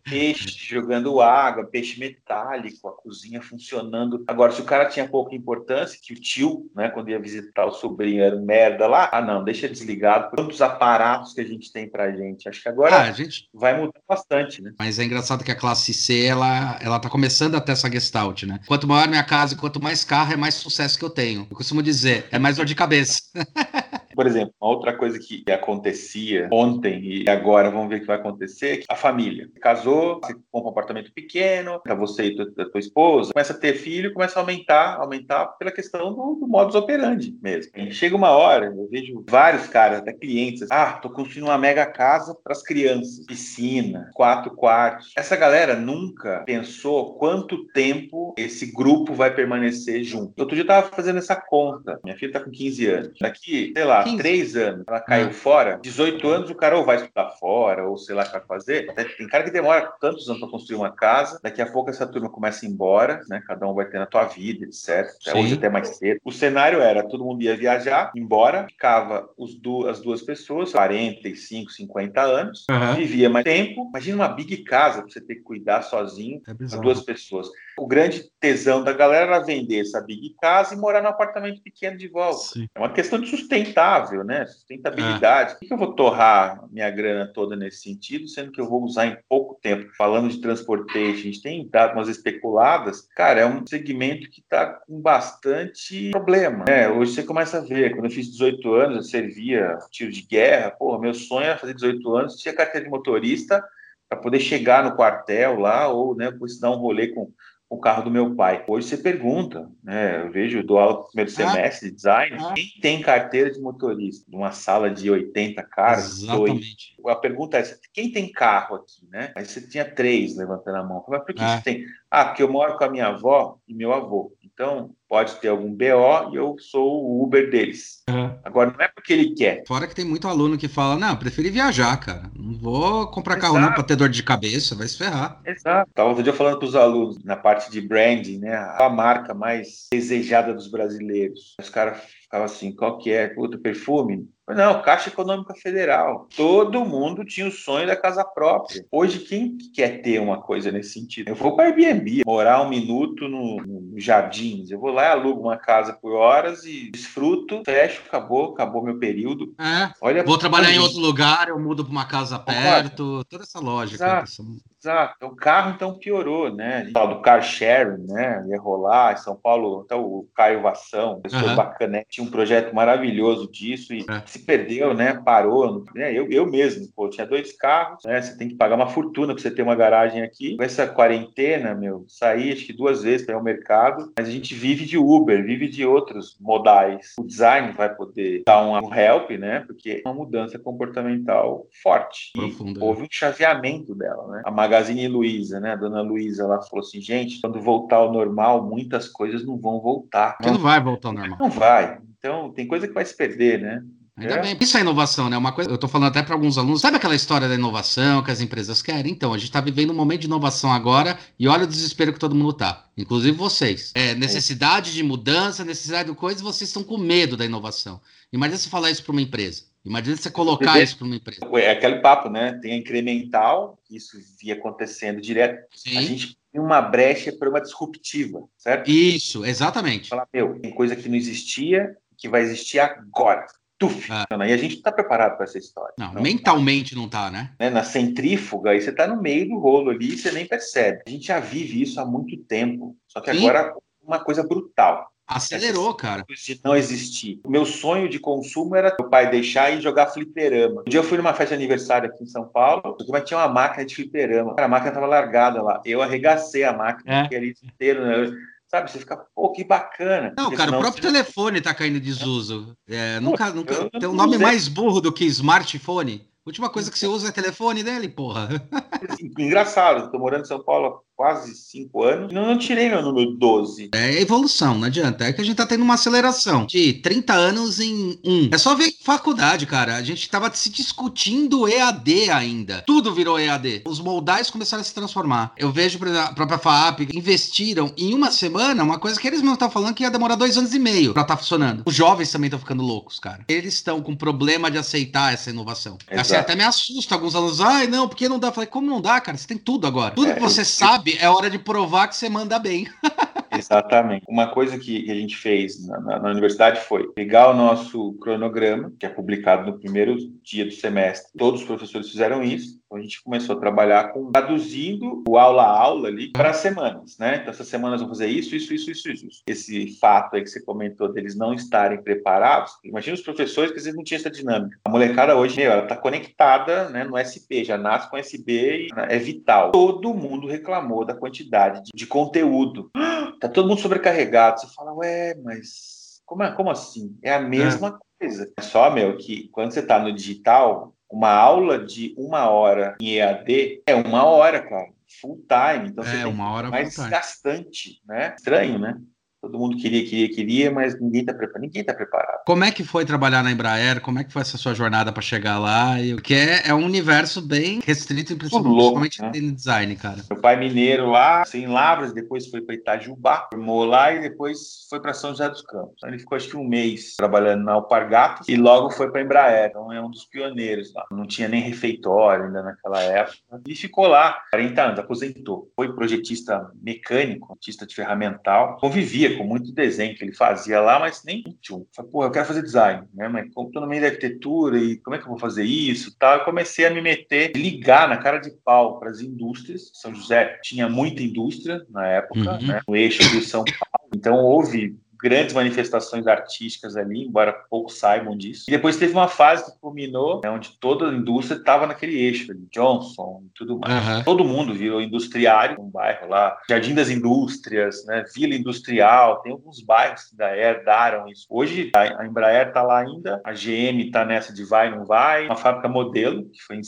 Peixe 0.04 0.48
jogando 0.48 1.20
água, 1.20 1.64
peixe 1.64 1.98
metálico, 1.98 2.88
a 2.88 2.92
cozinha 2.92 3.42
funcionando. 3.42 4.24
Agora, 4.26 4.52
se 4.52 4.60
o 4.60 4.64
cara 4.64 4.86
tinha 4.86 5.06
pouca 5.06 5.34
importância, 5.34 5.98
que 6.02 6.12
o 6.12 6.20
tio, 6.20 6.70
né, 6.74 6.88
quando 6.88 7.10
ia 7.10 7.18
visitar 7.18 7.66
o 7.66 7.72
sobrinho, 7.72 8.22
era 8.22 8.36
um 8.36 8.44
merda 8.44 8.86
lá, 8.86 9.10
ah, 9.12 9.20
não, 9.20 9.44
deixa 9.44 9.68
desligado. 9.68 10.30
Quantos 10.30 10.62
aparatos 10.62 11.34
que 11.34 11.40
a 11.40 11.44
gente 11.44 11.72
tem 11.72 11.88
pra 11.88 12.10
gente? 12.12 12.48
Acho 12.48 12.62
que 12.62 12.68
agora 12.68 13.02
ah, 13.02 13.12
gente... 13.12 13.48
vai 13.52 13.78
mudar 13.78 14.00
bastante, 14.08 14.62
né? 14.62 14.72
Mas 14.78 14.98
é 14.98 15.04
engraçado 15.04 15.44
que 15.44 15.50
a 15.50 15.56
classe 15.56 15.92
C, 15.92 16.24
ela, 16.24 16.78
ela 16.80 16.98
tá 16.98 17.10
começando 17.10 17.56
a 17.56 17.60
ter 17.60 17.72
essa 17.72 17.90
gestalt, 17.90 18.44
né? 18.44 18.60
Quanto 18.66 18.86
maior 18.86 19.08
minha 19.08 19.24
casa 19.24 19.54
e 19.54 19.58
quanto 19.58 19.82
mais 19.82 20.04
carro, 20.04 20.32
é 20.32 20.36
mais 20.36 20.54
sucesso 20.54 20.98
que 20.98 21.04
eu 21.04 21.10
tenho. 21.10 21.46
Eu 21.50 21.56
costumo 21.56 21.82
dizer, 21.82 22.26
é 22.30 22.38
mais 22.38 22.56
dor 22.56 22.64
de 22.64 22.74
cabeça. 22.74 23.20
Por 24.18 24.26
exemplo, 24.26 24.52
uma 24.60 24.72
outra 24.72 24.92
coisa 24.92 25.16
que 25.16 25.44
acontecia 25.48 26.48
ontem 26.52 27.00
e 27.04 27.30
agora 27.30 27.70
vamos 27.70 27.88
ver 27.88 27.98
o 27.98 28.00
que 28.00 28.06
vai 28.08 28.16
acontecer, 28.16 28.66
é 28.66 28.76
que 28.78 28.84
a 28.88 28.96
família 28.96 29.48
casou, 29.60 30.18
você 30.20 30.34
compra 30.50 30.68
um 30.68 30.72
apartamento 30.72 31.12
pequeno, 31.12 31.80
para 31.80 31.94
você 31.94 32.24
e 32.24 32.34
tua, 32.34 32.68
tua, 32.68 32.80
esposa, 32.80 33.32
começa 33.32 33.52
a 33.52 33.56
ter 33.56 33.74
filho, 33.74 34.12
começa 34.12 34.36
a 34.36 34.42
aumentar, 34.42 34.96
aumentar 34.96 35.46
pela 35.56 35.70
questão 35.70 36.12
do, 36.12 36.34
do 36.34 36.48
modus 36.48 36.74
operandi 36.74 37.38
mesmo. 37.40 37.70
E 37.76 37.92
chega 37.92 38.16
uma 38.16 38.30
hora, 38.30 38.66
eu 38.66 38.88
vejo 38.90 39.24
vários 39.30 39.68
caras, 39.68 40.00
até 40.00 40.12
clientes, 40.12 40.66
ah, 40.68 40.94
tô 40.94 41.10
construindo 41.10 41.46
uma 41.46 41.56
mega 41.56 41.86
casa 41.86 42.34
para 42.42 42.54
as 42.54 42.62
crianças, 42.64 43.24
piscina, 43.24 44.10
quatro 44.14 44.50
quartos. 44.56 45.12
Essa 45.16 45.36
galera 45.36 45.76
nunca 45.76 46.42
pensou 46.44 47.14
quanto 47.14 47.68
tempo 47.68 48.34
esse 48.36 48.72
grupo 48.72 49.14
vai 49.14 49.32
permanecer 49.32 50.02
junto. 50.02 50.32
Outro 50.36 50.56
dia 50.56 50.64
eu 50.64 50.66
tava 50.66 50.88
fazendo 50.88 51.18
essa 51.18 51.36
conta, 51.36 52.00
minha 52.02 52.16
filha 52.16 52.32
tá 52.32 52.40
com 52.40 52.50
15 52.50 52.86
anos. 52.86 53.12
Daqui, 53.20 53.72
sei 53.76 53.84
lá, 53.84 54.07
três 54.16 54.56
anos, 54.56 54.84
ela 54.86 55.00
caiu 55.00 55.28
é. 55.28 55.32
fora, 55.32 55.78
18 55.82 56.28
anos 56.28 56.50
o 56.50 56.54
cara 56.54 56.76
ou 56.76 56.84
vai 56.84 56.96
estudar 56.96 57.30
fora, 57.38 57.88
ou 57.88 57.96
sei 57.96 58.14
lá 58.14 58.22
o 58.22 58.26
que 58.26 58.32
vai 58.32 58.46
fazer. 58.46 58.92
Tem 58.94 59.28
cara 59.28 59.44
que 59.44 59.50
demora 59.50 59.92
tantos 60.00 60.28
anos 60.28 60.40
para 60.40 60.50
construir 60.50 60.76
uma 60.76 60.90
casa, 60.90 61.38
daqui 61.42 61.60
a 61.60 61.70
pouco 61.70 61.90
essa 61.90 62.06
turma 62.06 62.30
começa 62.30 62.64
a 62.64 62.68
ir 62.68 62.72
embora, 62.72 63.20
né? 63.28 63.42
Cada 63.46 63.66
um 63.66 63.74
vai 63.74 63.86
ter 63.86 63.98
na 63.98 64.06
tua 64.06 64.24
vida, 64.24 64.64
etc. 64.64 65.06
Sim. 65.20 65.38
Hoje 65.38 65.54
até 65.54 65.68
mais 65.68 65.96
cedo. 65.96 66.20
O 66.24 66.32
cenário 66.32 66.80
era, 66.80 67.02
todo 67.02 67.24
mundo 67.24 67.42
ia 67.42 67.56
viajar, 67.56 68.10
embora, 68.14 68.66
ficava 68.66 69.28
os 69.36 69.54
du 69.54 69.88
as 69.88 70.00
duas 70.00 70.22
pessoas, 70.22 70.72
45, 70.72 71.70
50 71.70 72.20
anos, 72.20 72.66
uhum. 72.70 72.94
vivia 72.96 73.30
mais 73.30 73.44
tempo. 73.44 73.88
Imagina 73.88 74.16
uma 74.16 74.28
big 74.28 74.58
casa 74.64 75.02
pra 75.02 75.10
você 75.10 75.20
ter 75.20 75.36
que 75.36 75.42
cuidar 75.42 75.82
sozinho, 75.82 76.40
é 76.46 76.64
as 76.64 76.80
duas 76.80 77.00
pessoas. 77.00 77.48
O 77.78 77.86
grande 77.86 78.28
tesão 78.40 78.82
da 78.82 78.92
galera 78.92 79.26
era 79.26 79.44
vender 79.44 79.80
essa 79.80 80.00
big 80.00 80.34
casa 80.40 80.74
e 80.74 80.76
morar 80.76 81.00
num 81.00 81.08
apartamento 81.08 81.62
pequeno 81.62 81.96
de 81.96 82.08
volta. 82.08 82.38
Sim. 82.38 82.68
É 82.74 82.78
uma 82.78 82.92
questão 82.92 83.20
de 83.20 83.28
sustentável, 83.28 84.24
né? 84.24 84.46
Sustentabilidade. 84.46 85.52
É. 85.52 85.54
Por 85.54 85.68
que 85.68 85.72
eu 85.72 85.78
vou 85.78 85.94
torrar 85.94 86.64
minha 86.70 86.90
grana 86.90 87.30
toda 87.32 87.54
nesse 87.54 87.82
sentido, 87.82 88.26
sendo 88.26 88.50
que 88.50 88.60
eu 88.60 88.68
vou 88.68 88.82
usar 88.82 89.06
em 89.06 89.16
pouco 89.28 89.58
tempo? 89.62 89.88
Falando 89.96 90.28
de 90.28 90.40
transportation, 90.40 91.20
a 91.20 91.22
gente 91.22 91.42
tem 91.42 91.68
dado 91.68 91.94
umas 91.94 92.08
especuladas. 92.08 93.08
Cara, 93.14 93.40
é 93.40 93.46
um 93.46 93.64
segmento 93.64 94.28
que 94.28 94.40
está 94.40 94.66
com 94.66 95.00
bastante 95.00 96.10
problema. 96.10 96.64
Né? 96.66 96.88
Hoje 96.88 97.12
você 97.12 97.22
começa 97.22 97.58
a 97.58 97.62
ver, 97.62 97.92
quando 97.92 98.06
eu 98.06 98.10
fiz 98.10 98.28
18 98.30 98.74
anos, 98.74 98.96
eu 98.96 99.02
servia 99.04 99.78
tiro 99.90 100.10
de 100.10 100.22
guerra. 100.22 100.72
Porra, 100.72 100.98
meu 100.98 101.14
sonho 101.14 101.46
era 101.46 101.58
fazer 101.58 101.74
18 101.74 102.16
anos, 102.16 102.36
tinha 102.36 102.54
carteira 102.54 102.84
de 102.84 102.90
motorista 102.90 103.62
para 104.08 104.18
poder 104.18 104.40
chegar 104.40 104.82
no 104.82 104.96
quartel 104.96 105.60
lá 105.60 105.88
ou, 105.88 106.16
né, 106.16 106.32
dar 106.60 106.70
um 106.70 106.76
rolê 106.76 107.08
com 107.08 107.30
o 107.70 107.78
carro 107.78 108.02
do 108.02 108.10
meu 108.10 108.34
pai. 108.34 108.64
Hoje 108.66 108.88
você 108.88 108.96
pergunta, 108.96 109.70
né? 109.82 110.22
Eu 110.22 110.30
vejo, 110.30 110.62
do 110.62 110.78
aula 110.78 111.04
primeiro 111.04 111.30
ah. 111.30 111.34
semestre 111.34 111.90
de 111.90 111.96
design, 111.96 112.36
ah. 112.40 112.52
quem 112.54 112.66
tem 112.80 113.02
carteira 113.02 113.50
de 113.50 113.60
motorista? 113.60 114.24
Numa 114.30 114.52
sala 114.52 114.90
de 114.90 115.10
80 115.10 115.62
caras, 115.64 116.22
Exatamente. 116.22 116.94
Dois. 116.98 117.16
A 117.16 117.20
pergunta 117.20 117.58
é: 117.58 117.62
quem 117.92 118.10
tem 118.10 118.32
carro 118.32 118.76
aqui, 118.76 119.06
né? 119.10 119.32
Aí 119.36 119.44
você 119.44 119.60
tinha 119.60 119.84
três 119.84 120.36
levantando 120.36 120.78
a 120.78 120.82
mão. 120.82 121.04
Mas 121.08 121.24
por 121.24 121.34
que 121.34 121.42
ah. 121.42 121.58
você 121.58 121.64
tem? 121.64 121.84
Ah, 122.10 122.24
porque 122.24 122.42
eu 122.42 122.50
moro 122.50 122.76
com 122.78 122.84
a 122.84 122.90
minha 122.90 123.08
avó 123.08 123.58
e 123.68 123.74
meu 123.74 123.92
avô. 123.92 124.32
Então, 124.58 124.90
pode 125.08 125.36
ter 125.36 125.46
algum 125.46 125.72
BO 125.72 126.32
e 126.32 126.34
eu 126.34 126.56
sou 126.58 127.04
o 127.04 127.22
Uber 127.22 127.48
deles. 127.48 128.02
Uhum. 128.10 128.36
Agora, 128.42 128.74
não 128.76 128.84
é 128.84 128.88
porque 128.88 129.12
ele 129.12 129.32
quer. 129.32 129.62
Fora 129.68 129.86
que 129.86 129.94
tem 129.94 130.04
muito 130.04 130.26
aluno 130.26 130.58
que 130.58 130.66
fala, 130.66 130.96
não, 130.96 131.14
prefiro 131.14 131.48
viajar, 131.52 131.96
cara. 131.98 132.28
Não 132.34 132.54
vou 132.58 133.06
comprar 133.06 133.36
Exato. 133.36 133.52
carro 133.52 133.64
não 133.64 133.72
para 133.72 133.84
ter 133.84 133.94
dor 133.94 134.08
de 134.08 134.20
cabeça, 134.20 134.74
vai 134.74 134.88
se 134.88 134.98
ferrar. 134.98 135.40
Exato. 135.46 135.88
Estava 135.88 136.08
outro 136.08 136.24
dia 136.24 136.32
falando 136.32 136.58
para 136.58 136.66
os 136.66 136.74
alunos, 136.74 137.22
na 137.22 137.36
parte 137.36 137.70
de 137.70 137.80
branding, 137.80 138.38
né, 138.38 138.56
a 138.56 138.90
marca 138.90 139.32
mais 139.32 139.86
desejada 139.92 140.52
dos 140.52 140.68
brasileiros. 140.68 141.54
Os 141.60 141.70
caras 141.70 142.02
ficavam 142.20 142.46
assim, 142.46 142.74
qual 142.74 142.98
que 142.98 143.12
é? 143.12 143.32
Outro 143.36 143.60
perfume? 143.60 144.28
Não, 144.54 144.82
Caixa 144.82 145.08
Econômica 145.08 145.54
Federal. 145.54 146.28
Todo 146.36 146.84
mundo 146.84 147.24
tinha 147.24 147.46
o 147.46 147.52
sonho 147.52 147.86
da 147.86 147.96
casa 147.96 148.24
própria. 148.24 148.84
Hoje, 148.90 149.20
quem 149.20 149.56
quer 149.74 150.02
ter 150.02 150.20
uma 150.20 150.40
coisa 150.40 150.72
nesse 150.72 150.92
sentido? 150.92 151.28
Eu 151.28 151.34
vou 151.34 151.54
para 151.54 151.66
Airbnb, 151.66 152.22
morar 152.24 152.62
um 152.62 152.68
minuto 152.68 153.28
no, 153.28 153.56
no 153.56 154.00
Jardins. 154.00 154.70
Eu 154.70 154.78
vou 154.78 154.90
lá 154.90 155.04
e 155.04 155.10
alugo 155.12 155.42
uma 155.42 155.56
casa 155.56 155.92
por 155.92 156.12
horas 156.12 156.64
e 156.64 156.90
desfruto, 156.90 157.62
fecho, 157.64 158.02
acabou, 158.06 158.52
acabou 158.52 158.82
meu 158.82 158.98
período. 158.98 159.54
É, 159.58 159.92
Olha, 160.00 160.24
vou 160.24 160.38
trabalhar 160.38 160.72
em 160.72 160.78
outro 160.78 160.98
lugar, 160.98 161.48
eu 161.48 161.58
mudo 161.58 161.84
para 161.84 161.92
uma 161.92 162.06
casa 162.06 162.38
perto, 162.38 163.24
toda 163.24 163.42
essa 163.42 163.60
lógica. 163.60 164.04
Exato. 164.04 164.42
Exato. 164.80 165.26
O 165.26 165.34
carro, 165.34 165.72
então, 165.74 165.98
piorou, 165.98 166.54
né? 166.54 166.88
A 166.94 167.06
do 167.06 167.20
car 167.20 167.42
sharing, 167.42 168.06
né? 168.06 168.44
Ia 168.48 168.60
rolar 168.60 169.14
em 169.14 169.16
São 169.16 169.34
Paulo, 169.34 169.82
então 169.84 170.00
o 170.04 170.28
Caio 170.34 170.62
Vação, 170.62 171.20
pessoa 171.20 171.50
uhum. 171.50 171.56
bacana, 171.56 172.04
tinha 172.08 172.24
um 172.24 172.30
projeto 172.30 172.72
maravilhoso 172.72 173.50
disso 173.50 173.92
e 173.92 174.06
é. 174.08 174.22
Se 174.38 174.44
perdeu, 174.44 174.94
né? 174.94 175.14
Parou. 175.14 175.84
Né? 175.94 176.12
Eu, 176.12 176.30
eu 176.30 176.46
mesmo, 176.46 176.88
pô, 176.94 177.08
tinha 177.08 177.26
dois 177.26 177.52
carros, 177.52 178.04
né? 178.04 178.20
Você 178.20 178.36
tem 178.36 178.48
que 178.48 178.54
pagar 178.54 178.76
uma 178.76 178.88
fortuna 178.88 179.34
para 179.34 179.42
você 179.42 179.50
ter 179.50 179.62
uma 179.62 179.74
garagem 179.74 180.22
aqui. 180.22 180.56
Com 180.56 180.62
essa 180.62 180.86
quarentena, 180.86 181.74
meu, 181.74 182.04
saí 182.08 182.52
acho 182.52 182.66
que 182.66 182.72
duas 182.72 183.02
vezes 183.02 183.26
para 183.26 183.34
ir 183.34 183.38
ao 183.38 183.42
mercado, 183.42 184.12
mas 184.16 184.28
a 184.28 184.30
gente 184.30 184.54
vive 184.54 184.84
de 184.84 184.96
Uber, 184.96 185.44
vive 185.44 185.68
de 185.68 185.84
outros 185.84 186.36
modais. 186.40 187.14
O 187.18 187.24
design 187.24 187.72
vai 187.72 187.94
poder 187.94 188.42
dar 188.46 188.64
um 188.64 188.94
help, 188.94 189.30
né? 189.30 189.60
Porque 189.60 190.02
é 190.04 190.08
uma 190.08 190.14
mudança 190.14 190.58
comportamental 190.58 191.66
forte. 191.82 192.30
Profunda, 192.34 192.78
e 192.78 192.82
houve 192.82 193.02
um 193.02 193.08
chaveamento 193.10 193.94
dela, 193.94 194.26
né? 194.28 194.42
A 194.44 194.50
Magazine 194.50 195.08
Luiza, 195.08 195.60
né? 195.60 195.72
A 195.72 195.76
dona 195.76 196.00
Luiza, 196.00 196.44
ela 196.44 196.62
falou 196.62 196.84
assim, 196.84 197.00
gente, 197.00 197.40
quando 197.40 197.60
voltar 197.60 197.96
ao 197.96 198.12
normal, 198.12 198.64
muitas 198.64 199.08
coisas 199.08 199.44
não 199.44 199.58
vão 199.58 199.80
voltar. 199.80 200.36
Não, 200.42 200.54
não 200.54 200.60
vai 200.60 200.80
voltar 200.82 201.08
ao 201.08 201.14
normal. 201.14 201.38
Não 201.38 201.50
vai. 201.50 201.98
Então, 202.18 202.50
tem 202.50 202.66
coisa 202.66 202.88
que 202.88 202.94
vai 202.94 203.04
se 203.04 203.16
perder, 203.16 203.60
né? 203.60 203.82
Ainda 204.18 204.34
é. 204.34 204.42
bem. 204.42 204.56
Isso 204.60 204.76
é 204.76 204.80
inovação, 204.80 205.30
né? 205.30 205.36
Uma 205.36 205.52
coisa, 205.52 205.70
eu 205.70 205.76
estou 205.76 205.88
falando 205.88 206.08
até 206.08 206.22
para 206.22 206.34
alguns 206.34 206.58
alunos, 206.58 206.80
sabe 206.80 206.96
aquela 206.96 207.14
história 207.14 207.48
da 207.48 207.54
inovação 207.54 208.22
que 208.22 208.30
as 208.30 208.40
empresas 208.40 208.82
querem? 208.82 209.12
Então, 209.12 209.32
a 209.32 209.38
gente 209.38 209.48
está 209.48 209.60
vivendo 209.60 209.90
um 209.90 209.94
momento 209.94 210.20
de 210.20 210.26
inovação 210.26 210.72
agora 210.72 211.18
e 211.38 211.46
olha 211.46 211.64
o 211.64 211.66
desespero 211.66 212.12
que 212.12 212.18
todo 212.18 212.34
mundo 212.34 212.52
tá, 212.52 212.86
inclusive 212.96 213.36
vocês. 213.36 213.92
É, 213.94 214.14
necessidade 214.14 214.92
de 214.92 215.02
mudança, 215.02 215.64
necessidade 215.64 216.10
de 216.10 216.14
coisas, 216.16 216.42
vocês 216.42 216.68
estão 216.68 216.82
com 216.82 216.98
medo 216.98 217.36
da 217.36 217.44
inovação. 217.44 218.00
Imagina 218.32 218.58
você 218.58 218.68
falar 218.68 218.90
isso 218.90 219.04
para 219.04 219.12
uma 219.12 219.22
empresa. 219.22 219.62
Imagina 219.84 220.16
você 220.16 220.30
colocar 220.30 220.80
isso 220.80 220.98
para 220.98 221.06
uma 221.06 221.16
empresa. 221.16 221.40
É 221.54 221.70
aquele 221.70 222.00
papo, 222.00 222.28
né? 222.28 222.58
Tem 222.60 222.72
a 222.72 222.76
incremental, 222.76 223.78
isso 223.90 224.18
via 224.38 224.54
acontecendo 224.54 225.20
direto. 225.20 225.64
Sim. 225.74 225.96
A 225.96 226.02
gente 226.02 226.38
tem 226.52 226.60
uma 226.60 226.82
brecha 226.82 227.32
para 227.32 227.48
uma 227.48 227.60
disruptiva, 227.60 228.42
certo? 228.56 228.90
Isso, 228.90 229.44
exatamente. 229.46 230.08
Falar, 230.08 230.28
meu, 230.32 230.58
tem 230.60 230.74
coisa 230.74 230.94
que 230.94 231.08
não 231.08 231.16
existia, 231.16 231.96
que 232.18 232.28
vai 232.28 232.42
existir 232.42 232.80
agora. 232.80 233.46
Tuf, 233.78 234.10
ah. 234.10 234.26
E 234.30 234.52
a 234.52 234.56
gente 234.56 234.72
não 234.72 234.78
está 234.78 234.90
preparado 234.90 235.36
para 235.36 235.44
essa 235.44 235.56
história. 235.56 235.94
Não, 235.96 236.12
não 236.12 236.22
mentalmente 236.22 236.94
tá. 236.94 236.96
não 236.96 237.06
está, 237.06 237.30
né? 237.30 237.52
né? 237.60 237.70
Na 237.70 237.84
centrífuga, 237.84 238.74
e 238.74 238.80
você 238.80 238.90
está 238.90 239.06
no 239.06 239.22
meio 239.22 239.48
do 239.48 239.58
rolo 239.58 239.90
ali 239.90 240.14
e 240.14 240.18
você 240.18 240.32
nem 240.32 240.46
percebe. 240.46 241.02
A 241.06 241.10
gente 241.10 241.26
já 241.26 241.38
vive 241.38 241.80
isso 241.80 242.00
há 242.00 242.04
muito 242.04 242.36
tempo. 242.38 242.96
Só 243.06 243.20
que 243.20 243.32
Sim. 243.32 243.38
agora 243.38 243.72
uma 244.02 244.18
coisa 244.18 244.42
brutal. 244.42 245.08
Acelerou, 245.28 245.92
cara. 245.94 246.24
De 246.26 246.60
não 246.64 246.74
existir. 246.74 247.38
O 247.44 247.50
meu 247.50 247.66
sonho 247.66 248.08
de 248.08 248.18
consumo 248.18 248.74
era 248.74 248.96
meu 248.98 249.10
pai 249.10 249.30
deixar 249.30 249.70
e 249.70 249.80
jogar 249.80 250.06
fliperama. 250.06 250.80
Um 250.86 250.90
dia 250.90 251.00
eu 251.00 251.04
fui 251.04 251.18
numa 251.18 251.34
festa 251.34 251.54
de 251.54 251.62
aniversário 251.62 252.08
aqui 252.08 252.24
em 252.24 252.26
São 252.26 252.48
Paulo, 252.48 252.96
mas 253.10 253.24
tinha 253.24 253.38
uma 253.38 253.48
máquina 253.48 253.84
de 253.84 253.94
fliperama. 253.94 254.56
A 254.58 254.66
máquina 254.66 254.88
estava 254.88 255.06
largada 255.06 255.62
lá. 255.62 255.82
Eu 255.84 256.00
arregacei 256.00 256.64
a 256.64 256.72
máquina, 256.72 257.28
é. 257.30 257.36
ali 257.36 257.54
inteiro. 257.62 258.06
Né? 258.06 258.38
Sabe, 258.70 258.90
você 258.90 258.98
fica, 258.98 259.16
pô, 259.34 259.50
que 259.50 259.64
bacana. 259.64 260.34
Não, 260.36 260.50
cara, 260.54 260.76
o 260.76 260.80
próprio 260.80 261.02
você... 261.02 261.10
telefone 261.10 261.60
tá 261.60 261.72
caindo 261.72 261.96
em 261.96 262.00
desuso. 262.00 262.76
É, 262.86 263.18
nunca, 263.18 263.50
nunca 263.50 263.88
tem 263.98 264.06
um 264.06 264.12
nome 264.12 264.36
mais 264.36 264.68
burro 264.68 265.00
do 265.00 265.10
que 265.10 265.24
smartphone. 265.24 266.28
A 266.44 266.48
última 266.48 266.68
coisa 266.68 266.90
que 266.90 266.98
você 266.98 267.06
usa 267.06 267.28
é 267.28 267.32
telefone 267.32 267.82
dele, 267.82 268.10
porra. 268.10 268.48
Engraçado, 269.38 270.10
tô 270.10 270.18
morando 270.18 270.42
em 270.42 270.46
São 270.46 270.62
Paulo 270.62 271.02
quase 271.18 271.52
cinco 271.56 272.04
anos, 272.04 272.32
não, 272.32 272.46
não 272.46 272.56
tirei 272.56 272.88
meu 272.88 273.02
número 273.02 273.32
12. 273.32 273.90
É 273.92 274.20
evolução, 274.20 274.78
não 274.78 274.86
adianta. 274.86 275.24
É 275.24 275.32
que 275.32 275.40
a 275.40 275.44
gente 275.44 275.56
tá 275.56 275.66
tendo 275.66 275.82
uma 275.82 275.94
aceleração 275.94 276.64
de 276.64 276.92
30 276.92 277.32
anos 277.32 277.80
em 277.80 278.20
um. 278.24 278.48
É 278.52 278.56
só 278.56 278.76
ver 278.76 278.94
faculdade, 279.02 279.66
cara. 279.66 279.96
A 279.96 280.02
gente 280.02 280.30
tava 280.30 280.48
se 280.54 280.70
discutindo 280.70 281.66
EAD 281.66 282.30
ainda. 282.30 282.84
Tudo 282.86 283.12
virou 283.12 283.36
EAD. 283.36 283.82
Os 283.84 283.98
moldais 283.98 284.48
começaram 284.48 284.80
a 284.80 284.84
se 284.84 284.94
transformar. 284.94 285.52
Eu 285.56 285.72
vejo, 285.72 285.98
por 285.98 286.06
exemplo, 286.06 286.28
a 286.28 286.32
própria 286.32 286.56
FAAP 286.56 287.00
investiram 287.12 287.92
em 287.96 288.14
uma 288.14 288.30
semana 288.30 288.84
uma 288.84 289.00
coisa 289.00 289.18
que 289.18 289.26
eles 289.26 289.40
mesmo 289.40 289.54
estavam 289.54 289.72
falando 289.72 289.96
que 289.96 290.04
ia 290.04 290.12
demorar 290.12 290.36
dois 290.36 290.56
anos 290.56 290.72
e 290.72 290.78
meio 290.78 291.12
pra 291.12 291.22
estar 291.22 291.34
tá 291.34 291.42
funcionando. 291.42 291.82
Os 291.84 291.96
jovens 291.96 292.30
também 292.30 292.46
estão 292.46 292.60
ficando 292.60 292.84
loucos, 292.84 293.18
cara. 293.18 293.44
Eles 293.48 293.74
estão 293.74 294.00
com 294.00 294.14
problema 294.14 294.70
de 294.70 294.78
aceitar 294.78 295.34
essa 295.34 295.50
inovação. 295.50 295.98
Assim, 296.12 296.36
até 296.36 296.54
me 296.54 296.62
assusta. 296.62 297.16
Alguns 297.16 297.34
alunos, 297.34 297.60
ai, 297.60 297.88
não, 297.88 298.06
porque 298.06 298.28
não 298.28 298.38
dá? 298.38 298.48
Eu 298.48 298.52
falei, 298.52 298.68
como 298.68 298.86
não 298.86 299.00
dá, 299.00 299.20
cara? 299.20 299.36
Você 299.36 299.48
tem 299.48 299.58
tudo 299.58 299.84
agora. 299.84 300.14
Tudo 300.14 300.30
é, 300.30 300.34
que 300.34 300.40
você 300.40 300.60
eu... 300.60 300.64
sabe, 300.64 301.07
é 301.18 301.28
hora 301.28 301.48
de 301.48 301.58
provar 301.58 302.08
que 302.08 302.16
você 302.16 302.28
manda 302.28 302.58
bem. 302.58 302.86
Exatamente. 303.50 304.24
Uma 304.28 304.48
coisa 304.48 304.78
que 304.78 305.10
a 305.10 305.14
gente 305.14 305.36
fez 305.36 305.86
na, 305.86 306.00
na, 306.00 306.18
na, 306.20 306.30
universidade 306.30 306.80
foi 306.80 307.10
pegar 307.12 307.50
o 307.50 307.56
nosso 307.56 308.12
cronograma, 308.14 308.92
que 308.98 309.06
é 309.06 309.08
publicado 309.08 309.70
no 309.70 309.78
primeiro 309.78 310.16
dia 310.42 310.64
do 310.64 310.70
semestre. 310.70 311.32
Todos 311.36 311.62
os 311.62 311.66
professores 311.66 312.10
fizeram 312.10 312.42
isso. 312.42 312.78
Então 312.88 312.98
a 312.98 313.02
gente 313.02 313.22
começou 313.22 313.54
a 313.54 313.60
trabalhar 313.60 314.12
com 314.12 314.32
traduzindo 314.32 315.22
o 315.28 315.36
aula 315.36 315.62
a 315.62 315.78
aula 315.78 316.08
ali 316.08 316.32
para 316.32 316.54
semanas, 316.54 317.18
né? 317.18 317.36
Então 317.36 317.50
essas 317.50 317.68
semanas 317.68 318.00
vão 318.00 318.08
fazer 318.08 318.28
isso, 318.28 318.56
isso, 318.56 318.72
isso, 318.72 318.90
isso, 318.90 319.10
isso. 319.10 319.42
Esse 319.46 319.98
fato 319.98 320.34
aí 320.34 320.42
que 320.42 320.48
você 320.48 320.62
comentou 320.62 321.12
deles 321.12 321.36
não 321.36 321.52
estarem 321.52 322.02
preparados. 322.02 322.72
Imagina 322.82 323.14
os 323.14 323.20
professores 323.20 323.70
que 323.70 323.76
às 323.76 323.84
vezes 323.84 323.96
não 323.96 324.02
tinham 324.02 324.20
essa 324.20 324.30
dinâmica. 324.30 324.78
A 324.86 324.90
molecada 324.90 325.36
hoje, 325.36 325.58
meu, 325.58 325.70
ela 325.70 325.82
está 325.82 325.96
conectada, 325.96 326.88
né, 326.88 327.04
no 327.04 327.18
SP, 327.20 327.62
já 327.62 327.76
nasce 327.76 328.08
com 328.08 328.16
SP 328.16 328.88
e 328.88 328.88
é 328.96 329.18
vital. 329.18 329.70
Todo 329.70 330.14
mundo 330.14 330.48
reclamou 330.48 331.04
da 331.04 331.14
quantidade 331.14 331.82
de, 331.84 331.90
de 331.94 332.06
conteúdo. 332.06 332.90
Tá 333.40 333.48
todo 333.48 333.68
mundo 333.68 333.80
sobrecarregado. 333.80 334.58
Você 334.58 334.66
fala, 334.74 334.92
ué, 334.94 335.32
mas 335.44 336.20
como, 336.26 336.42
é, 336.42 336.52
como 336.52 336.70
assim? 336.70 337.16
É 337.22 337.32
a 337.32 337.40
mesma 337.40 337.88
é. 337.88 338.26
coisa. 338.26 338.52
É 338.58 338.62
só, 338.62 338.90
meu, 338.90 339.16
que 339.16 339.48
quando 339.48 339.70
você 339.70 339.78
está 339.78 339.98
no 339.98 340.12
digital, 340.12 340.92
uma 341.10 341.32
aula 341.32 341.78
de 341.84 342.14
uma 342.16 342.48
hora 342.50 342.96
em 343.00 343.14
EAD 343.14 343.82
é 343.86 343.94
uma 343.94 344.24
hora, 344.24 344.60
cara. 344.60 344.88
Full 345.20 345.44
time. 345.48 345.88
Então 345.88 346.04
é, 346.04 346.06
você 346.06 346.16
tem 346.16 346.26
uma 346.26 346.52
hora 346.52 346.70
mais 346.70 346.96
gastante, 346.96 348.02
né? 348.06 348.34
Estranho, 348.36 348.78
né? 348.78 349.00
Todo 349.40 349.56
mundo 349.56 349.76
queria, 349.76 350.04
queria, 350.04 350.28
queria, 350.28 350.70
mas 350.70 351.00
ninguém 351.00 351.20
está 351.20 351.32
preparado. 351.32 351.62
Ninguém 351.62 351.84
tá 351.84 351.94
preparado. 351.94 352.40
Como 352.44 352.64
é 352.64 352.72
que 352.72 352.82
foi 352.82 353.04
trabalhar 353.04 353.42
na 353.42 353.52
Embraer? 353.52 354.00
Como 354.00 354.18
é 354.18 354.24
que 354.24 354.32
foi 354.32 354.42
essa 354.42 354.58
sua 354.58 354.74
jornada 354.74 355.12
para 355.12 355.22
chegar 355.22 355.58
lá? 355.58 356.00
E, 356.00 356.16
que 356.16 356.34
é, 356.34 356.68
é 356.68 356.74
um 356.74 356.84
universo 356.84 357.40
bem 357.40 357.80
restrito, 357.84 358.36
principalmente 358.36 359.20
louco, 359.20 359.38
né? 359.38 359.52
design, 359.52 359.94
cara. 359.94 360.24
Meu 360.28 360.40
pai 360.40 360.56
mineiro 360.56 361.10
lá, 361.10 361.44
em 361.54 361.68
Lavras, 361.68 362.12
depois 362.12 362.48
foi 362.48 362.60
para 362.60 362.74
Itajubá, 362.74 363.46
formou 363.52 363.84
lá 363.84 364.12
e 364.12 364.20
depois 364.20 364.86
foi 364.90 365.00
para 365.00 365.14
São 365.14 365.30
José 365.30 365.48
dos 365.48 365.62
Campos. 365.62 365.94
Então, 365.98 366.08
ele 366.08 366.18
ficou 366.18 366.36
acho 366.36 366.48
que 366.48 366.56
um 366.56 366.66
mês 366.66 367.14
trabalhando 367.16 367.64
na 367.64 367.72
Alpargatas 367.72 368.48
e 368.48 368.56
logo 368.56 368.90
foi 368.90 369.10
para 369.10 369.22
Embraer. 369.22 369.70
Então 369.70 369.92
é 369.92 370.00
um 370.00 370.10
dos 370.10 370.24
pioneiros 370.24 370.92
lá. 370.92 371.06
Não 371.12 371.26
tinha 371.26 371.48
nem 371.48 371.62
refeitório 371.62 372.46
ainda 372.46 372.62
naquela 372.62 373.00
época. 373.02 373.38
E 373.66 373.74
ficou 373.74 374.08
lá 374.08 374.40
40 374.50 374.82
anos, 374.82 374.98
aposentou. 374.98 375.70
Foi 375.76 375.92
projetista 375.92 376.70
mecânico, 376.82 377.46
projetista 377.46 377.86
de 377.86 377.94
ferramental. 377.94 378.78
Convivia 378.78 379.27
com 379.36 379.44
muito 379.44 379.72
desenho 379.72 380.14
que 380.16 380.24
ele 380.24 380.34
fazia 380.34 380.80
lá, 380.80 380.98
mas 380.98 381.22
nem 381.24 381.42
tinha. 381.60 381.80
Falei, 381.94 382.10
pô, 382.10 382.24
eu 382.24 382.30
quero 382.30 382.46
fazer 382.46 382.62
design, 382.62 383.06
né? 383.14 383.28
Mas 383.28 383.52
como 383.52 383.70
tô 383.70 383.80
no 383.80 383.86
meio 383.86 384.02
da 384.02 384.08
arquitetura 384.08 384.78
e 384.78 384.96
como 384.98 385.16
é 385.16 385.18
que 385.18 385.24
eu 385.24 385.30
vou 385.30 385.38
fazer 385.38 385.64
isso? 385.64 386.16
Tal, 386.18 386.38
eu 386.38 386.44
comecei 386.44 386.86
a 386.86 386.90
me 386.90 387.00
meter, 387.00 387.52
ligar 387.54 388.08
na 388.08 388.16
cara 388.16 388.38
de 388.38 388.50
pau 388.64 388.98
para 388.98 389.10
as 389.10 389.20
indústrias. 389.20 389.90
São 389.94 390.14
José 390.14 390.58
tinha 390.62 390.88
muita 390.88 391.22
indústria 391.22 391.84
na 391.90 392.06
época, 392.06 392.52
uhum. 392.54 392.66
né? 392.66 392.80
No 392.86 392.96
eixo 392.96 393.22
de 393.30 393.42
São 393.42 393.64
Paulo. 393.64 394.10
Então 394.14 394.36
houve 394.36 394.96
grandes 395.20 395.54
manifestações 395.54 396.26
artísticas 396.26 396.96
ali, 396.96 397.24
embora 397.24 397.52
poucos 397.68 397.98
saibam 397.98 398.36
disso. 398.36 398.64
E 398.68 398.70
depois 398.70 398.96
teve 398.96 399.12
uma 399.12 399.28
fase 399.28 399.64
que 399.64 399.78
culminou, 399.80 400.40
né, 400.42 400.50
onde 400.50 400.78
toda 400.78 401.08
a 401.08 401.14
indústria 401.14 401.58
estava 401.58 401.86
naquele 401.86 402.16
eixo 402.18 402.50
ali, 402.50 402.66
Johnson 402.70 403.42
e 403.46 403.50
tudo 403.54 403.78
mais. 403.78 404.18
Uhum. 404.18 404.24
Todo 404.24 404.44
mundo 404.44 404.74
virou 404.74 405.00
industriário, 405.00 405.80
um 405.80 405.90
bairro 405.90 406.28
lá, 406.28 406.56
Jardim 406.68 406.94
das 406.94 407.10
Indústrias, 407.10 408.04
né, 408.06 408.24
Vila 408.34 408.54
Industrial, 408.54 409.40
tem 409.42 409.52
alguns 409.52 409.80
bairros 409.80 410.24
que 410.24 410.36
da 410.36 410.56
herdaram 410.56 411.28
isso. 411.28 411.46
Hoje 411.48 411.90
a 411.94 412.24
Embraer 412.24 412.68
está 412.68 412.82
lá 412.82 413.00
ainda, 413.00 413.40
a 413.44 413.52
GM 413.52 414.00
está 414.06 414.24
nessa 414.24 414.52
de 414.52 414.64
vai, 414.64 414.90
não 414.90 415.04
vai, 415.04 415.46
uma 415.46 415.56
fábrica 415.56 415.88
modelo, 415.88 416.48
que 416.50 416.62
foi 416.62 416.78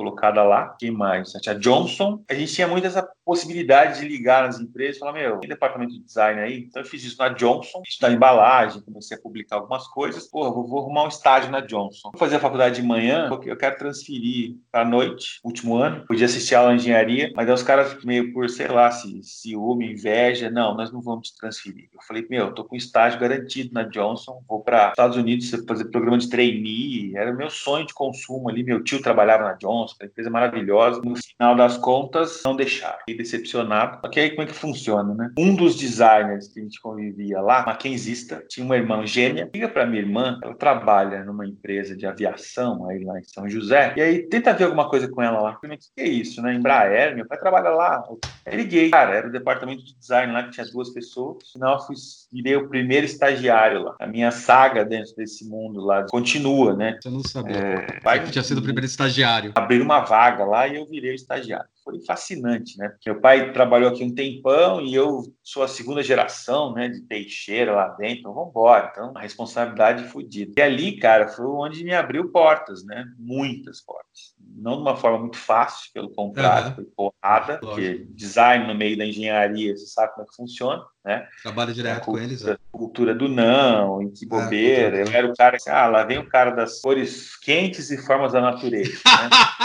colocada 0.00 0.42
lá. 0.42 0.74
Quem 0.78 0.90
mais? 0.90 1.32
A 1.46 1.54
Johnson. 1.54 2.24
A 2.28 2.34
gente 2.34 2.54
tinha 2.54 2.66
muito 2.66 2.86
essa 2.86 3.06
possibilidade 3.30 4.00
de 4.00 4.08
ligar 4.08 4.46
nas 4.46 4.58
empresas 4.58 4.96
e 4.96 4.98
falar, 4.98 5.12
meu, 5.12 5.38
tem 5.38 5.48
departamento 5.48 5.92
de 5.92 6.00
design 6.00 6.40
aí? 6.40 6.66
Então 6.68 6.82
eu 6.82 6.86
fiz 6.88 7.04
isso 7.04 7.16
na 7.18 7.28
Johnson, 7.28 7.82
estudar 7.86 8.12
embalagem, 8.12 8.82
comecei 8.82 9.16
a 9.16 9.20
publicar 9.20 9.56
algumas 9.56 9.86
coisas. 9.86 10.28
Pô, 10.28 10.52
vou, 10.52 10.66
vou 10.66 10.80
arrumar 10.80 11.04
um 11.04 11.08
estágio 11.08 11.50
na 11.50 11.60
Johnson. 11.60 12.10
Vou 12.12 12.18
fazer 12.18 12.36
a 12.36 12.40
faculdade 12.40 12.80
de 12.80 12.86
manhã, 12.86 13.28
porque 13.28 13.50
eu 13.50 13.56
quero 13.56 13.76
transferir 13.76 14.56
à 14.72 14.84
noite, 14.84 15.40
último 15.44 15.76
ano. 15.76 16.04
Podia 16.06 16.26
assistir 16.26 16.54
aula 16.54 16.74
de 16.74 16.80
engenharia, 16.80 17.30
mas 17.36 17.48
aí 17.48 17.54
os 17.54 17.62
caras 17.62 18.02
meio 18.04 18.32
por, 18.32 18.48
sei 18.48 18.68
lá, 18.68 18.90
se 18.90 19.22
ciúme, 19.22 19.92
inveja, 19.92 20.50
não, 20.50 20.74
nós 20.74 20.92
não 20.92 21.00
vamos 21.00 21.28
te 21.28 21.36
transferir. 21.36 21.88
Eu 21.92 22.00
falei, 22.02 22.26
meu, 22.28 22.52
tô 22.52 22.64
com 22.64 22.74
estágio 22.74 23.20
garantido 23.20 23.72
na 23.72 23.84
Johnson, 23.84 24.42
vou 24.48 24.62
para 24.62 24.88
Estados 24.88 25.16
Unidos 25.16 25.50
fazer 25.68 25.84
programa 25.86 26.18
de 26.18 26.28
trainee, 26.28 27.16
era 27.16 27.32
meu 27.32 27.50
sonho 27.50 27.86
de 27.86 27.94
consumo 27.94 28.48
ali, 28.48 28.62
meu 28.62 28.82
tio 28.82 29.02
trabalhava 29.02 29.44
na 29.44 29.52
Johnson, 29.54 29.80
nossa, 30.00 30.04
empresa 30.04 30.30
maravilhosa. 30.30 31.00
No 31.02 31.16
final 31.16 31.56
das 31.56 31.76
contas, 31.76 32.42
não 32.44 32.56
deixaram. 32.56 32.98
Decepcionado. 33.22 33.98
Só 34.00 34.08
que 34.08 34.20
aí 34.20 34.30
como 34.30 34.42
é 34.42 34.46
que 34.46 34.52
funciona, 34.52 35.14
né? 35.14 35.30
Um 35.38 35.54
dos 35.54 35.76
designers 35.76 36.48
que 36.48 36.60
a 36.60 36.62
gente 36.62 36.80
convivia 36.80 37.40
lá, 37.40 37.64
maquinzista, 37.64 38.44
tinha 38.48 38.64
uma 38.64 38.76
irmã 38.76 39.06
gêmea. 39.06 39.48
Liga 39.52 39.68
para 39.68 39.86
minha 39.86 40.02
irmã, 40.02 40.38
ela 40.42 40.54
trabalha 40.54 41.24
numa 41.24 41.46
empresa 41.46 41.96
de 41.96 42.06
aviação 42.06 42.88
aí 42.88 43.04
lá 43.04 43.18
em 43.18 43.24
São 43.24 43.48
José. 43.48 43.94
E 43.96 44.00
aí 44.00 44.22
tenta 44.28 44.52
ver 44.52 44.64
alguma 44.64 44.88
coisa 44.88 45.08
com 45.08 45.22
ela 45.22 45.40
lá. 45.40 45.52
Eu 45.52 45.58
falei, 45.60 45.76
o 45.76 45.80
que 45.80 46.00
é 46.00 46.08
isso, 46.08 46.42
né? 46.42 46.54
Embraer, 46.54 47.14
meu 47.14 47.26
pai 47.26 47.38
trabalha 47.38 47.70
lá. 47.70 48.02
Aí 48.46 48.56
liguei, 48.56 48.90
cara, 48.90 49.14
era 49.14 49.28
o 49.28 49.32
departamento 49.32 49.84
de 49.84 49.96
design 49.98 50.32
lá 50.32 50.42
que 50.42 50.50
tinha 50.50 50.66
duas 50.66 50.90
pessoas. 50.90 51.36
No 51.36 51.52
final, 51.52 51.74
eu 51.74 51.80
fui, 51.80 51.96
virei 52.32 52.56
o 52.56 52.68
primeiro 52.68 53.06
estagiário 53.06 53.82
lá. 53.82 53.96
A 54.00 54.06
minha 54.06 54.30
saga 54.30 54.84
dentro 54.84 55.14
desse 55.16 55.48
mundo 55.48 55.80
lá 55.80 56.06
continua, 56.08 56.74
né? 56.74 56.98
Você 57.00 57.10
não 57.10 57.22
sabia. 57.22 57.56
É, 57.56 58.00
pai, 58.00 58.24
tinha 58.24 58.42
sido 58.42 58.58
o 58.58 58.62
primeiro 58.62 58.86
estagiário. 58.86 59.52
Abri 59.54 59.80
uma 59.80 60.00
vaga 60.00 60.44
lá 60.44 60.66
e 60.66 60.76
eu 60.76 60.86
virei 60.86 61.14
estagiário. 61.14 61.68
Foi 61.90 62.00
fascinante, 62.04 62.78
né? 62.78 62.94
Meu 63.04 63.20
pai 63.20 63.52
trabalhou 63.52 63.90
aqui 63.90 64.04
um 64.04 64.14
tempão 64.14 64.80
e 64.80 64.94
eu 64.94 65.22
sou 65.42 65.62
a 65.62 65.68
segunda 65.68 66.02
geração, 66.02 66.72
né, 66.72 66.88
de 66.88 67.00
Teixeira 67.00 67.72
lá 67.72 67.88
dentro. 67.88 68.20
Então, 68.20 68.34
vamos 68.34 68.50
embora. 68.50 68.90
Então, 68.92 69.12
a 69.16 69.20
responsabilidade 69.20 70.04
fodida. 70.04 70.52
E 70.56 70.62
ali, 70.62 70.96
cara, 70.98 71.28
foi 71.28 71.46
onde 71.46 71.82
me 71.82 71.92
abriu 71.92 72.30
portas, 72.30 72.84
né? 72.84 73.04
Muitas 73.18 73.80
portas. 73.80 74.34
Não 74.56 74.76
de 74.76 74.82
uma 74.82 74.96
forma 74.96 75.18
muito 75.18 75.38
fácil, 75.38 75.90
pelo 75.92 76.10
contrário, 76.10 76.68
uhum. 76.68 76.74
foi 76.74 76.84
porrada, 76.84 77.58
porque 77.58 78.06
design 78.10 78.66
no 78.66 78.74
meio 78.74 78.96
da 78.96 79.06
engenharia, 79.06 79.76
você 79.76 79.86
sabe 79.86 80.12
como 80.12 80.24
é 80.24 80.28
que 80.28 80.36
funciona, 80.36 80.82
né? 81.04 81.26
Trabalha 81.42 81.72
direto 81.72 82.04
cultura, 82.04 82.18
com 82.20 82.24
eles, 82.24 82.42
né? 82.42 82.56
Cultura 82.70 83.14
do 83.14 83.28
não, 83.28 84.02
em 84.02 84.10
que 84.10 84.24
é, 84.24 84.28
bobeira. 84.28 84.98
É, 84.98 85.02
eu 85.02 85.12
era 85.12 85.26
o 85.26 85.34
cara 85.34 85.56
que, 85.56 85.70
ah, 85.70 85.86
lá 85.86 86.04
vem 86.04 86.18
o 86.18 86.28
cara 86.28 86.50
das 86.50 86.80
cores 86.80 87.36
quentes 87.36 87.90
e 87.90 87.98
formas 87.98 88.32
da 88.32 88.40
natureza, 88.40 89.00
né? 89.06 89.30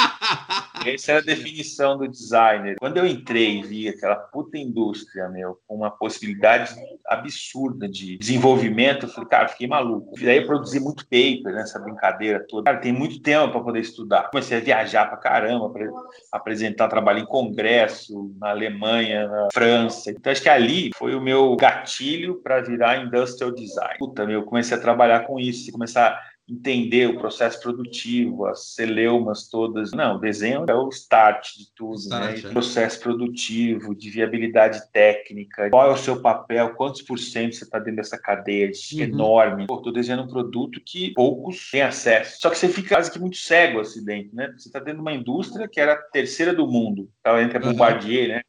Essa 0.85 1.13
era 1.13 1.21
a 1.21 1.25
definição 1.25 1.97
do 1.97 2.07
designer. 2.07 2.75
Quando 2.79 2.97
eu 2.97 3.07
entrei 3.07 3.59
e 3.59 3.63
vi 3.63 3.89
aquela 3.89 4.15
puta 4.15 4.57
indústria, 4.57 5.27
meu, 5.29 5.59
com 5.67 5.75
uma 5.75 5.89
possibilidade 5.89 6.75
absurda 7.07 7.87
de 7.87 8.17
desenvolvimento, 8.17 9.05
eu 9.05 9.09
falei, 9.09 9.29
cara, 9.29 9.47
fiquei 9.47 9.67
maluco. 9.67 10.19
E 10.19 10.25
daí 10.25 10.37
eu 10.37 10.45
produzi 10.45 10.79
muito 10.79 11.03
paper 11.05 11.53
nessa 11.53 11.79
brincadeira 11.79 12.45
toda. 12.47 12.65
Cara, 12.65 12.77
tem 12.77 12.93
muito 12.93 13.19
tempo 13.19 13.51
para 13.51 13.61
poder 13.61 13.79
estudar. 13.79 14.29
Comecei 14.29 14.57
a 14.57 14.61
viajar 14.61 15.07
para 15.07 15.17
caramba, 15.17 15.71
apresentar 16.31 16.87
trabalho 16.87 17.19
em 17.19 17.25
congresso, 17.25 18.33
na 18.39 18.49
Alemanha, 18.49 19.27
na 19.27 19.47
França. 19.53 20.11
Então 20.11 20.31
acho 20.31 20.41
que 20.41 20.49
ali 20.49 20.91
foi 20.95 21.15
o 21.15 21.21
meu 21.21 21.55
gatilho 21.55 22.41
para 22.41 22.61
virar 22.61 23.03
industrial 23.03 23.51
design. 23.51 23.97
Puta, 23.97 24.25
meu, 24.25 24.43
comecei 24.43 24.77
a 24.77 24.81
trabalhar 24.81 25.21
com 25.21 25.39
isso, 25.39 25.71
começar 25.71 26.19
entender 26.47 27.07
o 27.07 27.17
processo 27.17 27.59
produtivo, 27.59 28.45
as 28.45 28.73
celeumas 28.73 29.49
todas. 29.49 29.91
Não, 29.91 30.17
o 30.17 30.19
desenho 30.19 30.65
é 30.67 30.75
o 30.75 30.89
start 30.89 31.57
de 31.57 31.73
tudo, 31.75 31.95
start, 31.95 32.43
né? 32.43 32.49
É. 32.49 32.53
Processo 32.53 32.99
produtivo, 32.99 33.95
de 33.95 34.09
viabilidade 34.09 34.79
técnica, 34.91 35.69
qual 35.69 35.89
é 35.89 35.93
o 35.93 35.97
seu 35.97 36.21
papel, 36.21 36.75
quantos 36.75 37.01
por 37.01 37.17
cento 37.17 37.55
você 37.55 37.63
está 37.63 37.79
dentro 37.79 37.97
dessa 37.97 38.17
cadeia 38.17 38.67
uhum. 38.67 39.01
enorme. 39.01 39.67
Pô, 39.67 39.81
tô 39.81 39.91
desenhando 39.91 40.23
um 40.23 40.27
produto 40.27 40.79
que 40.85 41.13
poucos 41.13 41.69
têm 41.71 41.81
acesso. 41.81 42.39
Só 42.39 42.49
que 42.49 42.57
você 42.57 42.69
fica 42.69 42.95
quase 42.95 43.11
que 43.11 43.19
muito 43.19 43.37
cego 43.37 43.79
assim 43.79 44.03
dentro, 44.03 44.35
né? 44.35 44.53
Você 44.57 44.69
está 44.69 44.79
dentro 44.79 44.95
de 44.95 45.01
uma 45.01 45.13
indústria 45.13 45.67
que 45.67 45.79
era 45.79 45.93
a 45.93 45.97
terceira 45.97 46.53
do 46.53 46.67
mundo. 46.67 47.09
Tá? 47.25 47.41
Entre 47.41 47.57
a 47.57 47.61
Bombardier, 47.61 48.29
uhum. 48.29 48.35
né? 48.35 48.41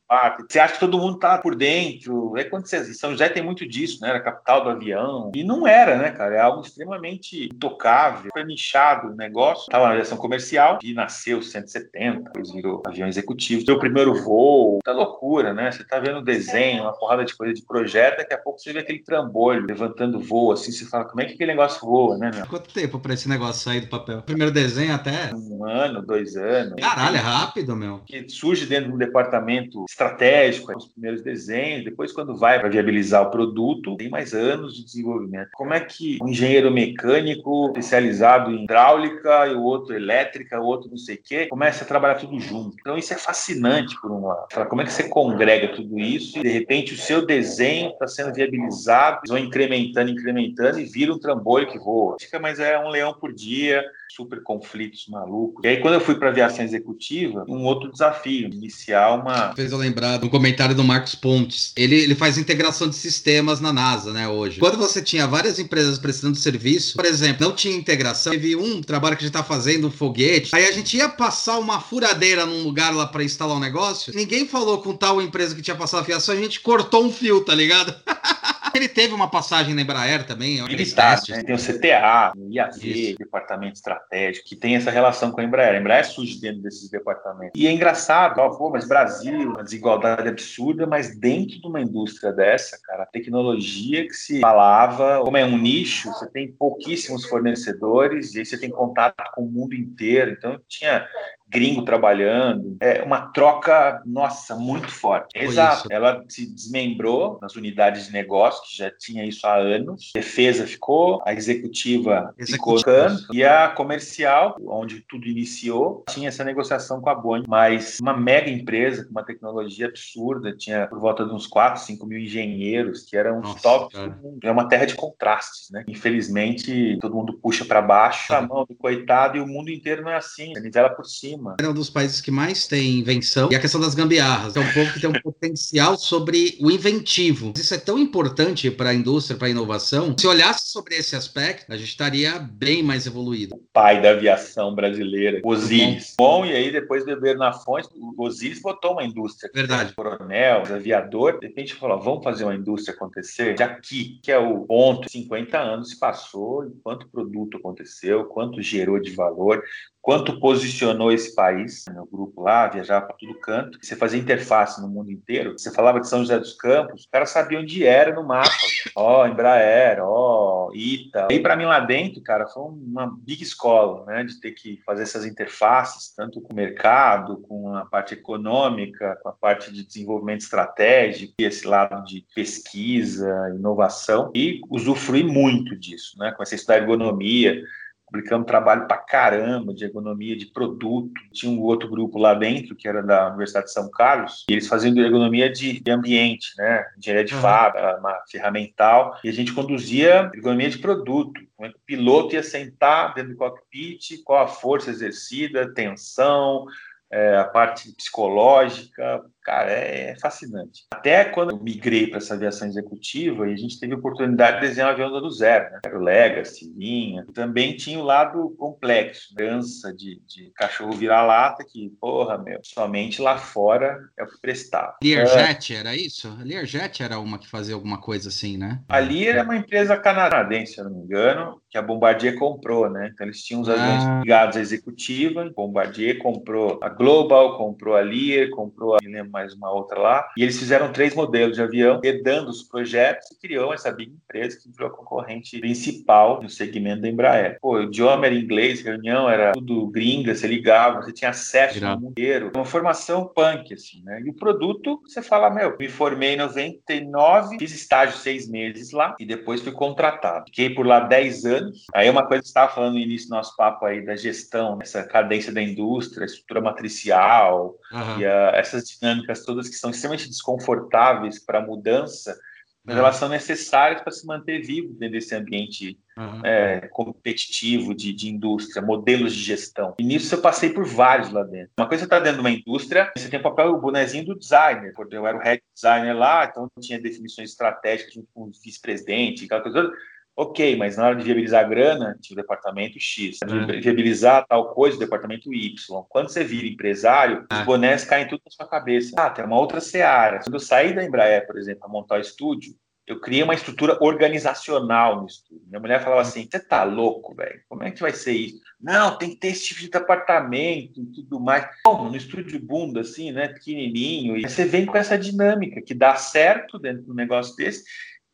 Você 0.49 0.59
acha 0.61 0.75
que 0.75 0.81
todo 0.81 0.99
mundo 0.99 1.19
tá 1.19 1.39
por 1.39 1.57
dentro. 1.57 2.35
Aí 2.37 2.45
quando 2.45 2.67
você... 2.67 2.93
São 2.93 3.11
José 3.11 3.31
tem 3.31 3.43
muito 3.43 3.67
disso, 3.67 4.01
né? 4.03 4.11
Era 4.11 4.19
a 4.19 4.23
capital 4.23 4.63
do 4.63 4.69
avião. 4.69 5.33
E 5.35 5.43
não 5.43 5.67
era, 5.67 5.97
né, 5.97 6.11
cara? 6.11 6.37
É 6.37 6.41
algo 6.41 6.61
extremamente 6.61 7.49
tocado 7.59 8.29
foi 8.33 8.45
nichado 8.45 9.09
o 9.09 9.17
negócio. 9.17 9.63
Estava 9.63 9.87
na 9.87 9.93
aviação 9.93 10.19
comercial 10.19 10.79
e 10.83 10.93
nasceu 10.93 11.41
170, 11.41 12.25
depois 12.25 12.53
virou 12.53 12.83
avião 12.87 13.09
executivo. 13.09 13.65
Seu 13.65 13.79
primeiro 13.79 14.15
voo, 14.23 14.81
tá 14.85 14.93
loucura, 14.93 15.55
né? 15.55 15.73
Você 15.73 15.85
tá 15.85 15.99
vendo 15.99 16.21
desenho, 16.21 16.83
uma 16.83 16.93
porrada 16.93 17.25
de 17.25 17.35
coisa 17.35 17.55
de 17.55 17.63
projeto, 17.63 18.19
daqui 18.19 18.35
a 18.35 18.39
pouco 18.39 18.59
você 18.59 18.73
vê 18.73 18.81
aquele 18.81 19.03
trambolho 19.03 19.67
levantando 19.67 20.21
voo, 20.21 20.53
assim, 20.53 20.71
você 20.71 20.85
fala, 20.85 21.05
como 21.05 21.23
é 21.23 21.25
que 21.25 21.35
aquele 21.35 21.53
negócio 21.53 21.81
voa, 21.81 22.19
né, 22.19 22.31
meu? 22.35 22.47
Quanto 22.47 22.73
tempo 22.73 22.99
para 22.99 23.15
esse 23.15 23.29
negócio 23.29 23.63
sair 23.63 23.81
do 23.81 23.89
papel? 23.89 24.23
Primeiro 24.23 24.53
desenho 24.53 24.95
até? 24.95 25.35
Um 25.35 25.65
ano, 25.65 26.03
dois 26.03 26.37
anos. 26.37 26.75
Caralho, 26.81 27.17
é 27.17 27.21
rápido, 27.21 27.75
meu. 27.75 28.01
Que 28.07 28.29
surge 28.29 28.66
dentro 28.69 28.89
de 28.89 28.95
um 28.95 28.99
departamento 28.99 29.85
estratégico, 29.89 30.77
os 30.77 30.89
primeiros 30.89 31.23
desenhos, 31.23 31.85
depois 31.85 32.13
quando 32.13 32.37
vai 32.37 32.59
para 32.59 32.69
viabilizar 32.69 33.23
o 33.23 33.31
produto, 33.31 33.97
tem 33.97 34.09
mais 34.09 34.35
anos 34.35 34.75
de 34.75 34.85
desenvolvimento. 34.85 35.51
Como 35.55 35.73
é 35.73 35.81
que 35.81 36.19
um 36.23 36.29
engenheiro 36.29 36.71
mecânico 36.71 37.69
especializado 37.69 38.51
em 38.51 38.65
hidráulica 38.65 39.47
e 39.47 39.55
o 39.55 39.63
outro 39.63 39.95
elétrica, 39.95 40.61
o 40.61 40.65
outro 40.65 40.91
não 40.91 40.99
sei 40.99 41.17
o 41.17 41.21
quê, 41.23 41.47
começa 41.47 41.85
a 41.85 41.87
trabalhar 41.87 42.17
tudo 42.17 42.39
junto. 42.39 42.77
Então 42.81 42.97
isso 42.97 43.13
é 43.13 43.17
fascinante 43.17 43.99
por 44.01 44.11
um 44.11 44.27
lado. 44.27 44.47
Como 44.69 44.83
é 44.83 44.85
que 44.85 44.93
você 44.93 45.09
congrega 45.09 45.69
tudo 45.69 45.99
isso 45.99 46.39
e 46.39 46.43
de 46.43 46.49
repente 46.49 46.95
o 46.95 46.97
seu 46.97 47.25
desenho 47.25 47.91
está 47.91 48.07
sendo 48.07 48.35
viabilizado, 48.35 49.21
vão 49.29 49.39
incrementando, 49.39 50.11
incrementando 50.11 50.81
e 50.81 50.85
vira 50.85 51.13
um 51.13 51.19
trambolho 51.19 51.67
que 51.67 51.79
voa. 51.79 52.17
Mas 52.41 52.61
é 52.61 52.79
um 52.79 52.89
leão 52.89 53.15
por 53.15 53.33
dia, 53.33 53.85
super 54.09 54.43
conflitos 54.43 55.07
malucos. 55.09 55.65
E 55.65 55.69
aí, 55.69 55.81
quando 55.81 55.95
eu 55.95 56.01
fui 56.01 56.15
para 56.15 56.29
aviação 56.29 56.65
executiva, 56.65 57.45
um 57.49 57.65
outro 57.65 57.91
desafio, 57.91 58.49
iniciar 58.49 59.15
uma. 59.15 59.55
Fez 59.55 59.73
eu 59.73 59.79
lembrar 59.79 60.19
do 60.19 60.31
comentário 60.31 60.75
do 60.75 60.85
Marcos 60.85 61.15
Pontes. 61.15 61.73
Ele, 61.77 61.97
ele 61.97 62.15
faz 62.15 62.39
integração 62.39 62.89
de 62.89 62.97
sistemas 62.97 63.61
na 63.61 63.73
NASA, 63.73 64.13
né, 64.13 64.29
hoje. 64.29 64.61
Quando 64.61 64.77
você 64.77 65.03
tinha 65.03 65.27
várias 65.27 65.59
empresas 65.59 65.99
prestando 65.99 66.37
serviço, 66.37 66.97
por 66.97 67.05
exemplo, 67.05 67.47
não 67.47 67.55
tinha 67.55 67.77
integração, 67.77 68.33
teve 68.33 68.57
um 68.57 68.81
trabalho 68.81 69.17
que 69.17 69.25
a 69.25 69.27
gente 69.27 69.35
tá 69.35 69.43
fazendo, 69.43 69.89
um 69.89 69.91
foguete, 69.91 70.55
aí 70.55 70.67
a 70.67 70.73
gente 70.73 70.97
ia 70.97 71.09
passar 71.09 71.59
uma 71.59 71.81
furadeira 71.81 72.47
num 72.47 72.63
lugar 72.63 72.95
lá 72.95 73.07
para 73.07 73.25
instalar 73.25 73.57
um 73.57 73.61
negócio, 73.61 74.15
ninguém 74.15 74.47
falou 74.47 74.83
com 74.83 74.95
tal 74.95 75.21
empresa 75.21 75.55
que 75.55 75.63
tinha 75.63 75.77
passado 75.77 76.01
a 76.01 76.05
fiação, 76.05 76.35
a 76.35 76.39
gente 76.39 76.61
cortou 76.61 77.05
um 77.05 77.13
fio, 77.13 77.45
tá 77.45 77.55
ligado? 77.55 77.95
ele 78.77 78.89
teve 78.89 79.15
uma 79.15 79.29
passagem 79.29 79.75
na 79.75 79.83
Embraer 79.83 80.27
também. 80.27 80.63
Militar, 80.63 81.21
né? 81.29 81.43
Tem 81.43 81.55
o 81.55 81.59
CTA, 81.59 82.33
o 82.37 82.53
IAV, 82.53 82.77
Isso. 82.77 83.19
Departamento 83.19 83.75
Estratégico, 83.75 84.47
que 84.47 84.57
tem 84.57 84.77
essa 84.77 84.91
relação 84.91 85.31
com 85.31 85.41
a 85.41 85.45
Embraer. 85.45 85.75
A 85.75 85.81
Embraer 85.81 86.07
surge 86.07 86.41
dentro 86.41 86.63
desses 86.63 86.89
departamentos. 86.89 87.61
E 87.61 87.67
é 87.67 87.73
engraçado, 87.73 88.39
ó, 88.39 88.51
pô, 88.51 88.71
mas 88.71 88.87
Brasil, 88.87 89.51
uma 89.51 89.65
desigualdade 89.65 90.29
absurda, 90.29 90.87
mas 90.87 91.17
dentro 91.19 91.61
de 91.61 91.67
uma 91.67 91.81
indústria 91.81 92.33
dessa, 92.33 92.79
cara, 92.83 93.05
a 93.05 93.07
tecnologia 93.07 94.07
que 94.07 94.15
se 94.15 94.41
falava, 94.41 95.21
como 95.23 95.37
é 95.37 95.45
um 95.45 95.59
nicho, 95.59 96.11
você 96.11 96.29
tem 96.31 96.53
pouquíssimos 96.53 97.25
fornecedores 97.25 98.35
e 98.35 98.41
aí 98.41 98.47
você 98.47 98.59
tem 98.59 98.71
contato 98.71 99.17
com 99.35 99.43
o 99.43 99.51
mundo 99.51 99.75
inteiro. 99.75 100.31
Então, 100.31 100.61
tinha 100.69 101.07
gringo 101.49 101.83
trabalhando. 101.83 102.77
É 102.81 103.03
uma 103.03 103.29
troca, 103.29 104.03
nossa, 104.05 104.57
muito 104.57 104.89
forte. 104.89 105.39
Foi 105.39 105.47
Exato. 105.47 105.77
Isso. 105.77 105.87
Ela 105.91 106.25
se 106.29 106.47
desmembrou 106.47 107.39
nas 107.41 107.55
unidades 107.55 108.07
de 108.07 108.13
negócio, 108.13 108.63
que 108.69 108.77
já 108.77 108.91
tinha 108.91 109.25
isso 109.25 109.47
há 109.47 109.57
anos. 109.57 110.13
A 110.15 110.19
defesa 110.19 110.67
ficou, 110.67 111.23
a 111.25 111.33
executiva, 111.33 112.35
ficou 112.39 112.81
canto, 112.83 113.33
e 113.33 113.45
a 113.45 113.69
comercial, 113.69 114.57
onde 114.67 115.01
tudo 115.09 115.27
iniciou, 115.27 116.05
tinha 116.11 116.29
essa 116.29 116.45
negociação 116.45 117.01
com 117.01 117.11
a 117.11 117.15
Boeing. 117.15 117.45
Mas 117.47 117.99
uma 118.01 118.17
mega 118.17 118.51
empresa 118.51 119.05
com 119.05 119.11
uma 119.11 119.25
tecnologia 119.25 119.87
absurda, 119.87 120.55
tinha 120.57 120.87
por 120.89 120.99
volta 120.99 121.25
de 121.25 121.33
uns 121.33 121.47
4, 121.47 121.83
5 121.83 122.07
mil 122.07 122.19
engenheiros, 122.19 123.03
que 123.03 123.17
eram 123.17 123.41
os 123.41 123.55
tops 123.63 123.99
do 123.99 124.11
mundo. 124.11 124.39
É 124.43 124.51
uma 124.51 124.69
terra 124.69 124.85
de 124.85 124.95
contrastes, 124.95 125.71
né? 125.71 125.85
Infelizmente, 125.87 126.99
todo 127.01 127.15
mundo 127.15 127.35
puxa 127.35 127.65
para 127.65 127.81
baixo 127.81 128.35
a 128.35 128.41
mão 128.41 128.65
do 128.65 128.75
coitado 128.75 129.37
e 129.37 129.41
o 129.41 129.47
mundo 129.47 129.71
inteiro 129.71 130.03
não 130.03 130.11
é 130.11 130.17
assim, 130.17 130.53
nivela 130.61 130.91
por 130.91 131.05
cima 131.05 131.36
cima. 131.37 131.57
É 131.61 131.69
um 131.69 131.75
dos 131.75 131.91
países 131.91 132.21
que 132.21 132.31
mais 132.31 132.67
tem 132.67 132.99
invenção 132.99 133.49
e 133.51 133.55
a 133.55 133.61
questão 133.61 133.81
das 133.81 133.95
gambiarras. 133.95 134.57
É 134.57 134.61
um 134.61 134.73
povo 134.73 134.93
que 134.93 135.01
tem 135.01 135.11
um 135.11 135.21
potencial 135.21 135.97
sobre 135.97 136.57
o 136.61 136.71
inventivo. 136.71 137.53
Isso 137.57 137.75
é 137.75 137.79
tão 137.79 137.99
importante 137.99 138.71
para 138.71 138.91
a 138.91 138.95
indústria, 138.95 139.37
para 139.37 139.49
a 139.49 139.51
inovação. 139.51 140.15
Se 140.19 140.27
olhasse 140.27 140.71
sobre 140.71 140.97
esse 140.97 141.15
aspecto, 141.15 141.73
a 141.73 141.77
gente 141.77 141.89
estaria 141.89 142.39
bem 142.39 142.83
mais 142.83 143.07
evoluído. 143.07 143.55
O 143.55 143.63
pai 143.73 144.01
da 144.01 144.11
aviação 144.11 144.75
brasileira, 144.75 145.41
Osiris. 145.45 146.15
Bom, 146.19 146.45
e 146.45 146.53
aí 146.53 146.73
depois 146.73 147.05
beber 147.05 147.37
na 147.37 147.53
fonte, 147.53 147.89
o 147.95 148.15
Osiris 148.25 148.61
botou 148.61 148.93
uma 148.93 149.05
indústria. 149.05 149.51
Verdade. 149.55 149.95
Coronel, 149.95 150.63
aviador, 150.75 151.39
de 151.39 151.47
repente 151.47 151.75
falou: 151.75 152.01
vamos 152.01 152.25
fazer 152.25 152.45
uma 152.45 152.55
indústria 152.55 152.95
acontecer. 152.95 153.55
De 153.55 153.63
aqui, 153.63 154.19
que 154.23 154.33
é 154.33 154.39
o 154.39 154.61
ponto, 154.61 155.09
50 155.11 155.59
anos 155.59 155.91
se 155.91 155.99
passou, 155.99 156.71
quanto 156.83 157.09
produto 157.09 157.59
aconteceu, 157.59 158.25
quanto 158.25 158.63
gerou 158.63 158.99
de 158.99 159.11
valor, 159.11 159.63
quanto 160.07 160.39
posicionou 160.39 161.11
esse 161.11 161.35
país. 161.35 161.85
Meu 161.93 162.07
grupo 162.07 162.41
lá 162.41 162.69
viajava 162.69 163.07
para 163.07 163.17
todo 163.17 163.41
canto. 163.41 163.77
Você 163.83 163.97
fazia 163.97 164.21
interface 164.21 164.81
no 164.81 164.87
mundo 164.89 165.11
inteiro. 165.11 165.59
Você 165.59 165.73
falava 165.73 165.99
de 165.99 166.09
São 166.09 166.21
José 166.21 166.39
dos 166.39 166.55
Campos, 166.55 167.03
o 167.03 167.11
cara 167.11 167.27
sabia 167.27 167.59
onde 167.59 167.85
era 167.85 168.15
no 168.15 168.23
mapa. 168.23 168.49
Ó, 168.95 169.23
oh, 169.23 169.27
Embraer, 169.27 169.99
ó, 170.01 170.69
oh, 170.69 170.73
Ita. 170.73 171.27
E 171.29 171.41
para 171.41 171.57
mim 171.57 171.65
lá 171.65 171.81
dentro, 171.81 172.23
cara, 172.23 172.47
foi 172.47 172.63
uma 172.63 173.19
big 173.19 173.43
escola, 173.43 174.07
né, 174.07 174.23
de 174.23 174.41
ter 174.41 174.53
que 174.53 174.81
fazer 174.87 175.03
essas 175.03 175.27
interfaces, 175.27 176.15
tanto 176.15 176.41
com 176.41 176.53
o 176.53 176.57
mercado, 176.57 177.39
com 177.39 177.75
a 177.75 177.85
parte 177.85 178.15
econômica, 178.15 179.19
com 179.25 179.29
a 179.29 179.33
parte 179.33 179.73
de 179.73 179.85
desenvolvimento 179.85 180.43
estratégico, 180.43 181.35
e 181.41 181.45
esse 181.45 181.67
lado 181.67 182.05
de 182.05 182.25
pesquisa, 182.33 183.53
inovação, 183.57 184.31
e 184.33 184.61
usufruir 184.71 185.27
muito 185.27 185.75
disso, 185.75 186.17
né, 186.17 186.31
comecei 186.31 186.55
a 186.55 186.59
estudar 186.59 186.79
ergonomia, 186.79 187.61
publicamos 188.07 188.47
trabalho 188.47 188.87
para 188.87 188.99
caramba 188.99 189.75
de 189.75 189.85
ergonomia 189.85 190.37
de 190.37 190.47
produto. 190.47 191.13
Tinha 191.33 191.51
um 191.51 191.61
outro 191.61 191.89
grupo 191.89 192.19
lá 192.19 192.35
dentro, 192.35 192.77
que 192.77 192.89
era 192.89 193.03
da 193.03 193.29
Universidade 193.29 193.67
de 193.67 193.73
São 193.73 193.91
Carlos, 193.91 194.45
e 194.49 194.53
eles 194.53 194.69
faziam 194.69 194.97
ergonomia 194.97 195.51
de, 195.51 195.83
ambiente, 195.91 196.53
né? 196.57 196.87
Engenharia 196.97 197.25
de 197.25 197.35
uhum. 197.35 197.41
fábrica, 197.41 197.99
uma 197.99 198.23
ferramental, 198.31 199.19
e 199.25 199.29
a 199.29 199.33
gente 199.33 199.53
conduzia 199.53 200.31
ergonomia 200.33 200.71
de 200.71 200.79
produto. 200.79 201.41
Como 201.57 201.69
é 201.69 201.73
que 201.73 201.79
o 201.79 201.87
piloto 201.87 202.35
ia 202.35 202.43
sentar 202.43 203.15
dentro 203.15 203.33
do 203.33 203.37
cockpit, 203.37 204.23
qual 204.25 204.45
a 204.45 204.49
força 204.49 204.91
exercida, 204.91 205.73
tensão, 205.75 206.67
é, 207.11 207.37
a 207.37 207.45
parte 207.45 207.93
psicológica, 207.93 209.25
cara, 209.47 209.71
é, 209.71 210.11
é 210.11 210.17
fascinante. 210.19 210.85
Até 210.93 211.25
quando 211.25 211.53
eu 211.53 211.63
migrei 211.63 212.09
para 212.09 212.19
essa 212.19 212.35
aviação 212.35 212.67
executiva, 212.67 213.49
e 213.49 213.53
a 213.53 213.57
gente 213.57 213.79
teve 213.79 213.95
a 213.95 213.97
oportunidade 213.97 214.61
de 214.61 214.67
desenhar 214.67 214.89
um 214.89 214.93
avião 214.93 215.09
do 215.09 215.31
zero, 215.31 215.71
né? 215.71 215.81
Era 215.87 215.97
o 215.97 216.03
Legacy, 216.03 216.75
Vinha. 216.77 217.25
Também 217.33 217.77
tinha 217.77 218.01
o 218.01 218.03
lado 218.03 218.51
complexo, 218.59 219.33
dança 219.37 219.95
de, 219.95 220.21
de 220.27 220.51
cachorro 220.57 220.93
vira-lata, 220.93 221.65
que, 221.65 221.91
porra, 222.01 222.37
meu, 222.37 222.59
somente 222.65 223.23
lá 223.23 223.39
fora 223.39 223.97
é 224.19 224.25
o 224.25 224.27
que 224.27 224.41
prestava. 224.41 224.97
Learjet, 225.01 225.73
é. 225.73 225.77
era 225.79 225.95
isso? 225.95 226.37
Learjet 226.43 227.03
era 227.03 227.21
uma 227.21 227.39
que 227.39 227.49
fazia 227.49 227.77
alguma 227.77 228.01
coisa 228.01 228.29
assim, 228.29 228.57
né? 228.57 228.83
A 228.89 228.99
Lear 228.99 229.37
é 229.37 229.43
uma 229.43 229.57
empresa 229.57 229.97
canadense, 229.97 230.75
se 230.75 230.81
eu 230.81 230.85
não 230.87 230.91
me 230.91 231.05
engano, 231.05 231.63
que 231.71 231.79
a 231.79 231.83
Bombardier 231.83 232.37
comprou, 232.37 232.91
né? 232.91 233.11
Então 233.13 233.25
eles 233.25 233.43
tinham 233.43 233.61
os 233.61 233.69
aviões 233.69 234.03
ah. 234.03 234.21
ligados 234.25 234.57
à 234.57 234.61
executiva, 234.61 235.49
Bombardier 235.55 236.19
comprou 236.19 236.81
a 236.83 236.89
Global, 236.89 237.57
comprou 237.57 237.95
a 237.95 238.01
Lear, 238.01 238.51
comprou 238.51 238.95
a, 238.95 238.99
lembro 239.05 239.36
mais 239.37 239.53
uma 239.53 239.71
outra 239.71 240.01
lá, 240.01 240.27
e 240.35 240.43
eles 240.43 240.59
fizeram 240.59 240.91
três 240.91 241.15
modelos 241.15 241.57
de 241.57 241.63
avião, 241.63 242.01
herdando 242.03 242.49
os 242.49 242.63
projetos 242.63 243.31
e 243.31 243.39
criou 243.39 243.75
essa 243.75 243.93
big 243.93 244.11
empresa 244.11 244.59
que 244.59 244.71
virou 244.71 244.89
a 244.89 244.97
concorrente 244.97 245.61
principal 245.61 246.43
no 246.43 246.49
segmento 246.49 247.03
da 247.03 247.09
Embraer. 247.09 247.59
Pô, 247.61 247.77
o 247.77 247.83
idioma 247.83 248.25
era 248.25 248.35
inglês, 248.35 248.81
reunião 248.81 249.29
era 249.29 249.53
tudo 249.53 249.89
gringa, 249.89 250.35
você 250.35 250.47
ligava, 250.47 251.03
você 251.03 251.13
tinha 251.13 251.31
acesso 251.31 251.85
ao 251.85 252.01
mundo 252.01 252.13
inteiro, 252.13 252.51
uma 252.55 252.65
formação 252.65 253.27
punk, 253.27 253.75
assim, 253.75 254.03
né? 254.03 254.23
E 254.25 254.31
o 254.31 254.35
produto, 254.35 255.03
você 255.07 255.21
fala, 255.21 255.51
meu, 255.51 255.77
me 255.79 255.89
formei 255.89 256.33
em 256.33 256.39
99, 256.39 257.59
fiz 257.59 257.75
estágio 257.75 258.17
seis 258.17 258.49
meses 258.49 258.93
lá 258.93 259.15
e 259.21 259.27
depois 259.27 259.61
fui 259.61 259.73
contratado. 259.73 260.47
Fiquei 260.47 260.71
por 260.71 260.87
lá 260.87 261.01
10 261.01 261.45
anos. 261.45 261.85
Aí 261.95 262.09
uma 262.09 262.27
coisa 262.27 262.43
que 262.43 262.49
você 262.49 262.51
estava 262.51 262.73
falando 262.73 262.95
no 262.95 263.01
início 263.01 263.29
do 263.29 263.35
nosso 263.35 263.55
papo 263.55 263.85
aí 263.85 264.05
da 264.05 264.17
gestão, 264.17 264.79
essa 264.81 265.05
cadência 265.05 265.53
da 265.53 265.63
indústria, 265.63 266.25
estrutura 266.25 266.61
matricial 266.61 267.75
uhum. 267.93 268.21
e 268.21 268.27
a, 268.27 268.53
essas 268.55 268.85
dinâmicas 268.89 269.26
dinâmicas 269.27 269.45
todas 269.45 269.69
que 269.69 269.75
são 269.75 269.91
extremamente 269.91 270.29
desconfortáveis 270.29 271.45
para 271.45 271.59
a 271.59 271.63
mudança, 271.67 272.39
mas 272.85 272.97
elas 272.97 273.17
são 273.17 273.29
necessárias 273.29 274.01
para 274.01 274.13
se 274.13 274.25
manter 274.25 274.63
vivo 274.63 274.93
dentro 274.93 275.15
desse 275.15 275.35
ambiente 275.35 275.99
uhum. 276.17 276.41
é, 276.45 276.87
competitivo 276.93 277.93
de, 277.93 278.13
de, 278.13 278.29
indústria, 278.29 278.81
modelos 278.81 279.35
de 279.35 279.43
gestão. 279.43 279.93
E 279.99 280.05
nisso 280.05 280.33
eu 280.37 280.41
passei 280.41 280.71
por 280.71 280.85
vários 280.85 281.33
lá 281.33 281.43
dentro. 281.43 281.73
Uma 281.77 281.89
coisa 281.89 282.05
está 282.05 282.21
dentro 282.21 282.37
de 282.37 282.49
uma 282.49 282.51
indústria, 282.51 283.13
você 283.17 283.29
tem 283.29 283.41
o 283.41 283.43
papel, 283.43 283.73
o 283.73 283.81
bonezinho 283.81 284.27
do 284.27 284.39
designer. 284.39 284.95
Eu 285.11 285.27
era 285.27 285.37
o 285.37 285.41
head 285.41 285.61
designer 285.75 286.17
lá, 286.17 286.45
então 286.45 286.69
tinha 286.81 287.01
definições 287.01 287.51
estratégicas 287.51 288.15
junto 288.15 288.29
com 288.33 288.45
o 288.45 288.53
vice-presidente, 288.53 289.47
aquela 289.47 289.63
coisa 289.63 289.83
toda 289.83 289.97
Ok, 290.39 290.77
mas 290.77 290.99
na 290.99 291.07
hora 291.07 291.17
de 291.17 291.25
viabilizar 291.25 291.65
a 291.65 291.69
grana, 291.69 292.19
tinha 292.21 292.35
o 292.35 292.43
departamento 292.43 293.01
X. 293.01 293.39
De 293.41 293.81
viabilizar 293.81 294.47
tal 294.47 294.75
coisa, 294.75 294.97
o 294.97 295.01
departamento 295.01 295.53
Y. 295.53 295.75
Quando 296.11 296.29
você 296.29 296.45
vira 296.45 296.67
empresário, 296.67 297.47
os 297.51 297.59
ah. 297.59 297.65
bonés 297.65 298.05
caem 298.05 298.29
tudo 298.29 298.43
na 298.45 298.51
sua 298.51 298.69
cabeça. 298.69 299.15
Ah, 299.19 299.31
tem 299.31 299.45
uma 299.47 299.59
outra 299.59 299.81
seara. 299.81 300.41
Quando 300.41 300.53
eu 300.53 300.61
saí 300.61 300.95
da 300.95 301.03
Embraer, 301.03 301.47
por 301.47 301.57
exemplo, 301.57 301.81
para 301.81 301.89
montar 301.89 302.19
o 302.19 302.21
estúdio, 302.21 302.75
eu 303.07 303.21
criei 303.21 303.43
uma 303.43 303.55
estrutura 303.55 303.97
organizacional 304.03 305.21
no 305.21 305.27
estúdio. 305.27 305.63
Minha 305.69 305.81
mulher 305.81 306.03
falava 306.03 306.21
assim: 306.21 306.47
você 306.51 306.59
tá 306.59 306.83
louco, 306.85 307.35
velho? 307.35 307.63
Como 307.69 307.85
é 307.85 307.91
que 307.91 308.01
vai 308.01 308.13
ser 308.13 308.33
isso? 308.33 308.61
Não, 308.81 309.17
tem 309.17 309.31
que 309.31 309.37
ter 309.37 309.49
esse 309.49 309.65
tipo 309.65 309.81
de 309.81 309.91
departamento 309.91 311.01
e 311.01 311.07
tudo 311.07 311.41
mais. 311.41 311.67
Como? 311.85 312.11
No 312.11 312.17
estúdio 312.17 312.61
bunda, 312.61 313.01
assim, 313.01 313.31
né? 313.31 313.49
Pequenininho. 313.49 314.37
E 314.37 314.43
você 314.43 314.65
vem 314.65 314.85
com 314.85 314.99
essa 314.99 315.17
dinâmica 315.17 315.81
que 315.81 315.95
dá 315.95 316.17
certo 316.17 316.79
dentro 316.79 317.05
do 317.05 317.15
negócio 317.15 317.57
desse 317.57 317.85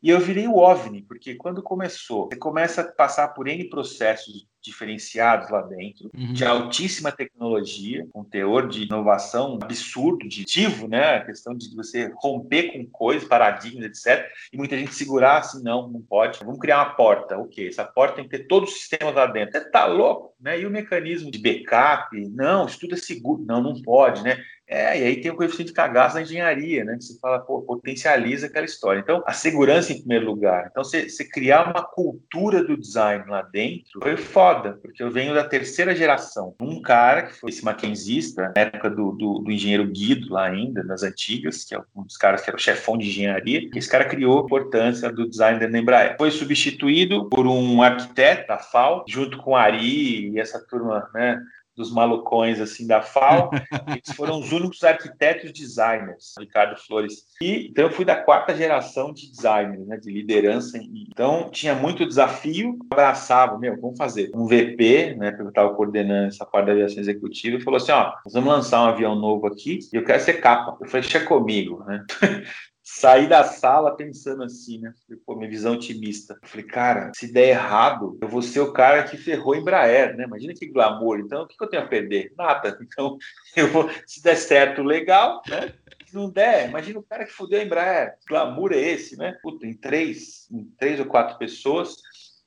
e 0.02 0.10
eu 0.10 0.18
virei 0.18 0.48
o 0.48 0.56
OVNI, 0.56 1.02
porque 1.02 1.34
quando 1.36 1.62
começou, 1.62 2.28
você 2.28 2.36
começa 2.36 2.80
a 2.80 2.84
passar 2.84 3.28
por 3.28 3.46
N 3.46 3.68
processos 3.70 4.46
diferenciados 4.62 5.50
lá 5.50 5.60
dentro, 5.62 6.10
uhum. 6.14 6.32
de 6.32 6.44
altíssima 6.44 7.10
tecnologia, 7.10 8.06
com 8.12 8.22
teor 8.22 8.68
de 8.68 8.84
inovação 8.84 9.58
absurdo, 9.60 10.28
de 10.28 10.42
ativo, 10.42 10.86
né? 10.86 11.16
A 11.16 11.24
questão 11.24 11.54
de 11.54 11.74
você 11.74 12.12
romper 12.16 12.72
com 12.72 12.86
coisas, 12.86 13.28
paradigmas, 13.28 13.84
etc. 13.84 14.30
E 14.52 14.56
muita 14.56 14.78
gente 14.78 14.94
segurar 14.94 15.38
assim, 15.38 15.62
não, 15.62 15.88
não 15.88 16.00
pode. 16.00 16.38
Vamos 16.44 16.60
criar 16.60 16.78
uma 16.78 16.94
porta. 16.94 17.36
Ok, 17.38 17.66
essa 17.66 17.84
porta 17.84 18.16
tem 18.16 18.24
que 18.24 18.38
ter 18.38 18.46
todos 18.46 18.70
os 18.70 18.78
sistemas 18.78 19.14
lá 19.14 19.26
dentro. 19.26 19.52
Você 19.52 19.68
tá 19.68 19.84
louco, 19.84 20.32
né? 20.40 20.60
E 20.60 20.64
o 20.64 20.70
mecanismo 20.70 21.30
de 21.30 21.38
backup? 21.38 22.16
Não, 22.30 22.66
isso 22.66 22.78
tudo 22.78 22.94
é 22.94 22.98
seguro. 22.98 23.44
Não, 23.44 23.60
não 23.60 23.82
pode, 23.82 24.22
né? 24.22 24.38
É, 24.72 24.98
e 24.98 25.04
aí 25.04 25.20
tem 25.20 25.30
o 25.30 25.36
coeficiente 25.36 25.68
de 25.68 25.74
cagaço 25.74 26.14
na 26.14 26.22
engenharia, 26.22 26.82
né? 26.82 26.96
Que 26.96 27.04
você 27.04 27.18
fala, 27.20 27.40
pô, 27.40 27.60
potencializa 27.60 28.46
aquela 28.46 28.64
história. 28.64 29.00
Então, 29.00 29.22
a 29.26 29.32
segurança 29.34 29.92
em 29.92 29.98
primeiro 29.98 30.24
lugar. 30.24 30.68
Então, 30.70 30.82
você, 30.82 31.06
criar 31.30 31.70
uma 31.70 31.82
cultura 31.82 32.64
do 32.64 32.74
design 32.74 33.22
lá 33.28 33.42
dentro 33.42 34.00
foi 34.02 34.16
foda, 34.16 34.78
porque 34.80 35.02
eu 35.02 35.10
venho 35.10 35.34
da 35.34 35.44
terceira 35.44 35.94
geração. 35.94 36.54
Um 36.58 36.80
cara 36.80 37.24
que 37.24 37.34
foi 37.34 37.50
esse 37.50 37.62
maquinzista, 37.62 38.50
na 38.56 38.62
época 38.62 38.88
do, 38.88 39.12
do, 39.12 39.40
do, 39.40 39.52
engenheiro 39.52 39.86
Guido, 39.86 40.32
lá 40.32 40.46
ainda, 40.46 40.82
nas 40.82 41.02
antigas, 41.02 41.64
que 41.64 41.74
é 41.74 41.80
um 41.94 42.04
dos 42.04 42.16
caras 42.16 42.40
que 42.40 42.48
era 42.48 42.56
o 42.56 42.60
chefão 42.60 42.96
de 42.96 43.08
engenharia, 43.08 43.68
esse 43.76 43.90
cara 43.90 44.06
criou 44.06 44.40
a 44.40 44.44
importância 44.44 45.12
do 45.12 45.28
design 45.28 45.60
da 45.60 45.78
Embraer. 45.78 46.16
Foi 46.16 46.30
substituído 46.30 47.28
por 47.28 47.46
um 47.46 47.82
arquiteto 47.82 48.48
da 48.48 48.56
FAO, 48.56 49.04
junto 49.06 49.36
com 49.36 49.54
Ari 49.54 50.30
e 50.30 50.40
essa 50.40 50.58
turma, 50.66 51.10
né? 51.12 51.38
Dos 51.76 51.92
malucões 51.92 52.60
assim 52.60 52.86
da 52.86 53.02
FAO. 53.02 53.50
Eles 53.88 54.16
foram 54.16 54.38
os 54.40 54.52
únicos 54.52 54.82
arquitetos 54.84 55.52
designers, 55.52 56.34
Ricardo 56.38 56.80
Flores. 56.80 57.26
E 57.40 57.68
então 57.68 57.86
eu 57.86 57.90
fui 57.90 58.04
da 58.04 58.16
quarta 58.16 58.54
geração 58.54 59.12
de 59.12 59.30
designers, 59.30 59.86
né, 59.86 59.96
de 59.96 60.10
liderança. 60.10 60.78
Então 60.78 61.50
tinha 61.50 61.74
muito 61.74 62.06
desafio, 62.06 62.78
abraçava, 62.90 63.58
meu, 63.58 63.80
vamos 63.80 63.98
fazer 63.98 64.30
um 64.34 64.46
VP, 64.46 65.16
né, 65.16 65.30
porque 65.30 65.42
eu 65.42 65.48
estava 65.48 65.74
coordenando 65.74 66.28
essa 66.28 66.44
parte 66.44 66.66
da 66.66 66.72
aviação 66.72 67.00
executiva, 67.00 67.60
falou 67.60 67.76
assim, 67.76 67.92
ó, 67.92 68.12
nós 68.24 68.34
vamos 68.34 68.52
lançar 68.52 68.82
um 68.82 68.88
avião 68.88 69.14
novo 69.14 69.46
aqui 69.46 69.78
e 69.92 69.96
eu 69.96 70.04
quero 70.04 70.22
ser 70.22 70.34
capa. 70.34 70.76
Eu 70.80 70.88
falei, 70.88 71.02
deixa 71.02 71.24
comigo, 71.24 71.84
né? 71.84 72.04
saí 72.82 73.28
da 73.28 73.44
sala 73.44 73.96
pensando 73.96 74.42
assim, 74.42 74.78
né? 74.78 74.92
Pô, 75.24 75.36
minha 75.36 75.48
visão 75.48 75.74
otimista. 75.74 76.38
falei, 76.42 76.66
cara, 76.66 77.12
se 77.14 77.32
der 77.32 77.50
errado, 77.50 78.18
eu 78.20 78.28
vou 78.28 78.42
ser 78.42 78.60
o 78.60 78.72
cara 78.72 79.04
que 79.04 79.16
ferrou 79.16 79.54
Embraer, 79.54 80.16
né? 80.16 80.24
Imagina 80.24 80.52
que 80.52 80.66
glamour. 80.66 81.20
Então, 81.20 81.44
o 81.44 81.46
que 81.46 81.62
eu 81.62 81.68
tenho 81.68 81.82
a 81.82 81.86
perder? 81.86 82.32
Nada. 82.36 82.78
Então, 82.92 83.16
eu 83.56 83.68
vou, 83.68 83.88
se 84.06 84.22
der 84.22 84.36
certo, 84.36 84.82
legal, 84.82 85.40
né? 85.48 85.72
Se 86.06 86.14
não 86.14 86.28
der, 86.28 86.68
imagina 86.68 86.98
o 86.98 87.02
cara 87.02 87.24
que 87.24 87.32
fudeu 87.32 87.58
a 87.58 87.64
Embraer. 87.64 88.18
Que 88.20 88.26
glamour 88.28 88.72
é 88.72 88.78
esse, 88.78 89.16
né? 89.16 89.38
Puta, 89.42 89.66
em 89.66 89.72
três, 89.72 90.46
em 90.50 90.64
três 90.78 91.00
ou 91.00 91.06
quatro 91.06 91.38
pessoas, 91.38 91.96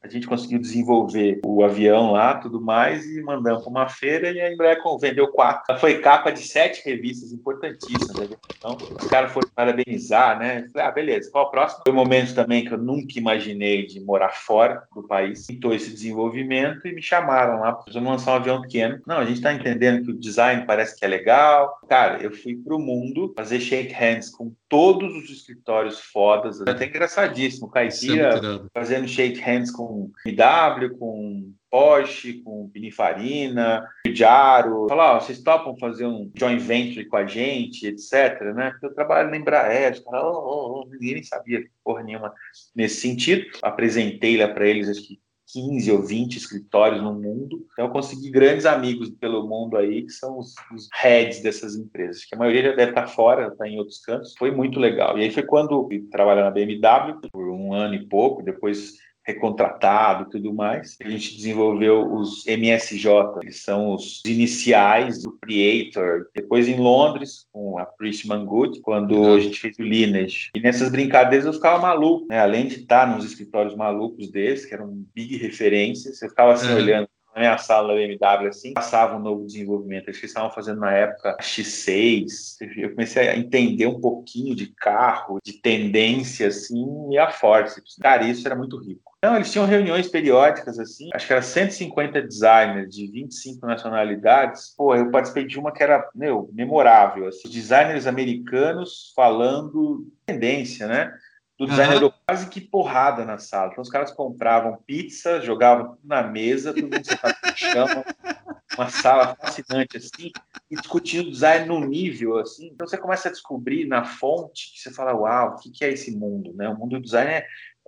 a 0.06 0.10
gente 0.10 0.28
conseguiu 0.28 0.60
desenvolver 0.60 1.41
o 1.43 1.64
avião 1.64 2.12
lá, 2.12 2.36
tudo 2.36 2.62
mais, 2.62 3.06
e 3.06 3.22
mandamos 3.22 3.64
para 3.64 3.72
uma 3.72 3.89
feira 3.89 4.32
e 4.32 4.39
a 4.39 4.51
Embraer 4.51 4.80
vendeu 4.99 5.28
quatro. 5.30 5.64
Ela 5.68 5.80
foi 5.80 5.99
capa 5.99 6.32
de 6.32 6.41
sete 6.41 6.84
revistas 6.86 7.32
importantíssimas. 7.32 8.30
Né? 8.30 8.38
Então, 8.58 8.78
os 9.01 9.08
caras 9.08 9.32
foram 9.32 9.49
parabenizar, 9.56 10.38
né? 10.38 10.68
Falei, 10.72 10.88
ah, 10.88 10.91
beleza, 10.91 11.32
qual 11.32 11.47
o 11.47 11.51
próximo? 11.51 11.82
Foi 11.86 11.93
um 11.93 11.95
momento 11.95 12.36
também 12.36 12.64
que 12.64 12.74
eu 12.74 12.78
nunca 12.78 13.18
imaginei 13.18 13.86
de 13.86 13.99
morar 13.99 14.30
fora 14.30 14.84
do 14.93 15.03
país. 15.03 15.47
Pintou 15.47 15.74
esse 15.74 15.89
desenvolvimento 15.89 16.88
e 16.88 16.93
me 16.93 17.01
chamaram 17.01 17.62
lá, 17.62 17.80
vamos 17.91 18.10
lançar 18.10 18.34
um 18.34 18.36
avião 18.36 18.62
pequeno. 18.62 19.01
Não, 19.08 19.18
a 19.18 19.26
gente 19.26 19.38
está 19.38 19.53
entendendo 19.53 20.03
que 20.03 20.12
o 20.12 20.20
design 20.20 20.66
parece 20.68 20.97
que 20.97 21.03
é 21.03 21.08
legal. 21.08 21.80
Cara, 21.89 22.22
eu 22.22 22.32
fui 22.32 22.56
para 22.56 22.76
o 22.76 22.80
mundo 22.80 23.34
fazer 23.36 23.60
shake 23.60 23.93
hands 23.93 24.30
com 24.30 24.53
todos 24.70 25.16
os 25.16 25.30
escritórios 25.30 25.99
fodas. 25.99 26.62
É 26.62 26.70
até 26.70 26.86
engraçadíssimo. 26.86 27.70
Caipira 27.70 28.39
é 28.39 28.80
fazendo 28.80 29.08
shake 29.08 29.39
hands 29.39 29.72
com 29.72 29.95
IW, 30.26 30.98
com 30.98 31.54
Porsche, 31.70 32.41
com 32.41 32.70
Pininfarina, 32.70 33.86
Jaro. 34.08 34.88
Falar, 34.88 35.20
vocês 35.20 35.41
topam 35.41 35.78
fazer 35.78 36.06
um 36.06 36.32
joint 36.34 36.60
venture 36.62 37.06
com 37.06 37.18
a 37.18 37.26
gente, 37.26 37.88
etc, 37.88 38.54
né? 38.56 38.72
Porque 38.72 38.86
eu 38.86 38.93
trabalho 38.93 39.30
na 39.30 39.38
Embraer. 39.38 40.02
Oh, 40.08 40.16
oh, 40.16 40.82
oh, 40.82 40.89
ninguém 40.89 41.22
sabia 41.24 41.66
porra 41.84 42.02
nenhuma 42.02 42.34
nesse 42.74 43.02
sentido. 43.02 43.46
Apresentei 43.62 44.38
lá 44.38 44.48
para 44.48 44.68
eles, 44.68 44.88
acho 44.88 45.06
que 45.06 45.20
15 45.48 45.91
ou 45.91 46.02
20 46.02 46.38
escritórios 46.38 47.02
no 47.02 47.14
mundo. 47.14 47.66
Então, 47.74 47.86
eu 47.86 47.91
consegui 47.91 48.30
grandes 48.32 48.66
amigos 48.66 49.10
pelo 49.10 49.48
mundo 49.48 49.78
aí, 49.78 50.04
que 50.04 50.12
são 50.12 50.39
os, 50.39 50.56
os 50.74 50.89
heads 50.93 51.41
dessas 51.41 51.76
empresas, 51.76 52.26
que 52.26 52.36
a 52.36 52.38
maioria 52.38 52.64
já 52.64 52.76
deve 52.76 52.91
estar 52.91 53.08
fora, 53.08 53.48
está 53.48 53.68
em 53.68 53.78
outros 53.78 54.00
cantos. 54.00 54.34
Foi 54.38 54.52
muito 54.52 54.80
legal. 54.80 55.18
E 55.18 55.24
aí 55.24 55.32
foi 55.32 55.43
quando 55.43 55.88
eu 55.91 56.10
trabalhei 56.10 56.43
na 56.43 56.52
BMW 56.52 57.20
por 57.32 57.50
um 57.50 57.74
ano 57.74 57.96
e 57.96 58.06
pouco, 58.06 58.43
depois 58.43 58.93
recontratado 59.26 60.26
e 60.28 60.30
tudo 60.32 60.53
mais. 60.53 60.95
A 61.03 61.09
gente 61.09 61.36
desenvolveu 61.36 62.13
os 62.13 62.45
MSJ, 62.45 63.39
que 63.41 63.51
são 63.51 63.93
os 63.93 64.21
iniciais 64.26 65.23
do 65.23 65.32
Creator. 65.32 66.28
Depois 66.34 66.67
em 66.67 66.78
Londres, 66.78 67.47
com 67.51 67.80
a 67.80 67.86
Priestman 67.86 68.45
Good, 68.45 68.82
quando 68.82 69.15
uhum. 69.15 69.36
a 69.36 69.39
gente 69.39 69.59
fez 69.59 69.78
o 69.80 69.84
Lineage. 69.84 70.51
E 70.55 70.59
nessas 70.59 70.91
brincadeiras 70.91 71.45
eu 71.45 71.53
ficava 71.53 71.82
maluco, 71.82 72.28
né? 72.28 72.39
Além 72.39 72.67
de 72.67 72.76
estar 72.76 73.07
nos 73.07 73.26
escritórios 73.26 73.76
malucos 73.76 74.30
desses, 74.30 74.65
que 74.65 74.73
eram 74.73 75.03
big 75.15 75.38
referências, 75.38 76.19
você 76.19 76.30
ficava 76.30 76.53
assim 76.53 76.69
uhum. 76.69 76.76
olhando 76.76 77.07
na 77.36 77.42
minha 77.42 77.58
sala 77.58 77.90
da 77.90 77.94
BMW, 77.96 78.48
assim, 78.48 78.74
passava 78.74 79.18
um 79.18 79.20
novo 79.20 79.46
desenvolvimento. 79.46 80.08
Eles 80.08 80.24
estavam 80.24 80.50
fazendo 80.50 80.80
na 80.80 80.94
época 80.94 81.36
X6. 81.42 82.56
Eu 82.78 82.92
comecei 82.92 83.28
a 83.28 83.36
entender 83.36 83.88
um 83.88 84.00
pouquinho 84.00 84.56
de 84.56 84.68
carro, 84.68 85.40
de 85.44 85.54
tendência, 85.54 86.48
assim, 86.48 87.12
e 87.12 87.18
a 87.18 87.30
Force. 87.30 87.82
Cara, 88.02 88.24
isso 88.24 88.48
era 88.48 88.56
muito 88.56 88.78
rico. 88.78 89.14
Então, 89.18 89.36
eles 89.36 89.52
tinham 89.52 89.66
reuniões 89.66 90.08
periódicas, 90.08 90.80
assim, 90.80 91.10
acho 91.14 91.26
que 91.26 91.34
era 91.34 91.42
150 91.42 92.22
designers 92.22 92.94
de 92.94 93.12
25 93.12 93.66
nacionalidades. 93.66 94.74
Pô, 94.78 94.96
eu 94.96 95.10
participei 95.10 95.46
de 95.46 95.60
uma 95.60 95.74
que 95.74 95.82
era, 95.82 96.08
meu, 96.16 96.50
memorável, 96.54 97.28
assim, 97.28 97.50
designers 97.50 98.08
americanos 98.08 99.12
falando 99.16 100.08
tendência, 100.26 100.88
né? 100.88 101.12
Do 101.58 101.66
designer 101.66 102.03
uhum. 102.03 102.12
quase 102.28 102.49
que 102.49 102.60
porrada 102.60 103.24
na 103.24 103.38
sala. 103.38 103.72
Então 103.72 103.82
os 103.82 103.89
caras 103.89 104.12
compravam 104.12 104.78
pizza, 104.86 105.39
jogavam 105.41 105.97
na 106.03 106.22
mesa, 106.24 106.74
todo 106.74 106.84
mundo 106.84 107.06
sentado 107.06 107.36
no 107.43 107.56
chão, 107.56 107.88
uma 108.78 108.89
sala 108.89 109.36
fascinante 109.36 109.97
assim, 109.97 110.32
e 110.70 110.76
discutindo 110.76 111.32
design 111.32 111.66
num 111.66 111.86
nível 111.86 112.38
assim. 112.38 112.68
Então 112.68 112.86
você 112.86 112.97
começa 112.97 113.30
a 113.30 113.32
descobrir 113.32 113.86
na 113.86 114.03
fonte 114.03 114.74
que 114.74 114.80
você 114.80 114.91
fala, 114.91 115.16
uau, 115.16 115.51
o 115.51 115.56
que, 115.56 115.72
que 115.72 115.86
é 115.86 115.91
esse 115.91 116.16
mundo, 116.16 116.53
né? 116.56 116.68
O 116.68 116.78
mundo 116.78 116.97
do 116.97 117.01
design 117.01 117.32
é, 117.32 117.45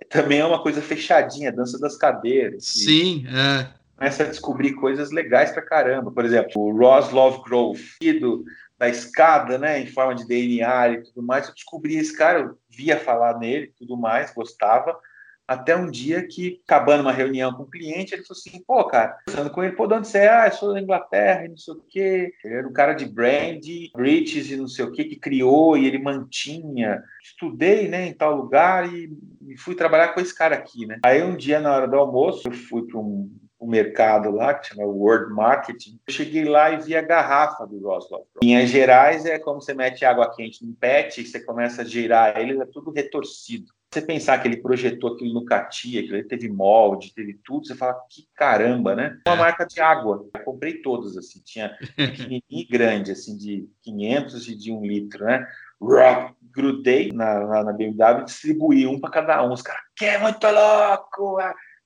também 0.09 0.39
é 0.39 0.45
uma 0.45 0.63
coisa 0.63 0.81
fechadinha, 0.81 1.51
dança 1.51 1.77
das 1.77 1.97
cadeiras. 1.97 2.63
Sim, 2.65 3.25
é. 3.27 3.67
Começa 3.97 4.23
a 4.23 4.27
descobrir 4.27 4.73
coisas 4.73 5.11
legais 5.11 5.51
pra 5.51 5.61
caramba. 5.61 6.11
Por 6.11 6.23
exemplo, 6.23 6.51
o 6.55 6.71
Ross 6.71 7.11
Love 7.11 7.41
Grove, 7.43 8.19
do 8.19 8.45
da 8.77 8.87
escada, 8.87 9.57
né, 9.57 9.79
em 9.79 9.87
forma 9.87 10.13
de 10.13 10.27
DNA 10.27 10.89
e 10.89 11.03
tudo 11.03 11.23
mais. 11.23 11.47
Eu 11.47 11.53
descobri 11.53 11.97
esse 11.97 12.15
cara, 12.15 12.39
eu 12.39 12.57
via 12.69 12.99
falar 12.99 13.39
nele, 13.39 13.73
tudo 13.77 13.97
mais, 13.97 14.33
gostava. 14.33 14.97
Até 15.47 15.73
um 15.77 15.89
dia 15.89 16.27
que, 16.27 16.61
acabando 16.67 17.01
uma 17.01 17.11
reunião 17.13 17.53
com 17.53 17.63
o 17.63 17.65
um 17.65 17.69
cliente, 17.69 18.13
ele 18.13 18.23
falou 18.23 18.37
assim: 18.37 18.61
pô, 18.67 18.83
cara, 18.85 19.17
falando 19.29 19.49
com 19.49 19.63
ele, 19.63 19.77
pô, 19.77 19.87
de 19.87 19.93
onde 19.93 20.07
você 20.07 20.17
é? 20.19 20.29
Ah, 20.29 20.47
eu 20.47 20.51
sou 20.51 20.73
da 20.73 20.81
Inglaterra 20.81 21.45
e 21.45 21.47
não 21.47 21.55
sei 21.55 21.73
o 21.73 21.83
quê. 21.89 22.33
Ele 22.43 22.53
era 22.53 22.67
um 22.67 22.73
cara 22.73 22.93
de 22.93 23.05
brand, 23.05 23.65
British 23.95 24.51
e 24.51 24.57
não 24.57 24.67
sei 24.67 24.83
o 24.83 24.91
quê, 24.91 25.05
que 25.05 25.15
criou 25.15 25.77
e 25.77 25.87
ele 25.87 25.99
mantinha. 25.99 27.01
Estudei, 27.23 27.87
né, 27.87 28.07
em 28.07 28.13
tal 28.13 28.35
lugar 28.35 28.93
e 28.93 29.09
fui 29.57 29.73
trabalhar 29.73 30.09
com 30.09 30.19
esse 30.19 30.35
cara 30.35 30.55
aqui, 30.55 30.85
né. 30.85 30.99
Aí 31.01 31.23
um 31.23 31.37
dia, 31.37 31.61
na 31.61 31.73
hora 31.73 31.87
do 31.87 31.95
almoço, 31.95 32.45
eu 32.45 32.53
fui 32.53 32.85
para 32.85 32.99
um 32.99 33.31
o 33.59 33.67
mercado 33.67 34.31
lá, 34.31 34.53
que 34.53 34.67
chama 34.67 34.83
World 34.83 35.33
Marketing. 35.33 35.99
Eu 36.07 36.13
cheguei 36.13 36.45
lá 36.45 36.71
e 36.71 36.77
vi 36.77 36.95
a 36.95 37.01
garrafa 37.01 37.65
do 37.65 37.79
Roswell. 37.79 38.27
Em 38.41 38.55
Minas 38.55 38.69
Gerais 38.69 39.25
é 39.25 39.39
como 39.39 39.61
você 39.61 39.73
mete 39.73 40.05
água 40.05 40.33
quente 40.33 40.65
num 40.65 40.73
pet 40.73 41.21
e 41.21 41.25
você 41.25 41.39
começa 41.39 41.81
a 41.81 41.85
girar 41.85 42.37
ele, 42.37 42.61
é 42.61 42.65
tudo 42.65 42.91
retorcido. 42.91 43.71
Você 43.91 44.01
pensar 44.01 44.37
que 44.39 44.47
ele 44.47 44.57
projetou 44.57 45.13
aquilo 45.13 45.33
no 45.33 45.45
Catia, 45.45 46.03
que 46.03 46.13
ele 46.13 46.23
teve 46.25 46.49
molde, 46.49 47.13
teve 47.13 47.39
tudo, 47.43 47.65
você 47.65 47.73
fala, 47.73 47.97
que 48.09 48.27
caramba, 48.35 48.93
né? 48.93 49.17
Uma 49.25 49.37
marca 49.37 49.65
de 49.65 49.79
água. 49.79 50.27
Eu 50.35 50.43
comprei 50.43 50.81
todas, 50.81 51.15
assim, 51.15 51.41
tinha 51.43 51.75
pequenininho 51.95 52.43
e 52.49 52.65
grande, 52.65 53.11
assim, 53.11 53.37
de 53.37 53.67
500 53.81 54.47
e 54.49 54.55
de 54.55 54.71
1 54.73 54.85
litro, 54.85 55.23
né? 55.23 55.47
grudei 56.51 57.11
na, 57.13 57.45
na, 57.45 57.63
na 57.65 57.73
BMW 57.73 58.21
e 58.21 58.25
distribuí 58.25 58.87
um 58.87 58.99
para 58.99 59.11
cada 59.11 59.43
um. 59.45 59.53
Os 59.53 59.61
caras, 59.61 59.83
que 59.95 60.05
é 60.05 60.17
muito 60.17 60.45
louco! 60.47 61.37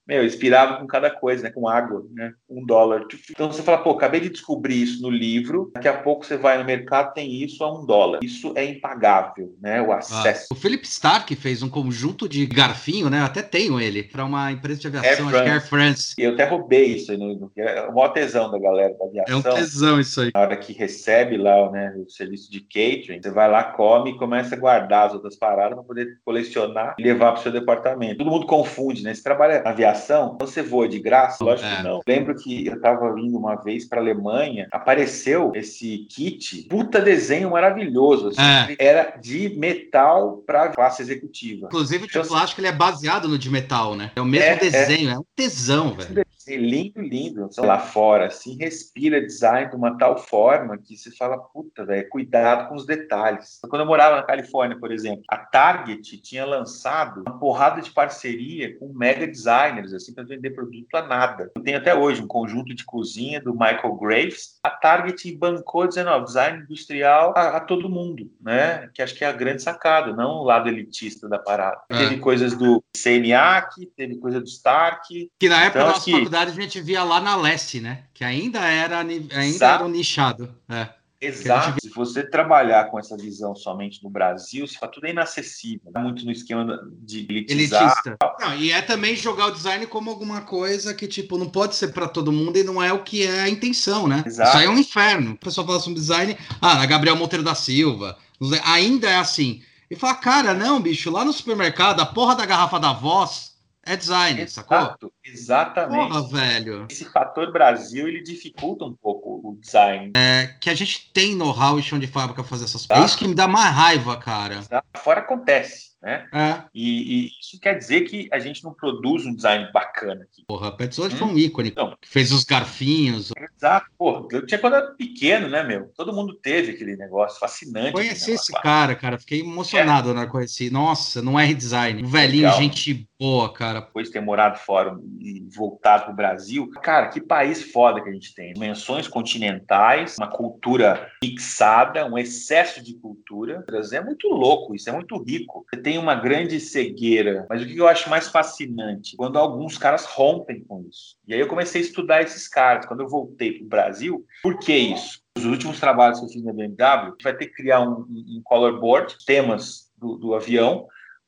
Meu, 0.08 0.26
inspirava 0.26 0.78
com 0.78 0.88
cada 0.88 1.10
coisa, 1.10 1.44
né? 1.44 1.52
Com 1.52 1.68
água, 1.68 2.04
né? 2.14 2.34
Um 2.50 2.66
dólar. 2.66 3.06
Então 3.30 3.52
você 3.52 3.62
fala, 3.62 3.78
pô, 3.78 3.92
acabei 3.92 4.20
de 4.20 4.30
descobrir 4.30 4.82
isso 4.82 5.02
no 5.02 5.10
livro, 5.10 5.72
daqui 5.74 5.88
a 5.88 5.98
pouco 5.98 6.26
você 6.26 6.38
vai 6.38 6.58
no 6.58 6.66
mercado, 6.66 7.14
tem 7.14 7.42
isso 7.42 7.64
a 7.64 7.72
um 7.72 7.86
dólar. 7.86 8.20
Isso 8.24 8.52
é 8.56 8.66
impagável, 8.66 9.56
né? 9.62 9.82
O 9.82 9.92
acesso. 9.92 10.48
Ah, 10.52 10.54
o 10.54 10.58
Philip 10.58 10.86
Stark 10.86 11.36
fez 11.36 11.62
um 11.62 11.70
conjunto 11.70 12.28
de 12.28 12.46
garfinho, 12.46 13.10
né? 13.10 13.20
Eu 13.20 13.26
até 13.26 13.42
tenho 13.42 13.80
ele, 13.80 14.04
para 14.04 14.26
uma 14.26 14.52
empresa 14.52 14.82
de 14.82 14.88
aviação, 14.88 15.28
Air 15.28 15.36
acho 15.36 15.44
que 15.44 15.50
é 15.50 15.54
Air 15.54 15.68
France. 15.68 16.16
Eu 16.18 16.34
até 16.34 16.46
roubei 16.46 16.96
isso 16.96 17.12
aí, 17.12 17.18
no, 17.18 17.52
é 17.56 17.88
o 17.88 17.94
maior 17.94 18.10
tesão 18.10 18.52
da 18.52 18.60
galera 18.60 18.94
da 18.98 19.06
aviação. 19.06 19.36
É 19.36 19.38
um 19.38 19.42
tesão 19.42 20.00
isso 20.00 20.22
aí. 20.22 20.32
Na 20.34 20.42
hora 20.42 20.58
que 20.58 20.74
recebe 20.74 21.38
lá 21.38 21.72
né, 21.72 21.94
o 21.96 22.10
serviço 22.10 22.52
de 22.52 22.60
catering, 22.62 23.22
você 23.22 23.32
vai 23.32 23.50
lá, 23.50 23.64
come 23.64 24.12
e 24.12 24.18
começa 24.18 24.56
a 24.56 24.58
guardar 24.58 25.08
as 25.08 25.14
outras 25.14 25.36
paradas 25.36 25.76
para 25.76 25.84
poder 25.84 26.20
colecionar 26.26 26.96
e 26.98 27.04
levar 27.04 27.32
para 27.32 27.40
o 27.40 27.44
seu 27.44 27.52
departamento. 27.52 28.18
Todo 28.18 28.32
mundo 28.32 28.46
confunde, 28.46 29.04
né? 29.04 29.14
Você 29.14 29.24
trabalha 29.24 29.62
na 29.62 29.70
aviação 29.70 29.91
aviação, 29.92 30.38
você 30.40 30.62
voa 30.62 30.88
de 30.88 31.00
graça? 31.00 31.44
Lógico 31.44 31.68
é. 31.68 31.78
que 31.78 31.84
não. 31.84 32.00
Lembro 32.08 32.36
que 32.36 32.66
eu 32.66 32.76
estava 32.76 33.14
vindo 33.14 33.38
uma 33.38 33.56
vez 33.56 33.86
para 33.86 34.02
Alemanha, 34.02 34.68
apareceu 34.72 35.52
esse 35.54 36.06
kit, 36.10 36.64
puta 36.64 37.00
desenho 37.00 37.52
maravilhoso. 37.52 38.30
Assim, 38.30 38.42
é. 38.42 38.76
Era 38.80 39.18
de 39.18 39.50
metal 39.58 40.38
para 40.46 40.70
classe 40.70 41.02
executiva. 41.02 41.68
Inclusive, 41.68 42.06
então, 42.06 42.24
eu 42.24 42.36
acho 42.36 42.56
que 42.56 42.62
ele 42.62 42.68
é 42.68 42.72
baseado 42.72 43.28
no 43.28 43.38
de 43.38 43.50
metal, 43.50 43.96
né? 43.96 44.12
É 44.16 44.22
o 44.22 44.26
mesmo 44.26 44.46
é, 44.46 44.54
é. 44.54 44.56
desenho, 44.56 45.10
é. 45.10 45.14
é 45.14 45.20
um 45.20 45.26
tesão, 45.36 45.94
velho 45.94 46.31
lindo, 46.48 47.02
lindo. 47.02 47.50
Lá 47.58 47.80
fora, 47.80 48.28
assim, 48.28 48.58
respira 48.58 49.22
design 49.22 49.70
de 49.70 49.76
uma 49.76 49.98
tal 49.98 50.18
forma 50.18 50.78
que 50.78 50.98
você 50.98 51.12
fala, 51.12 51.38
puta, 51.38 51.86
velho, 51.86 52.10
cuidado 52.10 52.70
com 52.70 52.76
os 52.76 52.86
detalhes. 52.86 53.60
Quando 53.70 53.82
eu 53.82 53.88
morava 53.88 54.16
na 54.16 54.24
Califórnia, 54.24 54.80
por 54.80 54.92
exemplo, 54.92 55.24
a 55.30 55.38
Target 55.38 56.18
tinha 56.22 56.46
lançado 56.46 57.22
uma 57.22 57.40
porrada 57.40 57.82
de 57.82 57.92
parceria 57.92 58.78
com 58.78 58.94
mega 58.94 59.28
designers, 59.28 59.94
assim, 59.94 60.14
para 60.14 60.24
vender 60.24 60.52
produto 60.52 60.96
a 60.96 61.02
nada. 61.02 61.52
Eu 61.56 61.64
tenho 61.64 61.78
até 61.78 61.94
hoje 61.94 62.22
um 62.22 62.28
conjunto 62.28 62.74
de 62.74 62.86
cozinha 62.86 63.42
do 63.42 63.54
Michael 63.54 63.96
Graves. 63.96 64.60
A 64.64 64.70
Target 64.70 65.36
bancou 65.36 65.88
dizendo, 65.88 66.10
ó, 66.10 66.20
design 66.20 66.64
industrial 66.64 67.34
a, 67.36 67.58
a 67.58 67.60
todo 67.60 67.90
mundo, 67.90 68.32
né? 68.42 68.90
Que 68.94 69.02
acho 69.02 69.16
que 69.16 69.24
é 69.24 69.28
a 69.28 69.34
grande 69.34 69.62
sacada, 69.62 70.14
não 70.14 70.38
o 70.38 70.44
lado 70.44 70.70
elitista 70.70 71.28
da 71.28 71.40
parada. 71.40 71.82
É. 71.90 71.98
Teve 71.98 72.18
coisas 72.18 72.56
do 72.56 72.84
CNAC, 72.96 73.86
teve 73.96 74.18
coisa 74.18 74.40
do 74.40 74.48
Stark. 74.48 75.30
Que 75.40 75.50
na 75.50 75.66
época 75.66 75.80
então, 75.80 75.88
nosso 75.92 76.06
que 76.06 76.30
dificuldade 76.32 76.52
a 76.52 76.62
gente 76.62 76.82
via 76.82 77.04
lá 77.04 77.20
na 77.20 77.36
leste, 77.36 77.80
né? 77.80 78.04
Que 78.14 78.24
ainda 78.24 78.60
era, 78.60 79.00
ainda 79.00 79.68
era 79.68 79.84
um 79.84 79.90
nichado. 79.90 80.56
É. 80.70 80.88
Exato. 81.20 81.78
Se 81.80 81.90
você 81.90 82.24
trabalhar 82.24 82.86
com 82.86 82.98
essa 82.98 83.16
visão 83.16 83.54
somente 83.54 84.04
no 84.04 84.10
Brasil, 84.10 84.66
se 84.66 84.80
tudo 84.92 85.06
é 85.06 85.12
inacessível, 85.12 85.92
né? 85.94 86.02
muito 86.02 86.26
no 86.26 86.32
esquema 86.32 86.80
de 87.00 87.28
elitizar. 87.30 87.84
Elitista. 87.84 88.18
Não, 88.40 88.56
e 88.56 88.72
é 88.72 88.82
também 88.82 89.16
jogar 89.16 89.48
o 89.48 89.52
design 89.52 89.86
como 89.86 90.10
alguma 90.10 90.42
coisa 90.42 90.96
que, 90.96 91.08
tipo, 91.08 91.38
não 91.38 91.48
pode 91.48 91.76
ser 91.76 91.90
para 91.90 92.08
todo 92.08 92.32
mundo 92.32 92.58
e 92.58 92.64
não 92.64 92.82
é 92.82 92.92
o 92.92 93.04
que 93.04 93.24
é 93.24 93.42
a 93.42 93.50
intenção, 93.50 94.08
né? 94.08 94.24
Exato. 94.26 94.50
Isso 94.50 94.58
aí 94.58 94.66
é 94.66 94.70
um 94.70 94.80
inferno. 94.80 95.34
O 95.34 95.38
pessoal 95.38 95.68
fala 95.68 95.80
sobre 95.80 96.00
design, 96.00 96.36
ah, 96.60 96.84
Gabriel 96.88 97.16
Monteiro 97.16 97.44
da 97.44 97.54
Silva, 97.54 98.18
ainda 98.66 99.08
é 99.08 99.18
assim. 99.18 99.62
E 99.92 99.96
fala, 99.96 100.16
cara, 100.16 100.54
não, 100.56 100.82
bicho, 100.82 101.12
lá 101.12 101.24
no 101.24 101.34
supermercado, 101.34 102.00
a 102.00 102.06
porra 102.06 102.34
da 102.34 102.48
garrafa 102.48 102.80
da 102.80 102.94
voz 102.94 103.51
é 103.92 103.98
design, 103.98 104.42
Exato, 104.42 104.70
sacou? 104.70 105.12
Exatamente. 105.24 106.08
Porra, 106.08 106.30
velho. 106.30 106.88
Esse 106.90 107.04
fator 107.06 107.52
Brasil, 107.52 108.08
ele 108.08 108.22
dificulta 108.24 108.86
um 108.86 108.94
pouco 108.94 109.42
o 109.44 109.58
design. 109.60 110.14
É, 110.16 110.56
que 110.62 110.70
a 110.70 110.74
gente 110.74 111.12
tem 111.14 111.36
know-how 111.36 111.78
e 111.78 111.84
chão 111.84 112.00
de 112.00 112.08
fábrica 112.08 112.42
fazer 112.42 112.64
essas 112.64 112.86
coisas. 112.86 113.04
É 113.04 113.06
isso 113.06 113.18
que 113.18 113.28
me 113.28 113.36
dá 113.36 113.50
mais 113.50 113.76
raiva, 113.76 114.16
cara. 114.16 114.56
Exato. 114.56 114.88
Fora 114.98 115.20
acontece. 115.20 115.91
Né? 116.02 116.28
É. 116.34 116.64
E, 116.74 117.26
e, 117.26 117.32
isso 117.40 117.60
quer 117.60 117.78
dizer 117.78 118.02
que 118.02 118.28
a 118.32 118.40
gente 118.40 118.64
não 118.64 118.74
produz 118.74 119.24
um 119.26 119.36
design 119.36 119.70
bacana 119.72 120.24
aqui. 120.24 120.44
Porra, 120.48 120.70
a 120.70 120.72
Petzold 120.72 121.14
hum? 121.14 121.18
foi 121.18 121.28
um 121.28 121.38
ícone. 121.38 121.70
Então, 121.70 121.96
fez 122.04 122.32
os 122.32 122.44
garfinhos. 122.44 123.32
Exato, 123.56 123.86
porra. 123.98 124.26
Eu 124.32 124.46
tinha 124.46 124.58
quando 124.58 124.78
era 124.78 124.88
pequeno, 124.88 125.48
né, 125.48 125.62
meu? 125.62 125.92
Todo 125.96 126.14
mundo 126.14 126.34
teve 126.34 126.72
aquele 126.72 126.96
negócio 126.96 127.40
fascinante. 127.40 127.92
Conheci 127.92 128.32
esse 128.32 128.52
cara, 128.52 128.96
cara. 128.96 129.20
Fiquei 129.20 129.42
emocionado 129.42 130.10
é. 130.10 130.14
na 130.14 130.22
né, 130.22 130.28
conheci. 130.28 130.72
Nossa, 130.72 131.22
não 131.22 131.40
é 131.40 131.46
redesign. 131.46 132.04
Um 132.04 132.08
velhinho, 132.08 132.46
Legal. 132.46 132.60
gente 132.60 133.08
boa, 133.22 133.54
cara. 133.54 133.82
Depois 133.82 134.08
de 134.08 134.14
ter 134.14 134.20
morado 134.20 134.58
fora 134.58 134.98
e 135.20 135.48
voltado 135.56 136.06
pro 136.06 136.14
Brasil, 136.16 136.68
cara, 136.82 137.10
que 137.10 137.22
país 137.22 137.72
foda 137.72 138.02
que 138.02 138.10
a 138.10 138.12
gente 138.12 138.34
tem. 138.34 138.54
Dimensões 138.54 139.08
continentais, 139.08 140.18
uma 140.18 140.28
cultura 140.28 141.08
fixada, 141.24 142.04
um 142.08 142.18
excesso 142.18 142.84
de 142.84 142.96
cultura. 142.96 143.64
É 143.94 144.02
muito 144.02 144.28
louco, 144.28 144.74
isso 144.74 144.90
é 144.90 144.94
muito 144.94 145.22
rico. 145.22 145.64
Você 145.70 145.80
tem 145.80 145.91
tem 145.92 145.98
uma 145.98 146.16
grande 146.16 146.58
cegueira. 146.58 147.46
Mas 147.50 147.62
o 147.62 147.66
que 147.66 147.78
eu 147.78 147.88
acho 147.88 148.10
mais 148.10 148.30
fascinante? 148.30 149.18
Quando 149.18 149.38
alguns 149.38 149.78
caras 149.78 150.06
rompem 150.06 150.64
com 150.64 150.86
isso. 150.90 151.18
E 151.28 151.34
aí 151.34 151.40
eu 151.42 151.48
comecei 151.48 151.82
a 151.82 151.84
estudar 151.84 152.22
esses 152.22 152.48
caras. 152.48 152.86
Quando 152.86 153.02
eu 153.02 153.10
voltei 153.10 153.58
para 153.58 153.66
o 153.66 153.68
Brasil, 153.68 154.26
por 154.42 154.58
que 154.58 154.74
isso? 154.74 155.22
Os 155.38 155.44
últimos 155.44 155.82
trabalhos 155.82 156.20
que 156.20 156.26
eu 156.26 156.30
fiz 156.30 156.44
na 156.46 156.54
BMW, 156.54 156.78
a 156.82 157.10
gente 157.10 157.24
vai 157.24 157.36
ter 157.36 157.48
que 157.48 157.56
criar 157.56 157.82
um, 157.82 158.06
um 158.10 158.42
color 158.42 158.80
board, 158.80 159.18
temas 159.26 159.92
do, 159.98 160.16
do 160.16 160.34
avião, 160.34 160.88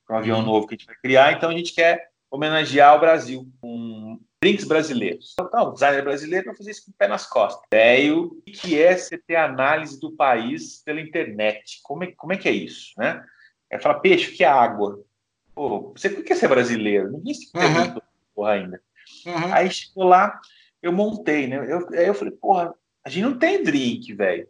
um 0.10 0.16
avião 0.16 0.40
uhum. 0.40 0.46
novo 0.46 0.66
que 0.66 0.76
a 0.76 0.78
gente 0.78 0.88
vai 0.88 0.96
criar. 0.96 1.34
Então 1.34 1.50
a 1.50 1.54
gente 1.54 1.76
quer 1.76 2.08
homenagear 2.32 2.96
o 2.96 3.02
Brasil 3.02 3.46
com 3.60 4.18
drinks 4.42 4.66
brasileiros. 4.66 5.36
Então, 5.40 5.70
o 5.70 5.72
designer 5.74 6.04
brasileiro 6.04 6.46
vai 6.46 6.56
fazer 6.56 6.72
isso 6.72 6.86
com 6.86 6.92
o 6.92 6.96
pé 6.98 7.08
nas 7.10 7.26
costas. 7.26 7.66
Velho, 7.70 8.42
o 8.48 8.52
que 8.52 8.82
é 8.82 8.96
você 8.96 9.18
ter 9.18 9.36
análise 9.36 10.00
do 10.00 10.12
país 10.16 10.82
pela 10.84 11.02
internet? 11.02 11.82
Como 11.84 12.06
é, 12.06 12.12
como 12.14 12.32
é 12.32 12.38
que 12.38 12.48
é 12.48 12.52
isso, 12.52 12.94
né? 12.98 13.24
Aí 13.74 13.82
fala, 13.82 14.00
peixe, 14.00 14.32
o 14.32 14.36
que 14.36 14.44
é 14.44 14.48
água? 14.48 15.04
Pô, 15.56 15.94
você 15.96 16.10
quer 16.10 16.36
ser 16.36 16.48
brasileiro? 16.48 17.12
Ninguém 17.12 17.34
se 17.34 17.52
perguntou 17.52 17.96
uhum. 17.96 18.02
porra 18.36 18.52
ainda. 18.52 18.82
Uhum. 19.26 19.54
Aí 19.54 19.70
chegou 19.72 20.04
lá, 20.04 20.40
eu 20.82 20.92
montei, 20.92 21.48
né? 21.48 21.66
Eu, 21.68 21.88
aí 21.90 22.08
eu 22.08 22.14
falei, 22.14 22.34
porra, 22.34 22.74
a 23.04 23.10
gente 23.10 23.24
não 23.24 23.38
tem 23.38 23.64
drink, 23.64 24.14
velho. 24.14 24.48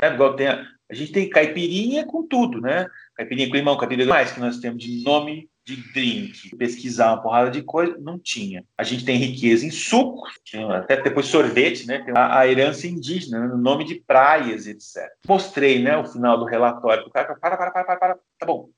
Né? 0.00 0.14
Igual 0.14 0.36
tem 0.36 0.48
a, 0.48 0.66
a 0.90 0.94
gente 0.94 1.12
tem 1.12 1.28
caipirinha 1.28 2.04
com 2.06 2.26
tudo, 2.26 2.60
né? 2.60 2.86
Caipirinha 3.14 3.48
com 3.48 3.56
limão, 3.56 3.76
caipirinha 3.76 4.08
mais 4.08 4.32
que 4.32 4.40
nós 4.40 4.58
temos 4.58 4.82
de 4.82 5.02
nome 5.02 5.48
de 5.66 5.76
drink, 5.92 6.54
pesquisar 6.56 7.08
uma 7.08 7.20
porrada 7.20 7.50
de 7.50 7.60
coisa, 7.60 7.98
não 7.98 8.20
tinha. 8.20 8.64
A 8.78 8.84
gente 8.84 9.04
tem 9.04 9.16
riqueza 9.16 9.66
em 9.66 9.70
sucos, 9.72 10.32
até 10.70 11.02
depois 11.02 11.26
sorvete, 11.26 11.88
né? 11.88 12.06
A, 12.14 12.38
a 12.38 12.48
herança 12.48 12.86
indígena, 12.86 13.40
né? 13.40 13.48
no 13.48 13.58
nome 13.58 13.84
de 13.84 13.96
praias, 13.96 14.68
etc. 14.68 15.10
Mostrei, 15.26 15.82
né, 15.82 15.96
o 15.96 16.04
final 16.04 16.38
do 16.38 16.44
relatório 16.44 17.02
do 17.02 17.10
cara, 17.10 17.34
para, 17.34 17.56
para, 17.56 17.70
para, 17.72 17.84
para, 17.84 17.96
para, 17.96 18.15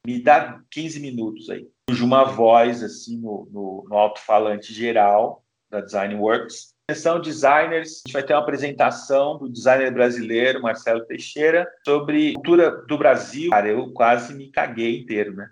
me 0.09 0.23
dá 0.23 0.61
15 0.71 1.01
minutos 1.01 1.51
aí. 1.51 1.69
Surge 1.91 2.03
uma 2.03 2.25
voz, 2.25 2.83
assim, 2.83 3.19
no, 3.19 3.49
no, 3.53 3.87
no 3.89 3.97
alto-falante 3.97 4.73
geral 4.73 5.45
da 5.71 5.83
Design 5.83 6.15
Works, 6.15 6.75
Atenção 6.91 7.21
designers, 7.21 8.01
a 8.07 8.09
gente 8.09 8.13
vai 8.15 8.23
ter 8.23 8.33
uma 8.33 8.41
apresentação 8.41 9.37
do 9.37 9.47
designer 9.47 9.93
brasileiro 9.93 10.63
Marcelo 10.63 11.05
Teixeira 11.05 11.69
sobre 11.85 12.33
cultura 12.33 12.71
do 12.71 12.97
Brasil. 12.97 13.51
Cara, 13.51 13.69
eu 13.69 13.93
quase 13.93 14.33
me 14.33 14.51
caguei 14.51 14.99
inteiro, 14.99 15.37
né? 15.37 15.51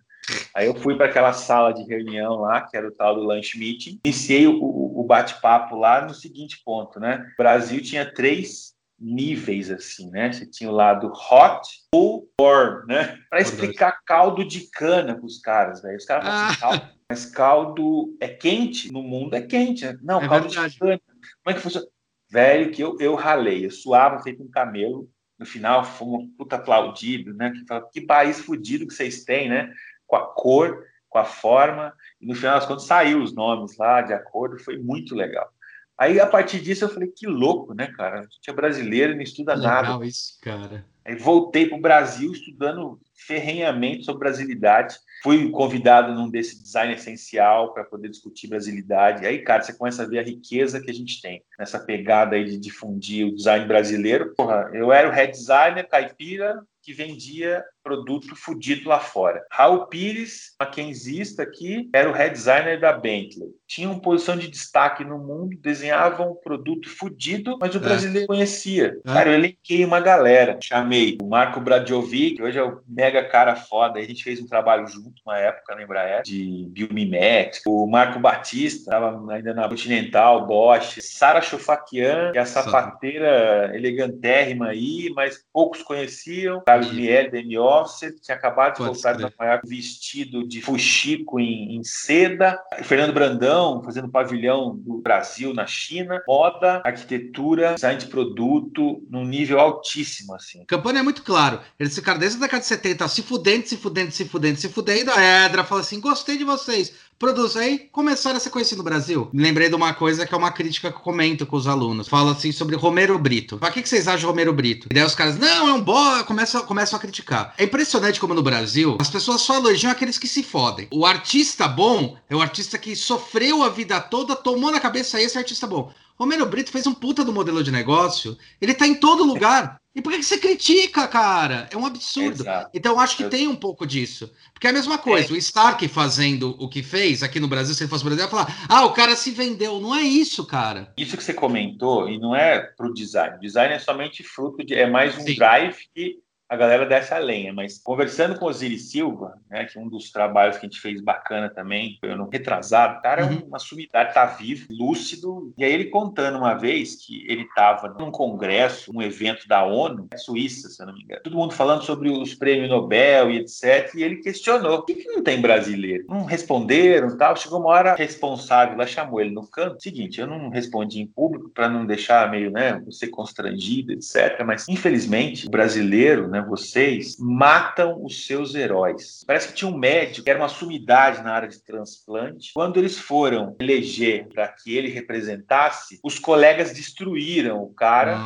Aí 0.54 0.66
eu 0.66 0.74
fui 0.74 0.96
para 0.96 1.04
aquela 1.04 1.34
sala 1.34 1.74
de 1.74 1.82
reunião 1.82 2.36
lá, 2.36 2.62
que 2.62 2.74
era 2.74 2.88
o 2.88 2.90
tal 2.90 3.14
do 3.14 3.20
lunch 3.20 3.58
meeting, 3.58 4.00
iniciei 4.02 4.46
o, 4.46 4.58
o 4.58 5.04
bate-papo 5.04 5.76
lá 5.76 6.06
no 6.06 6.14
seguinte 6.14 6.62
ponto, 6.64 6.98
né? 6.98 7.30
O 7.34 7.42
Brasil 7.42 7.82
tinha 7.82 8.10
três 8.10 8.72
níveis 8.98 9.70
assim, 9.70 10.10
né? 10.10 10.32
Você 10.32 10.46
tinha 10.46 10.70
o 10.70 10.74
lado 10.74 11.08
hot 11.08 11.68
ou 11.92 12.28
warm, 12.40 12.86
né? 12.86 13.18
Para 13.28 13.40
explicar 13.40 14.00
caldo 14.04 14.44
de 14.44 14.70
cana 14.70 15.14
para 15.14 15.26
os 15.26 15.38
caras, 15.38 15.82
velho. 15.82 15.96
Os 15.96 16.04
caras 16.04 16.24
falam 16.24 16.46
assim, 16.46 16.60
caldo, 16.60 16.88
mas 17.10 17.26
caldo 17.26 18.16
é 18.20 18.28
quente, 18.28 18.92
no 18.92 19.02
mundo 19.02 19.34
é 19.34 19.42
quente, 19.42 19.84
né? 19.84 19.98
Não, 20.02 20.22
é 20.22 20.28
caldo 20.28 20.48
verdade. 20.48 20.72
de 20.74 20.78
cana. 20.78 21.00
Como 21.42 21.50
é 21.50 21.54
que 21.54 21.60
funciona? 21.60 21.86
Velho, 22.30 22.72
que 22.72 22.82
eu, 22.82 22.96
eu 22.98 23.14
ralei, 23.14 23.66
eu 23.66 23.70
suava 23.70 24.22
feito 24.22 24.42
um 24.42 24.50
camelo. 24.50 25.08
No 25.38 25.44
final, 25.44 25.84
foi 25.84 26.08
um 26.08 26.30
puta 26.30 26.56
aplaudido, 26.56 27.34
né? 27.34 27.50
Que, 27.50 27.66
fala, 27.66 27.88
que 27.92 28.00
país 28.00 28.40
fodido 28.40 28.86
que 28.86 28.94
vocês 28.94 29.22
têm, 29.22 29.50
né? 29.50 29.70
com 30.06 30.16
a 30.16 30.26
cor, 30.34 30.84
com 31.08 31.18
a 31.18 31.24
forma, 31.24 31.92
e 32.20 32.26
no 32.26 32.34
final 32.34 32.58
das 32.58 32.66
contas 32.66 32.84
saiu 32.84 33.22
os 33.22 33.34
nomes 33.34 33.76
lá 33.76 34.02
de 34.02 34.12
acordo, 34.12 34.62
foi 34.62 34.78
muito 34.78 35.14
legal. 35.14 35.50
Aí, 35.98 36.20
a 36.20 36.26
partir 36.26 36.60
disso, 36.60 36.84
eu 36.84 36.88
falei, 36.88 37.08
que 37.08 37.26
louco, 37.26 37.72
né, 37.72 37.86
cara? 37.86 38.20
A 38.20 38.22
gente 38.22 38.48
é 38.48 38.52
brasileiro 38.52 39.12
e 39.12 39.16
não 39.16 39.22
estuda 39.22 39.54
legal 39.54 39.82
nada. 39.82 40.06
isso, 40.06 40.38
cara. 40.42 40.84
Aí 41.04 41.14
voltei 41.14 41.68
para 41.68 41.78
o 41.78 41.80
Brasil 41.80 42.32
estudando 42.32 43.00
ferrenhamente 43.14 44.04
sobre 44.04 44.20
brasilidade. 44.20 44.96
Fui 45.22 45.50
convidado 45.50 46.12
num 46.12 46.28
desse 46.28 46.60
design 46.62 46.92
essencial 46.94 47.72
para 47.72 47.84
poder 47.84 48.08
discutir 48.08 48.48
brasilidade. 48.48 49.24
Aí, 49.24 49.38
cara, 49.38 49.62
você 49.62 49.72
começa 49.72 50.02
a 50.02 50.06
ver 50.06 50.18
a 50.18 50.22
riqueza 50.22 50.80
que 50.80 50.90
a 50.90 50.94
gente 50.94 51.22
tem 51.22 51.42
nessa 51.58 51.78
pegada 51.78 52.36
aí 52.36 52.44
de 52.44 52.58
difundir 52.58 53.26
o 53.26 53.34
design 53.34 53.66
brasileiro. 53.66 54.34
Porra, 54.36 54.68
eu 54.74 54.92
era 54.92 55.08
o 55.08 55.12
head 55.12 55.32
designer 55.32 55.88
caipira 55.88 56.60
que 56.82 56.92
vendia 56.92 57.64
produto 57.86 58.34
fudido 58.34 58.88
lá 58.88 58.98
fora. 58.98 59.44
Raul 59.48 59.86
Pires, 59.86 60.56
maquenzista 60.58 61.44
aqui, 61.44 61.88
era 61.92 62.10
o 62.10 62.12
head 62.12 62.34
designer 62.34 62.80
da 62.80 62.92
Bentley. 62.92 63.48
Tinha 63.64 63.88
uma 63.88 64.00
posição 64.00 64.36
de 64.36 64.48
destaque 64.48 65.04
no 65.04 65.18
mundo, 65.18 65.56
desenhava 65.60 66.24
um 66.24 66.34
produto 66.34 66.88
fudido, 66.88 67.56
mas 67.60 67.72
o 67.76 67.78
é. 67.78 67.80
brasileiro 67.80 68.26
conhecia. 68.26 68.98
É. 69.06 69.12
Cara, 69.12 69.30
eu 69.30 69.34
elenquei 69.34 69.84
uma 69.84 70.00
galera. 70.00 70.58
Chamei 70.60 71.16
o 71.22 71.28
Marco 71.28 71.60
Bradjovic, 71.60 72.36
que 72.36 72.42
hoje 72.42 72.58
é 72.58 72.62
o 72.64 72.80
mega 72.88 73.22
cara 73.24 73.54
foda. 73.54 74.00
A 74.00 74.02
gente 74.02 74.24
fez 74.24 74.40
um 74.40 74.48
trabalho 74.48 74.88
junto 74.88 75.22
uma 75.24 75.38
época 75.38 75.76
na 75.76 75.82
Embraer, 75.84 76.22
de 76.22 76.66
Biomimetic. 76.70 77.62
O 77.66 77.86
Marco 77.86 78.18
Batista, 78.18 78.78
estava 78.80 79.32
ainda 79.32 79.54
na 79.54 79.68
Continental, 79.68 80.44
Bosch. 80.44 80.98
Sara 81.00 81.40
Chofakian, 81.40 82.32
que 82.32 82.38
é 82.38 82.40
a 82.40 82.46
sapateira 82.46 83.70
elegantérrima 83.74 84.68
aí, 84.68 85.12
mas 85.14 85.38
poucos 85.52 85.82
conheciam. 85.82 86.62
Carlos 86.66 86.92
Miele, 86.92 87.30
da 87.30 87.38
Você 87.84 88.12
tinha 88.12 88.36
acabado 88.36 88.72
de 88.72 88.78
Pode 88.78 88.92
voltar 88.92 89.12
de 89.14 89.22
Nova 89.22 89.44
York 89.44 89.68
vestido 89.68 90.46
de 90.46 90.60
fuxico 90.62 91.40
em, 91.40 91.76
em, 91.76 91.84
seda. 91.84 92.58
Fernando 92.82 93.12
Brandão 93.12 93.82
fazendo 93.82 94.08
pavilhão 94.08 94.76
do 94.76 94.98
Brasil 94.98 95.52
na 95.52 95.66
China. 95.66 96.22
Moda, 96.26 96.82
arquitetura, 96.84 97.74
design 97.74 97.98
de 97.98 98.06
produto 98.06 99.02
num 99.10 99.24
nível 99.24 99.60
altíssimo, 99.60 100.34
assim. 100.34 100.62
A 100.62 100.66
campanha 100.66 101.00
é 101.00 101.02
muito 101.02 101.22
claro. 101.22 101.60
Eles 101.78 101.94
ficaram 101.94 102.18
desde 102.18 102.38
a 102.38 102.40
década 102.40 102.60
de 102.60 102.66
70 102.66 103.08
se 103.08 103.22
fudendo, 103.22 103.66
se 103.66 103.76
fudendo, 103.76 104.10
se 104.10 104.24
fudendo, 104.24 104.58
se 104.58 104.68
fudendo. 104.68 105.10
A 105.10 105.46
Edra 105.46 105.64
fala 105.64 105.80
assim: 105.80 106.00
gostei 106.00 106.38
de 106.38 106.44
vocês 106.44 106.92
produz. 107.18 107.56
Aí 107.56 107.88
começaram 107.92 108.36
a 108.36 108.40
ser 108.40 108.50
conhecido 108.50 108.78
no 108.78 108.84
Brasil. 108.84 109.28
Me 109.32 109.42
lembrei 109.42 109.68
de 109.68 109.74
uma 109.74 109.94
coisa 109.94 110.26
que 110.26 110.34
é 110.34 110.36
uma 110.36 110.52
crítica 110.52 110.90
que 110.90 110.96
eu 110.96 111.02
comento 111.02 111.46
com 111.46 111.56
os 111.56 111.66
alunos. 111.66 112.08
Fala 112.08 112.32
assim 112.32 112.52
sobre 112.52 112.76
Romero 112.76 113.18
Brito. 113.18 113.58
Pra 113.58 113.70
que, 113.70 113.82
que 113.82 113.88
vocês 113.88 114.06
acham 114.06 114.20
de 114.20 114.26
Romero 114.26 114.52
Brito? 114.52 114.88
E 114.90 114.94
daí 114.94 115.04
os 115.04 115.14
caras, 115.14 115.38
não, 115.38 115.68
é 115.68 115.72
um 115.72 115.80
boa, 115.80 116.24
começam, 116.24 116.64
começam 116.64 116.96
a 116.96 117.00
criticar. 117.00 117.54
É 117.58 117.64
impressionante 117.66 118.18
como 118.18 118.34
no 118.34 118.42
Brasil 118.42 118.96
as 119.00 119.10
pessoas 119.10 119.42
só 119.42 119.56
elogiam 119.56 119.92
aqueles 119.92 120.18
que 120.18 120.26
se 120.26 120.42
fodem. 120.42 120.88
O 120.90 121.04
artista 121.04 121.68
bom 121.68 122.16
é 122.28 122.34
o 122.34 122.40
artista 122.40 122.78
que 122.78 122.96
sofreu 122.96 123.62
a 123.62 123.68
vida 123.68 124.00
toda, 124.00 124.34
tomou 124.34 124.70
na 124.70 124.80
cabeça 124.80 125.20
esse 125.20 125.36
artista 125.36 125.66
bom. 125.66 125.92
Romero 126.18 126.46
Brito 126.46 126.70
fez 126.70 126.86
um 126.86 126.94
puta 126.94 127.24
do 127.24 127.32
modelo 127.32 127.62
de 127.62 127.70
negócio. 127.70 128.36
Ele 128.60 128.72
tá 128.72 128.86
em 128.86 128.94
todo 128.94 129.24
lugar. 129.24 129.80
E 129.94 130.02
por 130.02 130.12
que 130.12 130.22
você 130.22 130.36
critica, 130.36 131.08
cara? 131.08 131.68
É 131.70 131.76
um 131.76 131.86
absurdo. 131.86 132.42
Exato. 132.42 132.70
Então 132.74 132.92
eu 132.92 133.00
acho 133.00 133.16
que 133.16 133.24
eu... 133.24 133.30
tem 133.30 133.48
um 133.48 133.56
pouco 133.56 133.86
disso. 133.86 134.30
Porque 134.52 134.66
é 134.66 134.70
a 134.70 134.72
mesma 134.72 134.98
coisa, 134.98 135.30
é. 135.30 135.32
o 135.32 135.36
Stark 135.36 135.86
fazendo 135.88 136.54
o 136.58 136.68
que 136.68 136.82
fez 136.82 137.22
aqui 137.22 137.40
no 137.40 137.48
Brasil, 137.48 137.74
se 137.74 137.82
ele 137.82 137.90
fosse 137.90 138.04
Brasil, 138.04 138.24
ia 138.24 138.30
falar: 138.30 138.66
ah, 138.68 138.84
o 138.84 138.92
cara 138.92 139.16
se 139.16 139.30
vendeu. 139.30 139.80
Não 139.80 139.94
é 139.94 140.02
isso, 140.02 140.44
cara. 140.46 140.92
Isso 140.98 141.16
que 141.16 141.24
você 141.24 141.32
comentou, 141.32 142.10
e 142.10 142.18
não 142.18 142.36
é 142.36 142.58
pro 142.58 142.92
design. 142.92 143.36
O 143.36 143.40
design 143.40 143.74
é 143.74 143.78
somente 143.78 144.22
fruto 144.22 144.64
de. 144.64 144.74
É 144.74 144.88
mais 144.88 145.16
um 145.16 145.22
Sim. 145.22 145.34
drive 145.34 145.76
que 145.94 146.18
a 146.48 146.56
galera 146.56 146.86
desce 146.86 147.12
a 147.12 147.18
lenha. 147.18 147.52
Mas 147.52 147.78
conversando 147.78 148.38
com 148.38 148.46
o 148.46 148.48
Osiris 148.48 148.90
Silva, 148.90 149.38
né, 149.50 149.64
que 149.64 149.78
é 149.78 149.80
um 149.80 149.88
dos 149.88 150.10
trabalhos 150.10 150.56
que 150.56 150.66
a 150.66 150.68
gente 150.68 150.80
fez 150.80 151.00
bacana 151.00 151.48
também, 151.48 151.96
foi 152.00 152.14
no 152.14 152.28
retrasado, 152.28 152.98
o 152.98 153.02
cara 153.02 153.22
é 153.22 153.24
uma 153.24 153.58
sumidade, 153.58 154.14
tá 154.14 154.26
vivo, 154.26 154.66
lúcido. 154.70 155.52
E 155.58 155.64
aí 155.64 155.72
ele 155.72 155.86
contando 155.86 156.38
uma 156.38 156.54
vez 156.54 156.96
que 156.96 157.24
ele 157.28 157.42
estava 157.42 157.88
num 157.98 158.10
congresso, 158.10 158.92
um 158.94 159.02
evento 159.02 159.46
da 159.48 159.64
ONU, 159.64 160.08
Suíça, 160.16 160.68
se 160.68 160.82
eu 160.82 160.86
não 160.86 160.94
me 160.94 161.02
engano, 161.02 161.22
todo 161.22 161.36
mundo 161.36 161.52
falando 161.52 161.82
sobre 161.82 162.08
os 162.10 162.34
prêmios 162.34 162.68
Nobel 162.68 163.30
e 163.30 163.38
etc. 163.38 163.94
E 163.94 164.02
ele 164.02 164.16
questionou: 164.16 164.78
por 164.78 164.86
que, 164.86 164.94
que 164.94 165.08
não 165.08 165.22
tem 165.22 165.40
brasileiro? 165.40 166.04
Não 166.08 166.24
responderam 166.24 167.16
tal. 167.16 167.36
Chegou 167.36 167.60
uma 167.60 167.68
hora 167.68 167.94
responsável 167.94 168.76
lá, 168.76 168.86
chamou 168.86 169.20
ele 169.20 169.30
no 169.30 169.46
canto. 169.46 169.82
Seguinte, 169.82 170.20
eu 170.20 170.26
não 170.26 170.48
respondi 170.48 171.00
em 171.00 171.06
público 171.06 171.50
para 171.50 171.68
não 171.68 171.86
deixar 171.86 172.30
meio, 172.30 172.50
né, 172.50 172.80
você 172.84 173.06
constrangido, 173.06 173.92
etc. 173.92 174.42
Mas 174.44 174.68
infelizmente, 174.68 175.46
o 175.46 175.50
brasileiro, 175.50 176.28
né, 176.28 176.35
vocês, 176.42 177.16
matam 177.18 178.04
os 178.04 178.26
seus 178.26 178.54
heróis. 178.54 179.24
Parece 179.26 179.48
que 179.48 179.54
tinha 179.54 179.70
um 179.70 179.76
médico 179.76 180.24
que 180.24 180.30
era 180.30 180.38
uma 180.38 180.48
sumidade 180.48 181.22
na 181.22 181.32
área 181.32 181.48
de 181.48 181.62
transplante. 181.62 182.52
Quando 182.54 182.78
eles 182.78 182.98
foram 182.98 183.56
eleger 183.60 184.28
para 184.32 184.48
que 184.48 184.76
ele 184.76 184.88
representasse, 184.88 185.98
os 186.02 186.18
colegas 186.18 186.72
destruíram 186.72 187.62
o 187.62 187.72
cara 187.72 188.18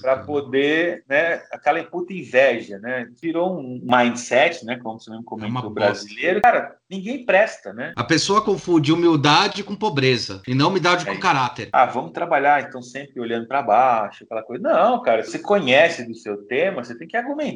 para 0.00 0.18
poder, 0.18 1.04
né, 1.08 1.42
aquela 1.50 1.82
puta 1.84 2.12
inveja, 2.12 2.78
né? 2.78 3.08
Virou 3.20 3.58
um 3.58 3.80
mindset, 3.82 4.64
né, 4.64 4.78
como 4.82 5.00
você 5.00 5.10
mesmo 5.10 5.24
comentou, 5.24 5.70
é 5.70 5.74
brasileiro. 5.74 6.40
Cara, 6.40 6.76
ninguém 6.88 7.24
presta, 7.24 7.72
né? 7.72 7.92
A 7.96 8.04
pessoa 8.04 8.42
confunde 8.42 8.92
humildade 8.92 9.62
com 9.62 9.74
pobreza 9.74 10.42
e 10.46 10.54
não 10.54 10.68
humildade 10.68 11.08
é 11.08 11.12
com 11.12 11.18
caráter. 11.20 11.68
Ah, 11.72 11.86
vamos 11.86 12.12
trabalhar 12.12 12.62
então 12.62 12.82
sempre 12.82 13.20
olhando 13.20 13.46
para 13.46 13.62
baixo, 13.62 14.24
aquela 14.24 14.42
coisa. 14.42 14.62
Não, 14.62 15.02
cara, 15.02 15.22
você 15.22 15.38
conhece 15.38 16.06
do 16.06 16.14
seu 16.14 16.36
tema, 16.46 16.84
você 16.84 16.96
tem 16.96 17.08
que 17.08 17.16
argumentar, 17.16 17.49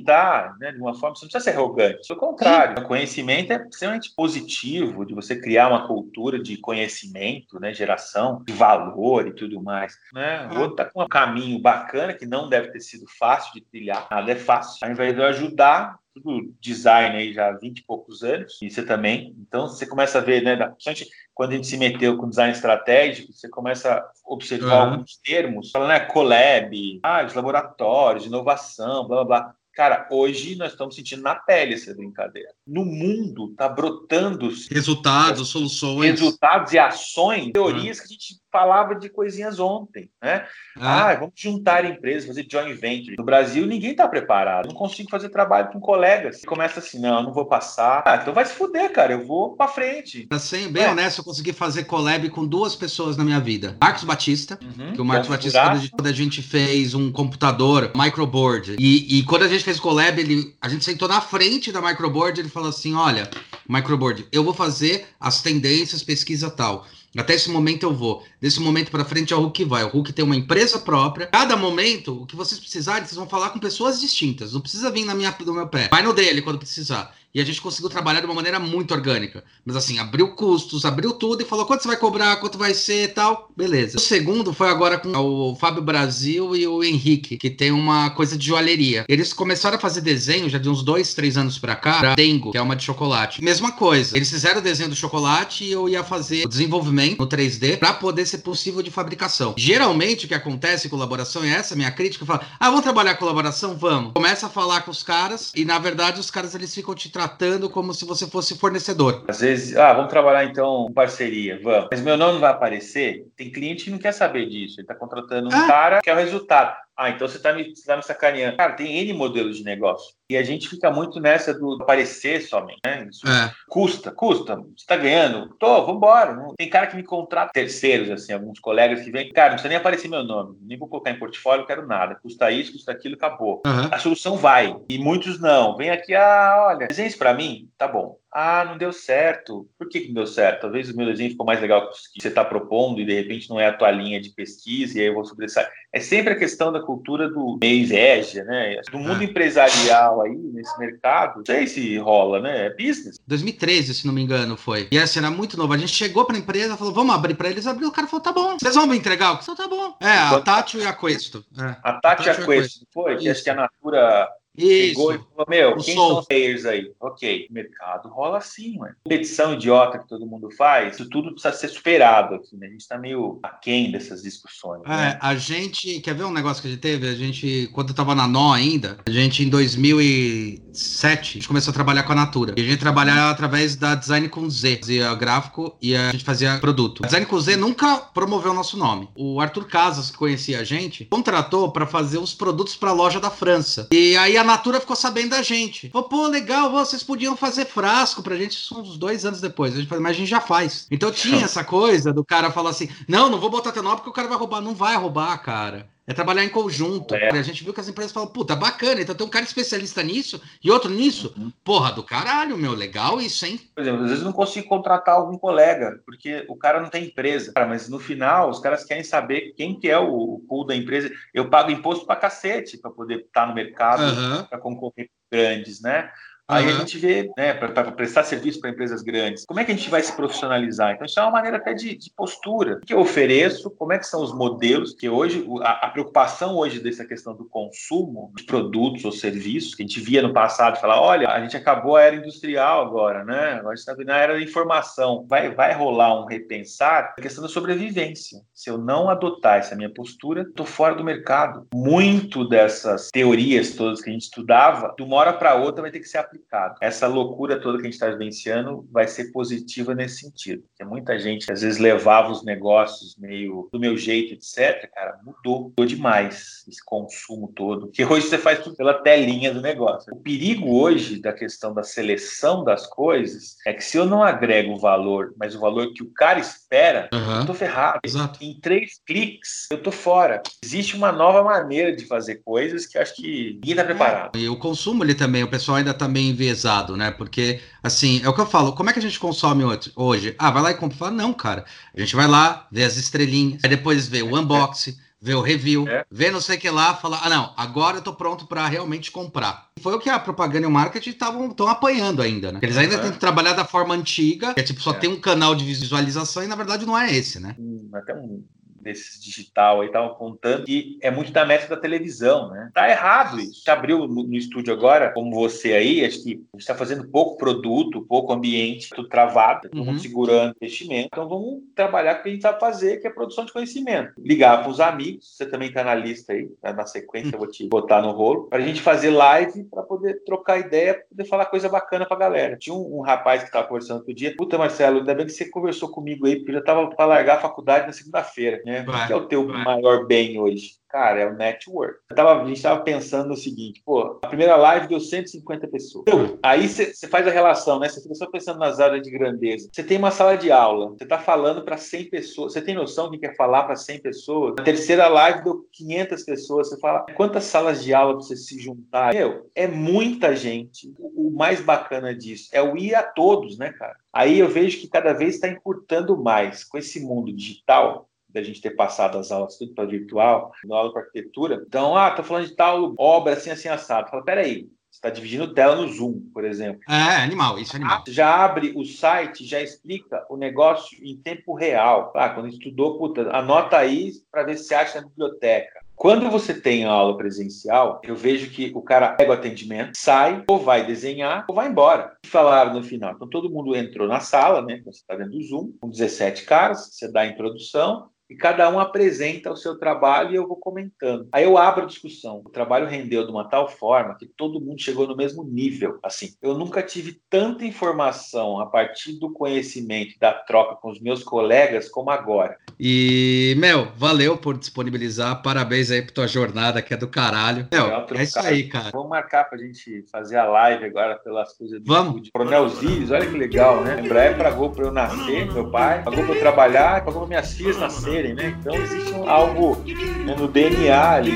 né, 0.59 0.72
de 0.72 0.80
uma 0.80 0.95
forma, 0.95 1.14
você 1.14 1.24
não 1.24 1.30
precisa 1.30 1.53
ser 1.53 1.57
arrogante. 1.57 2.09
Pelo 2.09 2.20
contrário, 2.20 2.76
Sim. 2.76 2.84
o 2.84 2.88
conhecimento 2.88 3.53
é 3.53 3.57
extremamente 3.57 4.14
positivo 4.14 5.05
de 5.05 5.14
você 5.14 5.40
criar 5.40 5.68
uma 5.68 5.86
cultura 5.86 6.42
de 6.42 6.57
conhecimento, 6.57 7.61
né, 7.61 7.72
geração 7.72 8.42
de 8.47 8.53
valor 8.53 9.26
e 9.26 9.32
tudo 9.32 9.62
mais, 9.62 9.97
né? 10.12 10.49
O 10.53 10.61
outro 10.61 10.76
tá 10.76 10.84
com 10.84 11.03
um 11.03 11.09
caminho 11.09 11.59
bacana 11.61 12.14
que 12.14 12.26
não 12.26 12.49
deve 12.49 12.68
ter 12.68 12.80
sido 12.80 13.07
fácil 13.18 13.53
de 13.55 13.61
trilhar, 13.61 14.07
nada 14.11 14.32
é 14.32 14.36
fácil. 14.36 14.84
Ao 14.84 14.90
invés 14.90 15.14
de 15.14 15.20
eu 15.20 15.26
ajudar, 15.26 15.99
tudo 16.14 16.55
design 16.61 17.16
aí 17.16 17.32
já 17.32 17.49
há 17.49 17.53
20 17.53 17.78
e 17.78 17.82
poucos 17.84 18.22
anos, 18.22 18.61
e 18.62 18.70
você 18.70 18.84
também. 18.84 19.34
Então 19.38 19.66
você 19.66 19.86
começa 19.86 20.18
a 20.18 20.20
ver, 20.20 20.42
né, 20.42 20.55
bastante 20.55 21.09
quando 21.34 21.51
a 21.51 21.55
gente 21.57 21.66
se 21.66 21.76
meteu 21.76 22.16
com 22.16 22.28
design 22.28 22.53
estratégico, 22.53 23.32
você 23.32 23.49
começa 23.49 23.92
a 23.92 24.11
observar 24.24 24.86
uhum. 24.86 24.92
alguns 24.92 25.16
termos, 25.16 25.70
falando, 25.72 25.88
né, 25.88 26.01
collab, 26.01 27.01
ah, 27.03 27.24
os 27.24 27.34
laboratórios, 27.34 28.26
inovação, 28.26 29.07
blá 29.09 29.24
blá 29.24 29.24
blá. 29.24 29.55
Cara, 29.75 30.07
hoje 30.09 30.55
nós 30.55 30.72
estamos 30.72 30.95
sentindo 30.95 31.22
na 31.22 31.35
pele 31.35 31.75
essa 31.75 31.93
brincadeira. 31.93 32.51
No 32.64 32.85
mundo 32.85 33.51
está 33.51 33.68
brotando 33.68 34.49
resultados, 34.70 35.49
soluções, 35.49 36.12
resultados 36.12 36.72
e 36.72 36.79
ações, 36.79 37.51
teorias 37.53 37.99
que 37.99 38.07
a 38.07 38.09
gente 38.09 38.41
falava 38.55 38.94
de 38.94 39.09
coisinhas 39.09 39.59
ontem, 39.59 40.09
né? 40.22 40.46
Ah, 40.78 41.09
ah 41.09 41.14
vamos 41.16 41.34
juntar 41.34 41.84
empresas, 41.84 42.28
fazer 42.28 42.46
joint 42.48 42.72
venture. 42.72 43.16
No 43.18 43.24
Brasil, 43.24 43.66
ninguém 43.66 43.90
está 43.90 44.07
preparado. 44.07 44.68
Não 44.68 44.74
consigo 44.76 45.11
fazer 45.11 45.28
trabalho 45.28 45.72
com 45.72 45.80
colegas. 45.80 46.42
Começa 46.46 46.78
assim, 46.78 47.00
não, 47.00 47.16
eu 47.16 47.22
não 47.24 47.32
vou 47.32 47.46
passar. 47.46 48.05
Ah, 48.07 48.14
então 48.22 48.32
vai 48.32 48.44
se 48.44 48.55
fuder, 48.55 48.92
cara. 48.92 49.14
Eu 49.14 49.26
vou 49.26 49.57
para 49.57 49.66
frente. 49.66 50.28
Pra 50.28 50.38
ser 50.38 50.68
bem 50.68 50.84
é. 50.84 50.90
honesto, 50.90 51.18
eu 51.18 51.24
consegui 51.24 51.52
fazer 51.52 51.82
collab 51.82 52.30
com 52.30 52.46
duas 52.46 52.76
pessoas 52.76 53.16
na 53.16 53.24
minha 53.24 53.40
vida. 53.40 53.76
Marcos 53.80 54.05
Batista, 54.05 54.57
uhum, 54.62 54.92
que 54.92 55.00
o 55.00 55.05
Marcos 55.05 55.28
Batista, 55.28 55.61
quando 55.61 55.72
a, 55.72 55.80
gente, 55.80 55.90
quando 55.90 56.07
a, 56.07 56.12
gente, 56.12 56.42
fez 56.42 56.94
um 56.94 57.11
computador, 57.11 57.90
microboard, 57.96 58.76
e, 58.78 59.18
e 59.18 59.24
quando 59.24 59.42
a 59.42 59.48
gente 59.48 59.64
fez 59.64 59.80
collab, 59.80 60.20
ele, 60.20 60.55
a 60.62 60.68
gente 60.68 60.84
sentou 60.84 61.09
na 61.09 61.20
frente 61.20 61.72
da 61.72 61.82
microboard, 61.82 62.38
ele 62.38 62.48
falou 62.48 62.68
assim, 62.68 62.94
olha, 62.94 63.28
microboard, 63.68 64.28
eu 64.30 64.44
vou 64.44 64.55
fazer 64.55 65.07
as 65.18 65.42
tendências, 65.42 66.05
pesquisa 66.05 66.48
tal. 66.48 66.86
Até 67.16 67.34
esse 67.34 67.50
momento 67.50 67.84
eu 67.84 67.94
vou. 67.94 68.24
Desse 68.40 68.60
momento 68.60 68.90
para 68.90 69.04
frente 69.04 69.32
é 69.32 69.36
o 69.36 69.40
Hulk 69.40 69.64
vai. 69.64 69.84
O 69.84 69.88
Hulk 69.88 70.12
tem 70.12 70.24
uma 70.24 70.36
empresa 70.36 70.78
própria. 70.78 71.26
Cada 71.28 71.56
momento, 71.56 72.22
o 72.22 72.26
que 72.26 72.34
vocês 72.34 72.58
precisarem, 72.58 73.06
vocês 73.06 73.16
vão 73.16 73.28
falar 73.28 73.50
com 73.50 73.58
pessoas 73.58 74.00
distintas. 74.00 74.52
Não 74.52 74.60
precisa 74.60 74.90
vir 74.90 75.04
na 75.04 75.14
minha, 75.14 75.34
no 75.44 75.54
meu 75.54 75.68
pé. 75.68 75.88
Vai 75.90 76.02
no 76.02 76.12
dele 76.12 76.42
quando 76.42 76.58
precisar. 76.58 77.14
E 77.35 77.41
a 77.41 77.45
gente 77.45 77.61
conseguiu 77.61 77.91
trabalhar 77.91 78.20
de 78.20 78.26
uma 78.26 78.35
maneira 78.35 78.61
muito 78.61 78.95
orgânica. 78.95 79.43
Mas 79.66 79.74
assim, 79.74 79.99
abriu 79.99 80.28
custos, 80.37 80.85
abriu 80.85 81.12
tudo 81.12 81.43
e 81.43 81.45
falou 81.45 81.66
quanto 81.66 81.82
você 81.82 81.89
vai 81.89 81.97
cobrar, 81.97 82.37
quanto 82.37 82.57
vai 82.57 82.72
ser 82.72 83.07
e 83.07 83.09
tal. 83.09 83.51
Beleza. 83.57 83.97
O 83.97 84.01
segundo 84.01 84.53
foi 84.53 84.68
agora 84.68 84.99
com 84.99 85.11
o 85.18 85.57
Fábio 85.57 85.82
Brasil 85.82 86.55
e 86.55 86.64
o 86.64 86.85
Henrique, 86.85 87.37
que 87.37 87.51
tem 87.51 87.72
uma 87.72 88.11
coisa 88.11 88.39
de 88.39 88.47
joalheria. 88.47 89.05
Eles 89.09 89.32
começaram 89.32 89.76
a 89.76 89.80
fazer 89.80 90.01
desenho 90.01 90.49
já 90.49 90.59
de 90.59 90.68
uns 90.68 90.85
dois, 90.85 91.12
três 91.12 91.37
anos 91.37 91.59
pra 91.59 91.74
cá, 91.74 91.99
pra 91.99 92.14
Dengo, 92.14 92.53
que 92.53 92.59
é 92.59 92.62
uma 92.62 92.76
de 92.76 92.85
chocolate. 92.85 93.43
Mesma 93.43 93.72
coisa. 93.72 94.16
Eles 94.16 94.30
fizeram 94.30 94.61
o 94.61 94.62
desenho 94.62 94.91
do 94.91 94.95
chocolate 94.95 95.64
e 95.64 95.72
eu 95.72 95.89
ia 95.89 96.05
fazer 96.05 96.47
o 96.47 96.49
desenvolvimento 96.49 97.18
no 97.18 97.26
3D 97.26 97.78
para 97.78 97.93
poder 97.93 98.26
ser 98.26 98.39
possível 98.39 98.80
de 98.80 98.93
fabricação. 98.93 99.55
Geralmente 99.57 100.26
o 100.26 100.28
que 100.28 100.35
acontece 100.35 100.87
em 100.87 100.91
colaboração, 100.91 101.45
e 101.45 101.49
essa 101.49 101.74
é 101.74 101.76
minha 101.76 101.91
crítica, 101.91 102.24
fala: 102.24 102.47
ah, 102.61 102.68
vamos 102.68 102.85
trabalhar 102.85 103.16
colaboração? 103.16 103.76
Vamos. 103.76 104.12
Começa 104.12 104.47
a 104.47 104.51
falar 104.51 104.82
com 104.82 104.93
os 104.93 105.03
caras 105.03 105.51
e 105.53 105.64
na 105.64 105.80
verdade 105.80 106.20
os 106.20 106.30
caras 106.30 106.55
eles 106.55 106.72
ficam 106.72 106.95
te 106.95 107.09
tratando 107.09 107.24
tratando 107.25 107.70
como 107.70 107.95
se 107.95 108.05
você 108.05 108.27
fosse 108.27 108.57
fornecedor. 108.59 109.25
Às 109.27 109.41
vezes, 109.41 109.77
ah, 109.77 109.93
vamos 109.93 110.11
trabalhar 110.11 110.45
então 110.45 110.87
em 110.89 110.93
parceria, 110.93 111.59
vamos. 111.62 111.89
Mas 111.91 112.01
meu 112.03 112.16
nome 112.16 112.35
não 112.35 112.41
vai 112.41 112.51
aparecer. 112.51 113.27
Tem 113.37 113.51
cliente 113.51 113.85
que 113.85 113.91
não 113.91 113.99
quer 113.99 114.12
saber 114.12 114.47
disso. 114.47 114.77
Ele 114.79 114.85
está 114.85 114.95
contratando 114.95 115.49
um 115.49 115.53
ah. 115.53 115.66
cara 115.66 116.03
que 116.03 116.11
é 116.11 116.14
o 116.14 116.16
resultado. 116.16 116.77
Ah, 116.97 117.11
então 117.11 117.26
você 117.26 117.36
está 117.36 117.53
me, 117.53 117.72
tá 117.84 117.97
me 117.97 118.03
sacaneando. 118.03 118.57
Cara, 118.57 118.74
tem 118.74 118.99
N 118.99 119.12
modelos 119.12 119.57
de 119.57 119.64
negócio. 119.64 120.14
E 120.30 120.36
a 120.36 120.42
gente 120.42 120.68
fica 120.68 120.90
muito 120.90 121.20
nessa 121.20 121.53
do 121.53 121.82
aparecer 121.82 122.40
somente, 122.42 122.80
né? 122.84 123.07
Isso 123.11 123.26
é. 123.28 123.53
custa, 123.68 124.11
custa. 124.11 124.57
Você 124.57 124.64
está 124.78 124.97
ganhando? 124.97 125.55
Tô, 125.59 125.84
vambora. 125.84 126.36
Tem 126.57 126.70
cara 126.70 126.86
que 126.86 126.97
me 126.97 127.03
contrata, 127.03 127.53
terceiros, 127.53 128.11
assim, 128.11 128.32
alguns 128.32 128.59
colegas 128.59 129.03
que 129.03 129.11
vêm. 129.11 129.30
Cara, 129.32 129.51
não 129.51 129.55
precisa 129.55 129.68
nem 129.68 129.78
aparecer 129.78 130.09
meu 130.09 130.24
nome. 130.24 130.57
Nem 130.62 130.78
vou 130.78 130.88
colocar 130.88 131.11
em 131.11 131.18
portfólio, 131.18 131.61
não 131.61 131.66
quero 131.66 131.86
nada. 131.86 132.14
Custa 132.22 132.51
isso, 132.51 132.72
custa 132.72 132.92
aquilo, 132.92 133.16
acabou. 133.16 133.62
Uhum. 133.66 133.88
A 133.90 133.99
solução 133.99 134.36
vai. 134.36 134.74
E 134.88 134.97
muitos 134.99 135.40
não. 135.40 135.76
Vem 135.76 135.90
aqui, 135.90 136.14
ah, 136.14 136.68
olha, 136.68 136.86
desenha 136.86 137.09
isso 137.09 137.18
para 137.18 137.34
mim? 137.34 137.68
Tá 137.76 137.86
bom. 137.88 138.16
Ah, 138.37 138.64
não 138.64 138.76
deu 138.76 138.93
certo. 138.93 139.68
Por 139.78 139.89
que, 139.89 140.01
que 140.01 140.09
não 140.09 140.14
deu 140.14 140.26
certo? 140.26 140.62
Talvez 140.62 140.91
o 140.91 140.97
meu 140.97 141.07
desenho 141.07 141.30
ficou 141.30 141.47
mais 141.47 141.61
legal 141.61 141.89
que 141.89 142.20
você 142.20 142.26
está 142.26 142.45
propondo 142.45 143.01
e 143.01 143.05
de 143.05 143.14
repente 143.14 143.49
não 143.49 143.61
é 143.61 143.68
a 143.68 143.72
tua 143.72 143.93
linha 143.93 144.20
de 144.20 144.30
pesquisa 144.30 144.99
e 144.99 145.03
aí 145.03 145.07
eu 145.07 145.14
vou 145.14 145.24
sobressair. 145.24 145.68
É 145.93 146.01
sempre 146.01 146.32
a 146.32 146.37
questão 146.37 146.72
da 146.72 146.80
cultura 146.80 147.30
do 147.30 147.57
inveja, 147.62 148.43
né? 148.43 148.80
Do 148.91 148.99
mundo 148.99 149.20
ah. 149.20 149.24
empresarial 149.24 150.20
aí, 150.20 150.35
nesse 150.35 150.76
mercado, 150.80 151.37
não 151.37 151.47
sei 151.47 151.68
se 151.68 151.97
rola, 151.99 152.41
né? 152.41 152.66
É 152.66 152.70
business. 152.70 153.20
2013, 153.24 153.95
se 153.95 154.05
não 154.05 154.12
me 154.12 154.22
engano, 154.22 154.57
foi. 154.57 154.89
E 154.91 154.99
essa 154.99 155.20
era 155.20 155.30
muito 155.30 155.57
nova. 155.57 155.76
A 155.76 155.78
gente 155.78 155.95
chegou 155.95 156.24
para 156.24 156.35
a 156.35 156.41
empresa, 156.41 156.76
falou, 156.76 156.93
vamos 156.93 157.14
abrir 157.14 157.35
para 157.35 157.49
eles, 157.49 157.68
abriu. 157.68 157.87
O 157.87 157.93
cara 157.93 158.09
falou, 158.09 158.20
tá 158.24 158.32
bom, 158.32 158.57
vocês 158.59 158.74
vão 158.74 158.89
me 158.89 158.97
entregar? 158.97 159.37
Eu 159.37 159.43
falei, 159.43 159.57
tá 159.57 159.68
bom. 159.68 159.95
É, 160.01 160.09
a 160.09 160.41
Tati 160.41 160.78
e 160.78 160.85
a 160.85 160.93
Questo. 160.93 161.45
É. 161.57 161.76
A 161.85 161.93
Tati 162.01 162.26
e 162.26 162.30
a 162.30 162.35
Questo, 162.35 162.85
foi? 162.93 163.16
Que 163.16 163.28
acho 163.28 163.45
que 163.45 163.51
a 163.51 163.55
Natura 163.55 164.28
isso. 164.57 164.88
Chegou 164.88 165.14
e 165.14 165.18
falou, 165.18 165.46
meu, 165.48 165.70
o 165.72 165.76
quem 165.82 165.94
são 165.94 166.18
os 166.18 166.26
players 166.26 166.64
aí? 166.64 166.92
Ok, 167.00 167.46
mercado 167.50 168.09
rola 168.09 168.38
assim, 168.38 168.78
ué. 168.78 168.92
Competição 169.05 169.55
idiota 169.55 169.98
que 169.98 170.09
todo 170.09 170.26
mundo 170.26 170.50
faz, 170.50 170.94
isso 170.94 171.09
tudo 171.09 171.32
precisa 171.32 171.55
ser 171.55 171.68
superado 171.68 172.34
aqui, 172.36 172.57
né? 172.57 172.66
A 172.66 172.70
gente 172.70 172.80
está 172.80 172.98
meio 172.98 173.38
aquém 173.42 173.90
dessas 173.90 174.22
discussões. 174.22 174.82
É, 174.84 174.88
né? 174.88 175.18
a 175.20 175.34
gente, 175.34 176.00
quer 176.00 176.14
ver 176.14 176.24
um 176.24 176.32
negócio 176.32 176.62
que 176.62 176.68
a 176.68 176.70
gente 176.70 176.80
teve? 176.80 177.09
A 177.09 177.14
gente, 177.14 177.68
quando 177.72 177.90
eu 177.90 177.94
tava 177.94 178.14
na 178.14 178.26
Nó 178.26 178.52
ainda, 178.52 178.98
a 179.07 179.11
gente 179.11 179.42
em 179.42 179.48
2007, 179.48 181.30
a 181.30 181.32
gente 181.34 181.48
começou 181.48 181.70
a 181.70 181.74
trabalhar 181.74 182.02
com 182.05 182.12
a 182.12 182.16
Natura. 182.16 182.55
E 182.57 182.61
a 182.61 182.64
gente 182.64 182.78
trabalhava 182.78 183.30
através 183.30 183.76
da 183.76 183.94
Design 183.94 184.28
com 184.28 184.48
Z, 184.48 184.78
fazia 184.80 185.14
gráfico 185.14 185.76
e 185.80 185.96
a 185.96 186.12
gente 186.12 186.24
fazia 186.24 186.59
produto. 186.59 187.02
A 187.05 187.07
Design 187.07 187.26
com 187.26 187.40
Z 187.40 187.57
nunca 187.57 187.96
promoveu 187.96 188.52
o 188.52 188.55
nosso 188.55 188.76
nome. 188.76 189.09
O 189.16 189.40
Arthur 189.40 189.66
Casas, 189.66 190.11
que 190.11 190.16
conhecia 190.16 190.61
a 190.61 190.64
gente, 190.64 191.07
contratou 191.07 191.72
para 191.72 191.86
fazer 191.86 192.18
os 192.18 192.34
produtos 192.34 192.76
para 192.76 192.90
a 192.90 192.92
loja 192.92 193.18
da 193.18 193.30
França. 193.30 193.88
E 193.92 194.16
aí 194.16 194.36
a 194.36 194.43
a 194.45 194.47
Natura 194.47 194.80
ficou 194.80 194.95
sabendo 194.95 195.30
da 195.30 195.42
gente. 195.42 195.90
Falou, 195.90 196.09
pô, 196.09 196.26
legal, 196.26 196.70
vocês 196.70 197.03
podiam 197.03 197.36
fazer 197.36 197.64
frasco 197.64 198.22
pra 198.22 198.36
gente. 198.36 198.53
Isso 198.53 198.78
uns 198.78 198.97
dois 198.97 199.24
anos 199.24 199.40
depois. 199.40 199.74
A 199.74 199.76
gente 199.78 199.88
falou, 199.88 200.03
mas 200.03 200.12
a 200.12 200.18
gente 200.18 200.28
já 200.28 200.40
faz. 200.40 200.86
Então 200.90 201.11
tinha 201.11 201.45
essa 201.45 201.64
coisa 201.64 202.12
do 202.12 202.24
cara 202.24 202.51
falar 202.51 202.70
assim: 202.70 202.88
não, 203.09 203.28
não 203.28 203.40
vou 203.40 203.51
botar 203.51 203.72
teu 203.72 203.82
nome 203.82 203.97
porque 203.97 204.11
o 204.11 204.12
cara 204.12 204.28
vai 204.28 204.38
roubar. 204.38 204.61
Não 204.61 204.74
vai 204.74 204.97
roubar, 204.97 205.36
cara. 205.38 205.93
É 206.07 206.12
trabalhar 206.12 206.44
em 206.44 206.50
conjunto. 206.50 207.14
É. 207.14 207.30
A 207.30 207.42
gente 207.42 207.64
viu 207.64 207.72
que 207.72 207.80
as 207.80 207.88
empresas 207.88 208.12
falam, 208.12 208.28
puta, 208.28 208.55
bacana, 208.55 209.00
então 209.00 209.14
tem 209.14 209.26
um 209.26 209.30
cara 209.30 209.44
especialista 209.44 210.02
nisso 210.02 210.40
e 210.62 210.70
outro 210.70 210.90
nisso. 210.90 211.34
Uhum. 211.36 211.50
Porra, 211.64 211.92
do 211.92 212.02
caralho, 212.02 212.59
meu, 212.59 212.72
legal 212.72 213.20
isso, 213.20 213.46
hein? 213.46 213.59
Por 213.74 213.80
exemplo, 213.80 214.02
às 214.02 214.09
vezes 214.09 214.22
eu 214.22 214.26
não 214.26 214.32
consigo 214.32 214.68
contratar 214.68 215.14
algum 215.14 215.38
colega, 215.38 216.00
porque 216.05 216.44
o 216.48 216.57
cara 216.57 216.80
não 216.80 216.90
tem 216.90 217.07
empresa. 217.07 217.52
Cara, 217.52 217.66
mas 217.66 217.88
no 217.88 217.98
final, 217.98 218.50
os 218.50 218.59
caras 218.59 218.84
querem 218.84 219.02
saber 219.02 219.55
quem 219.57 219.78
que 219.78 219.88
é 219.88 219.98
o 219.98 220.42
pool 220.46 220.66
da 220.66 220.76
empresa. 220.76 221.11
Eu 221.32 221.48
pago 221.48 221.70
imposto 221.70 222.05
pra 222.05 222.16
cacete 222.16 222.76
para 222.76 222.90
poder 222.90 223.20
estar 223.20 223.46
no 223.46 223.55
mercado, 223.55 224.02
uhum. 224.02 224.44
para 224.44 224.59
concorrer 224.59 225.09
com 225.09 225.36
grandes, 225.36 225.80
né? 225.80 226.11
Aí 226.47 226.66
uhum. 226.66 226.76
a 226.76 226.78
gente 226.80 226.99
vê, 226.99 227.30
né, 227.38 227.55
para 227.55 227.90
prestar 227.92 228.22
serviço 228.22 228.61
para 228.61 228.68
empresas 228.68 229.03
grandes, 229.03 229.47
como 229.47 229.61
é 229.61 229.64
que 229.64 229.72
a 229.72 229.74
gente 229.74 229.88
vai 229.88 230.03
se 230.03 230.14
profissionalizar? 230.14 230.92
Então, 230.92 231.07
isso 231.07 231.18
é 231.18 231.22
uma 231.22 231.30
maneira 231.30 231.57
até 231.57 231.72
de, 231.72 231.97
de 231.97 232.12
postura. 232.14 232.80
O 232.82 232.86
que 232.86 232.92
eu 232.92 233.01
ofereço, 233.01 233.70
como 233.70 233.95
é 233.95 233.99
que 233.99 234.07
são 234.07 234.22
os 234.22 234.34
modelos, 234.34 234.95
que 234.95 235.09
hoje, 235.09 235.47
a, 235.62 235.86
a, 235.86 235.88
preocupação 235.88 236.57
hoje 236.57 236.80
dessa 236.80 237.05
questão 237.07 237.34
do 237.34 237.47
consumo 237.47 238.30
de 238.36 238.45
produtos 238.45 239.07
ou 239.07 239.12
serviços, 239.12 239.74
que 239.74 239.82
a 239.82 239.86
gente 239.86 240.01
via 240.01 240.20
no 240.20 240.34
passado, 240.34 240.78
falar, 240.78 241.01
olha, 241.01 241.30
a 241.30 241.40
gente 241.40 241.57
acabou 241.57 241.97
a 241.97 242.03
era 242.03 242.16
industrial 242.16 242.86
agora, 242.86 243.24
né? 243.24 243.53
Agora 243.55 243.72
a 243.72 243.76
gente 243.76 243.88
está 243.88 244.05
na 244.05 244.18
era 244.18 244.34
da 244.34 244.42
informação. 244.42 245.24
Vai, 245.26 245.55
vai 245.55 245.72
rolar 245.72 246.20
um 246.20 246.26
repensar 246.26 247.14
a 247.16 247.22
questão 247.22 247.42
da 247.42 247.49
sobrevivência. 247.49 248.40
Se 248.53 248.68
eu 248.68 248.76
não 248.76 249.09
adotar 249.09 249.59
essa 249.59 249.74
minha 249.74 249.92
postura, 249.92 250.42
estou 250.42 250.66
fora 250.66 250.95
do 250.95 251.03
mercado. 251.03 251.66
Muito 251.74 252.47
dessas 252.47 253.09
teorias 253.11 253.74
todas 253.74 254.03
que 254.03 254.11
a 254.11 254.12
gente 254.12 254.22
estudava, 254.22 254.95
de 254.95 255.03
uma 255.03 255.16
hora 255.16 255.32
para 255.32 255.55
outra 255.55 255.80
vai 255.80 255.90
ter 255.90 256.01
que 256.01 256.09
ser 256.09 256.18
aplicado 256.18 256.34
aplicado. 256.35 256.76
Essa 256.80 257.07
loucura 257.07 257.61
toda 257.61 257.78
que 257.78 257.82
a 257.82 257.85
gente 257.85 257.95
está 257.95 258.11
vivenciando 258.11 258.87
vai 258.91 259.07
ser 259.07 259.32
positiva 259.32 259.95
nesse 259.95 260.20
sentido. 260.20 260.62
Porque 260.68 260.85
muita 260.85 261.18
gente, 261.18 261.51
às 261.51 261.62
vezes, 261.62 261.78
levava 261.78 262.30
os 262.30 262.45
negócios 262.45 263.16
meio 263.16 263.68
do 263.72 263.78
meu 263.78 263.97
jeito, 263.97 264.35
etc. 264.35 264.91
Cara, 264.93 265.18
mudou. 265.24 265.68
Mudou 265.68 265.87
demais 265.87 266.64
esse 266.68 266.85
consumo 266.85 267.53
todo. 267.55 267.89
Que 267.89 268.05
hoje 268.05 268.26
você 268.26 268.39
faz 268.39 268.61
tudo 268.61 268.76
pela 268.76 268.95
telinha 268.95 269.53
do 269.53 269.61
negócio. 269.61 270.12
O 270.12 270.16
perigo 270.16 270.76
hoje 270.76 271.20
da 271.20 271.32
questão 271.32 271.72
da 271.72 271.82
seleção 271.82 272.64
das 272.64 272.87
coisas 272.87 273.57
é 273.66 273.72
que 273.72 273.85
se 273.85 273.97
eu 273.97 274.05
não 274.05 274.22
agrego 274.22 274.72
o 274.72 274.78
valor, 274.78 275.35
mas 275.39 275.55
o 275.55 275.61
valor 275.61 275.93
que 275.93 276.03
o 276.03 276.11
cara 276.12 276.39
espera, 276.39 277.09
uhum. 277.12 277.41
eu 277.41 277.47
tô 277.47 277.55
ferrado. 277.55 278.01
Exato. 278.05 278.39
Em 278.43 278.59
três 278.61 279.01
cliques, 279.07 279.66
eu 279.70 279.82
tô 279.82 279.91
fora. 279.91 280.43
Existe 280.64 280.97
uma 280.97 281.12
nova 281.12 281.43
maneira 281.43 281.95
de 281.95 282.07
fazer 282.07 282.37
coisas 282.45 282.87
que 282.87 282.99
eu 282.99 283.03
acho 283.03 283.14
que 283.14 283.55
ninguém 283.55 283.76
tá 283.76 283.85
preparado. 283.85 284.39
E 284.39 284.49
o 284.49 284.57
consumo 284.57 285.03
ali 285.03 285.14
também, 285.14 285.43
o 285.43 285.51
pessoal 285.51 285.78
ainda 285.78 285.95
tá 285.95 286.09
meio 286.25 286.33
enviesado, 286.33 286.97
né? 286.97 287.11
Porque, 287.11 287.61
assim, 287.83 288.20
é 288.25 288.29
o 288.29 288.35
que 288.35 288.41
eu 288.41 288.47
falo, 288.47 288.72
como 288.72 288.91
é 288.91 288.93
que 288.93 288.99
a 288.99 289.03
gente 289.03 289.18
consome 289.18 289.64
hoje? 289.95 290.35
Ah, 290.39 290.51
vai 290.51 290.62
lá 290.62 290.70
e 290.70 290.75
compra. 290.75 290.97
Fala, 290.97 291.11
não, 291.11 291.33
cara. 291.33 291.64
A 291.95 292.01
gente 292.01 292.16
vai 292.16 292.27
lá, 292.27 292.66
vê 292.70 292.85
as 292.85 292.97
estrelinhas, 292.97 293.61
aí 293.62 293.70
depois 293.70 294.09
vê 294.09 294.22
o 294.22 294.37
unboxing, 294.39 294.97
vê 295.20 295.35
o 295.35 295.41
review, 295.41 295.89
é. 295.89 296.05
vê 296.11 296.31
não 296.31 296.41
sei 296.41 296.57
o 296.57 296.61
que 296.61 296.70
lá, 296.70 296.95
fala, 296.95 297.20
ah, 297.22 297.31
não, 297.31 297.53
agora 297.57 297.99
eu 297.99 298.03
tô 298.03 298.12
pronto 298.12 298.47
para 298.47 298.66
realmente 298.66 299.11
comprar. 299.11 299.70
Foi 299.81 299.95
o 299.95 299.99
que 299.99 300.11
a 300.11 300.18
propaganda 300.18 300.66
e 300.66 300.68
o 300.68 300.70
marketing 300.70 301.11
estavam 301.11 301.51
tão 301.51 301.68
apanhando 301.68 302.22
ainda, 302.22 302.53
né? 302.53 302.61
Eles 302.62 302.77
ainda 302.77 302.99
têm 302.99 303.12
que 303.12 303.18
trabalhar 303.18 303.55
da 303.55 303.64
forma 303.64 303.95
antiga, 303.95 304.55
que 304.55 304.61
é 304.61 304.62
tipo, 304.62 304.81
só 304.81 304.91
é. 304.91 304.95
tem 304.95 305.11
um 305.11 305.20
canal 305.20 305.55
de 305.55 305.64
visualização 305.64 306.43
e 306.43 306.47
na 306.47 306.57
verdade 306.57 306.87
não 306.87 306.97
é 306.97 307.14
esse, 307.14 307.41
né? 307.41 307.57
Hum, 307.59 307.89
até 307.93 308.14
um 308.14 308.43
desses 308.85 309.20
digital 309.20 309.80
aí 309.80 309.89
estavam 309.89 310.14
contando 310.14 310.64
que 310.64 310.99
é 311.01 311.11
muito 311.11 311.32
da 311.32 311.45
meta 311.45 311.66
da 311.66 311.80
televisão, 311.80 312.51
né? 312.51 312.70
Tá 312.72 312.89
errado 312.89 313.41
isso. 313.41 313.62
Você 313.62 313.70
abriu 313.70 314.07
no, 314.07 314.35
estúdio 314.35 314.72
agora, 314.72 315.11
como 315.11 315.35
você 315.35 315.72
aí, 315.72 316.05
acho 316.05 316.22
que 316.22 316.30
a 316.30 316.57
gente 316.57 316.61
está 316.61 316.74
fazendo 316.74 317.09
pouco 317.09 317.37
produto, 317.37 318.03
pouco 318.03 318.32
ambiente, 318.32 318.91
tudo 318.91 319.09
travado, 319.09 319.68
todo 319.68 319.80
uhum. 319.80 319.99
segurando 319.99 320.55
investimento. 320.61 321.09
Então 321.12 321.28
vamos 321.28 321.62
trabalhar 321.74 322.14
com 322.14 322.20
o 322.20 322.22
que 322.24 322.28
a 322.28 322.32
gente 322.32 322.43
sabe 322.43 322.61
fazer, 322.61 322.99
que 322.99 323.07
é 323.07 323.11
produção 323.11 323.45
de 323.45 323.53
conhecimento. 323.53 324.12
Ligar 324.18 324.62
para 324.62 324.70
os 324.70 324.80
amigos, 324.80 325.35
você 325.37 325.47
também 325.47 325.68
está 325.68 325.82
na 325.82 325.95
lista 325.95 326.32
aí, 326.32 326.47
tá 326.61 326.72
na 326.72 326.87
sequência 326.87 327.35
eu 327.35 327.39
vou 327.39 327.49
te 327.49 327.66
botar 327.68 328.03
no 328.03 328.11
rolo, 328.11 328.45
para 328.45 328.59
a 328.59 328.66
gente 328.66 328.80
fazer 328.80 329.11
live 329.11 329.64
para 329.64 329.82
poder 329.82 330.22
trocar 330.24 330.59
ideia, 330.59 331.03
poder 331.09 331.24
falar 331.24 331.47
coisa 331.47 331.68
bacana 331.68 332.07
para 332.07 332.16
a 332.16 332.20
galera. 332.20 332.57
Tinha 332.57 332.74
um, 332.74 332.99
um 332.99 333.01
rapaz 333.01 333.43
que 333.43 333.49
estava 333.49 333.66
conversando 333.66 333.99
outro 333.99 334.14
dia, 334.14 334.35
puta 334.37 334.59
Marcelo, 334.59 334.99
ainda 334.99 335.14
bem 335.14 335.26
que 335.26 335.32
você 335.32 335.49
conversou 335.49 335.89
comigo 335.89 336.26
aí, 336.26 336.37
porque 336.37 336.51
eu 336.51 336.55
já 336.55 336.61
estava 336.61 336.89
para 336.89 337.07
largar 337.07 337.37
a 337.37 337.41
faculdade 337.41 337.87
na 337.87 337.93
segunda-feira, 337.93 338.61
né? 338.64 338.74
Né? 338.83 339.05
O 339.05 339.07
que 339.07 339.12
é 339.12 339.16
o 339.16 339.27
teu 339.27 339.47
maior 339.47 340.07
bem 340.07 340.39
hoje? 340.41 340.72
Cara, 340.95 341.18
é 341.18 341.27
o 341.27 341.35
network. 341.35 341.99
Eu 342.09 342.14
tava, 342.14 342.41
a 342.41 342.47
gente 342.47 342.57
estava 342.57 342.81
pensando 342.83 343.31
no 343.31 343.37
seguinte, 343.37 343.83
pô, 343.85 344.20
a 344.22 344.29
primeira 344.29 344.55
live 344.55 344.87
deu 344.87 345.01
150 345.01 345.66
pessoas. 345.66 346.05
Aí 346.41 346.68
você 346.68 347.09
faz 347.09 347.27
a 347.27 347.33
relação, 347.33 347.81
né? 347.81 347.89
Você 347.89 348.01
fica 348.01 348.14
só 348.14 348.31
pensando 348.31 348.61
nas 348.61 348.79
áreas 348.79 349.03
de 349.03 349.11
grandeza. 349.11 349.68
Você 349.72 349.83
tem 349.83 349.99
uma 349.99 350.12
sala 350.12 350.37
de 350.37 350.53
aula, 350.53 350.91
você 350.91 351.03
está 351.03 351.18
falando 351.18 351.64
para 351.64 351.77
100 351.77 352.11
pessoas. 352.11 352.53
Você 352.53 352.62
tem 352.62 352.77
noção 352.77 353.11
que 353.11 353.18
quer 353.18 353.35
falar 353.35 353.64
para 353.64 353.75
100 353.75 354.03
pessoas? 354.03 354.55
Na 354.57 354.62
terceira 354.62 355.09
live 355.09 355.43
deu 355.43 355.66
500 355.72 356.22
pessoas. 356.22 356.68
Você 356.68 356.79
fala, 356.79 357.05
quantas 357.16 357.43
salas 357.43 357.83
de 357.83 357.93
aula 357.93 358.14
você 358.14 358.37
se 358.37 358.57
juntar? 358.62 359.12
Meu, 359.12 359.51
é 359.53 359.66
muita 359.66 360.37
gente. 360.37 360.95
O 360.97 361.29
mais 361.29 361.61
bacana 361.61 362.14
disso 362.14 362.51
é 362.53 362.62
o 362.62 362.77
ir 362.77 362.95
a 362.95 363.03
todos, 363.03 363.59
né, 363.59 363.72
cara? 363.72 363.97
Aí 364.12 364.39
eu 364.39 364.49
vejo 364.49 364.79
que 364.79 364.87
cada 364.87 365.12
vez 365.12 365.35
está 365.35 365.49
encurtando 365.49 366.16
mais 366.16 366.62
com 366.62 366.79
esse 366.79 367.01
mundo 367.01 367.33
digital 367.33 368.09
da 368.35 368.43
gente 368.43 368.61
ter 368.61 368.72
passado 368.72 369.16
as 369.16 369.30
aulas 369.30 369.57
tudo 369.57 369.72
para 369.72 369.85
virtual, 369.85 370.53
na 370.64 370.76
aula 370.76 370.93
para 370.93 371.03
arquitetura. 371.03 371.64
Então, 371.66 371.97
ah, 371.97 372.11
tô 372.11 372.24
falando 372.24 372.49
de 372.49 372.57
tal 372.57 372.93
obra 372.99 373.35
assim, 373.35 373.51
assim, 373.51 373.68
assado. 373.68 374.11
Fala, 374.11 374.24
peraí, 374.24 374.68
você 374.91 374.99
está 374.99 375.11
dividindo 375.11 375.55
tela 375.55 375.76
no 375.76 375.89
Zoom, 375.89 376.20
por 376.32 376.45
exemplo. 376.45 376.80
É, 376.89 377.22
animal, 377.22 377.59
isso 377.59 377.74
é 377.74 377.76
animal. 377.76 378.03
Já 378.09 378.45
abre 378.45 378.72
o 378.76 378.85
site, 378.85 379.47
já 379.47 379.61
explica 379.61 380.26
o 380.28 380.37
negócio 380.37 380.99
em 381.03 381.16
tempo 381.16 381.55
real. 381.55 382.12
Ah, 382.16 382.28
quando 382.28 382.49
estudou, 382.49 382.99
puta, 382.99 383.30
anota 383.35 383.76
aí 383.76 384.11
para 384.30 384.43
ver 384.43 384.57
se 384.57 384.74
acha 384.74 385.01
na 385.01 385.07
biblioteca. 385.07 385.85
Quando 385.97 386.28
você 386.28 386.53
tem 386.53 386.85
aula 386.85 387.16
presencial, 387.16 388.01
eu 388.03 388.16
vejo 388.16 388.51
que 388.51 388.72
o 388.74 388.82
cara 388.82 389.12
pega 389.12 389.30
o 389.30 389.35
atendimento, 389.35 389.93
sai, 389.97 390.43
ou 390.49 390.59
vai 390.59 390.85
desenhar, 390.85 391.45
ou 391.49 391.55
vai 391.55 391.68
embora. 391.68 392.16
Falaram 392.26 392.74
no 392.74 392.82
final. 392.82 393.14
Então 393.14 393.28
todo 393.28 393.51
mundo 393.51 393.76
entrou 393.76 394.09
na 394.09 394.18
sala, 394.18 394.61
né? 394.61 394.82
Você 394.85 394.99
está 394.99 395.14
dentro 395.14 395.32
do 395.32 395.43
Zoom, 395.43 395.72
com 395.80 395.89
17 395.89 396.45
caras, 396.45 396.91
você 396.93 397.11
dá 397.11 397.20
a 397.20 397.26
introdução, 397.26 398.11
e 398.29 398.35
cada 398.35 398.68
um 398.70 398.79
apresenta 398.81 399.51
o 399.51 399.57
seu 399.57 399.79
trabalho 399.79 400.33
e 400.33 400.37
eu 400.37 400.49
vou 400.49 400.57
comentando. 400.57 401.29
Aí 401.33 401.45
eu 401.45 401.59
abro 401.59 401.85
a 401.85 401.87
discussão. 401.87 402.43
O 402.45 402.51
trabalho 402.51 402.87
rendeu 402.87 403.25
de 403.25 403.31
uma 403.31 403.49
tal 403.49 403.68
forma 403.68 404.16
que 404.16 404.27
todo 404.27 404.61
mundo 404.61 404.81
chegou 404.81 405.07
no 405.07 405.16
mesmo 405.16 405.45
nível. 405.45 405.99
Assim, 406.03 406.35
eu 406.41 406.57
nunca 406.57 406.83
tive 406.83 407.20
tanta 407.29 407.64
informação 407.64 408.59
a 408.61 408.66
partir 408.66 409.18
do 409.18 409.31
conhecimento 409.31 410.18
da 410.18 410.33
troca 410.33 410.77
com 410.77 410.91
os 410.91 411.01
meus 411.01 411.22
colegas 411.22 411.89
como 411.89 412.11
agora. 412.11 412.57
E, 412.81 413.55
Mel, 413.59 413.89
valeu 413.97 414.37
por 414.37 414.57
disponibilizar. 414.57 415.43
Parabéns 415.43 415.91
aí 415.91 416.03
por 416.03 416.12
tua 416.12 416.27
jornada, 416.27 416.81
que 416.81 416.95
é 416.95 416.97
do 416.97 417.09
caralho. 417.09 417.68
Mel, 417.70 418.07
é 418.14 418.22
isso 418.22 418.39
aí, 418.39 418.68
cara. 418.68 418.91
Vamos 418.91 419.11
marcar 419.11 419.45
pra 419.45 419.59
gente 419.59 420.05
fazer 420.11 420.37
a 420.37 420.47
live 420.47 420.85
agora 420.85 421.16
pelas 421.16 421.57
coisas 421.57 421.81
do 421.81 421.87
Vamos. 421.87 422.14
Estúdio. 422.14 422.33
Coronel 422.33 422.64
olha 422.64 423.27
que 423.27 423.37
legal, 423.37 423.83
né? 423.83 424.01
Embraer 424.01 424.37
pagou 424.37 424.70
pra 424.70 424.85
eu 424.85 424.93
nascer, 424.93 425.53
meu 425.53 425.70
pai, 425.70 426.03
pagou 426.03 426.25
pra 426.25 426.35
eu 426.35 426.41
trabalhar, 426.41 427.05
pagou 427.05 427.20
pra 427.20 427.29
minhas 427.29 427.53
filhas 427.55 427.77
nascer 427.77 428.13
né? 428.22 428.54
Então 428.60 428.74
existe 428.74 429.12
um, 429.12 429.28
algo 429.28 429.82
né, 430.24 430.36
no 430.38 430.46
DNA 430.46 431.10
ali. 431.10 431.32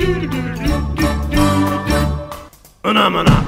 Maná, 2.83 3.11
maná. 3.11 3.48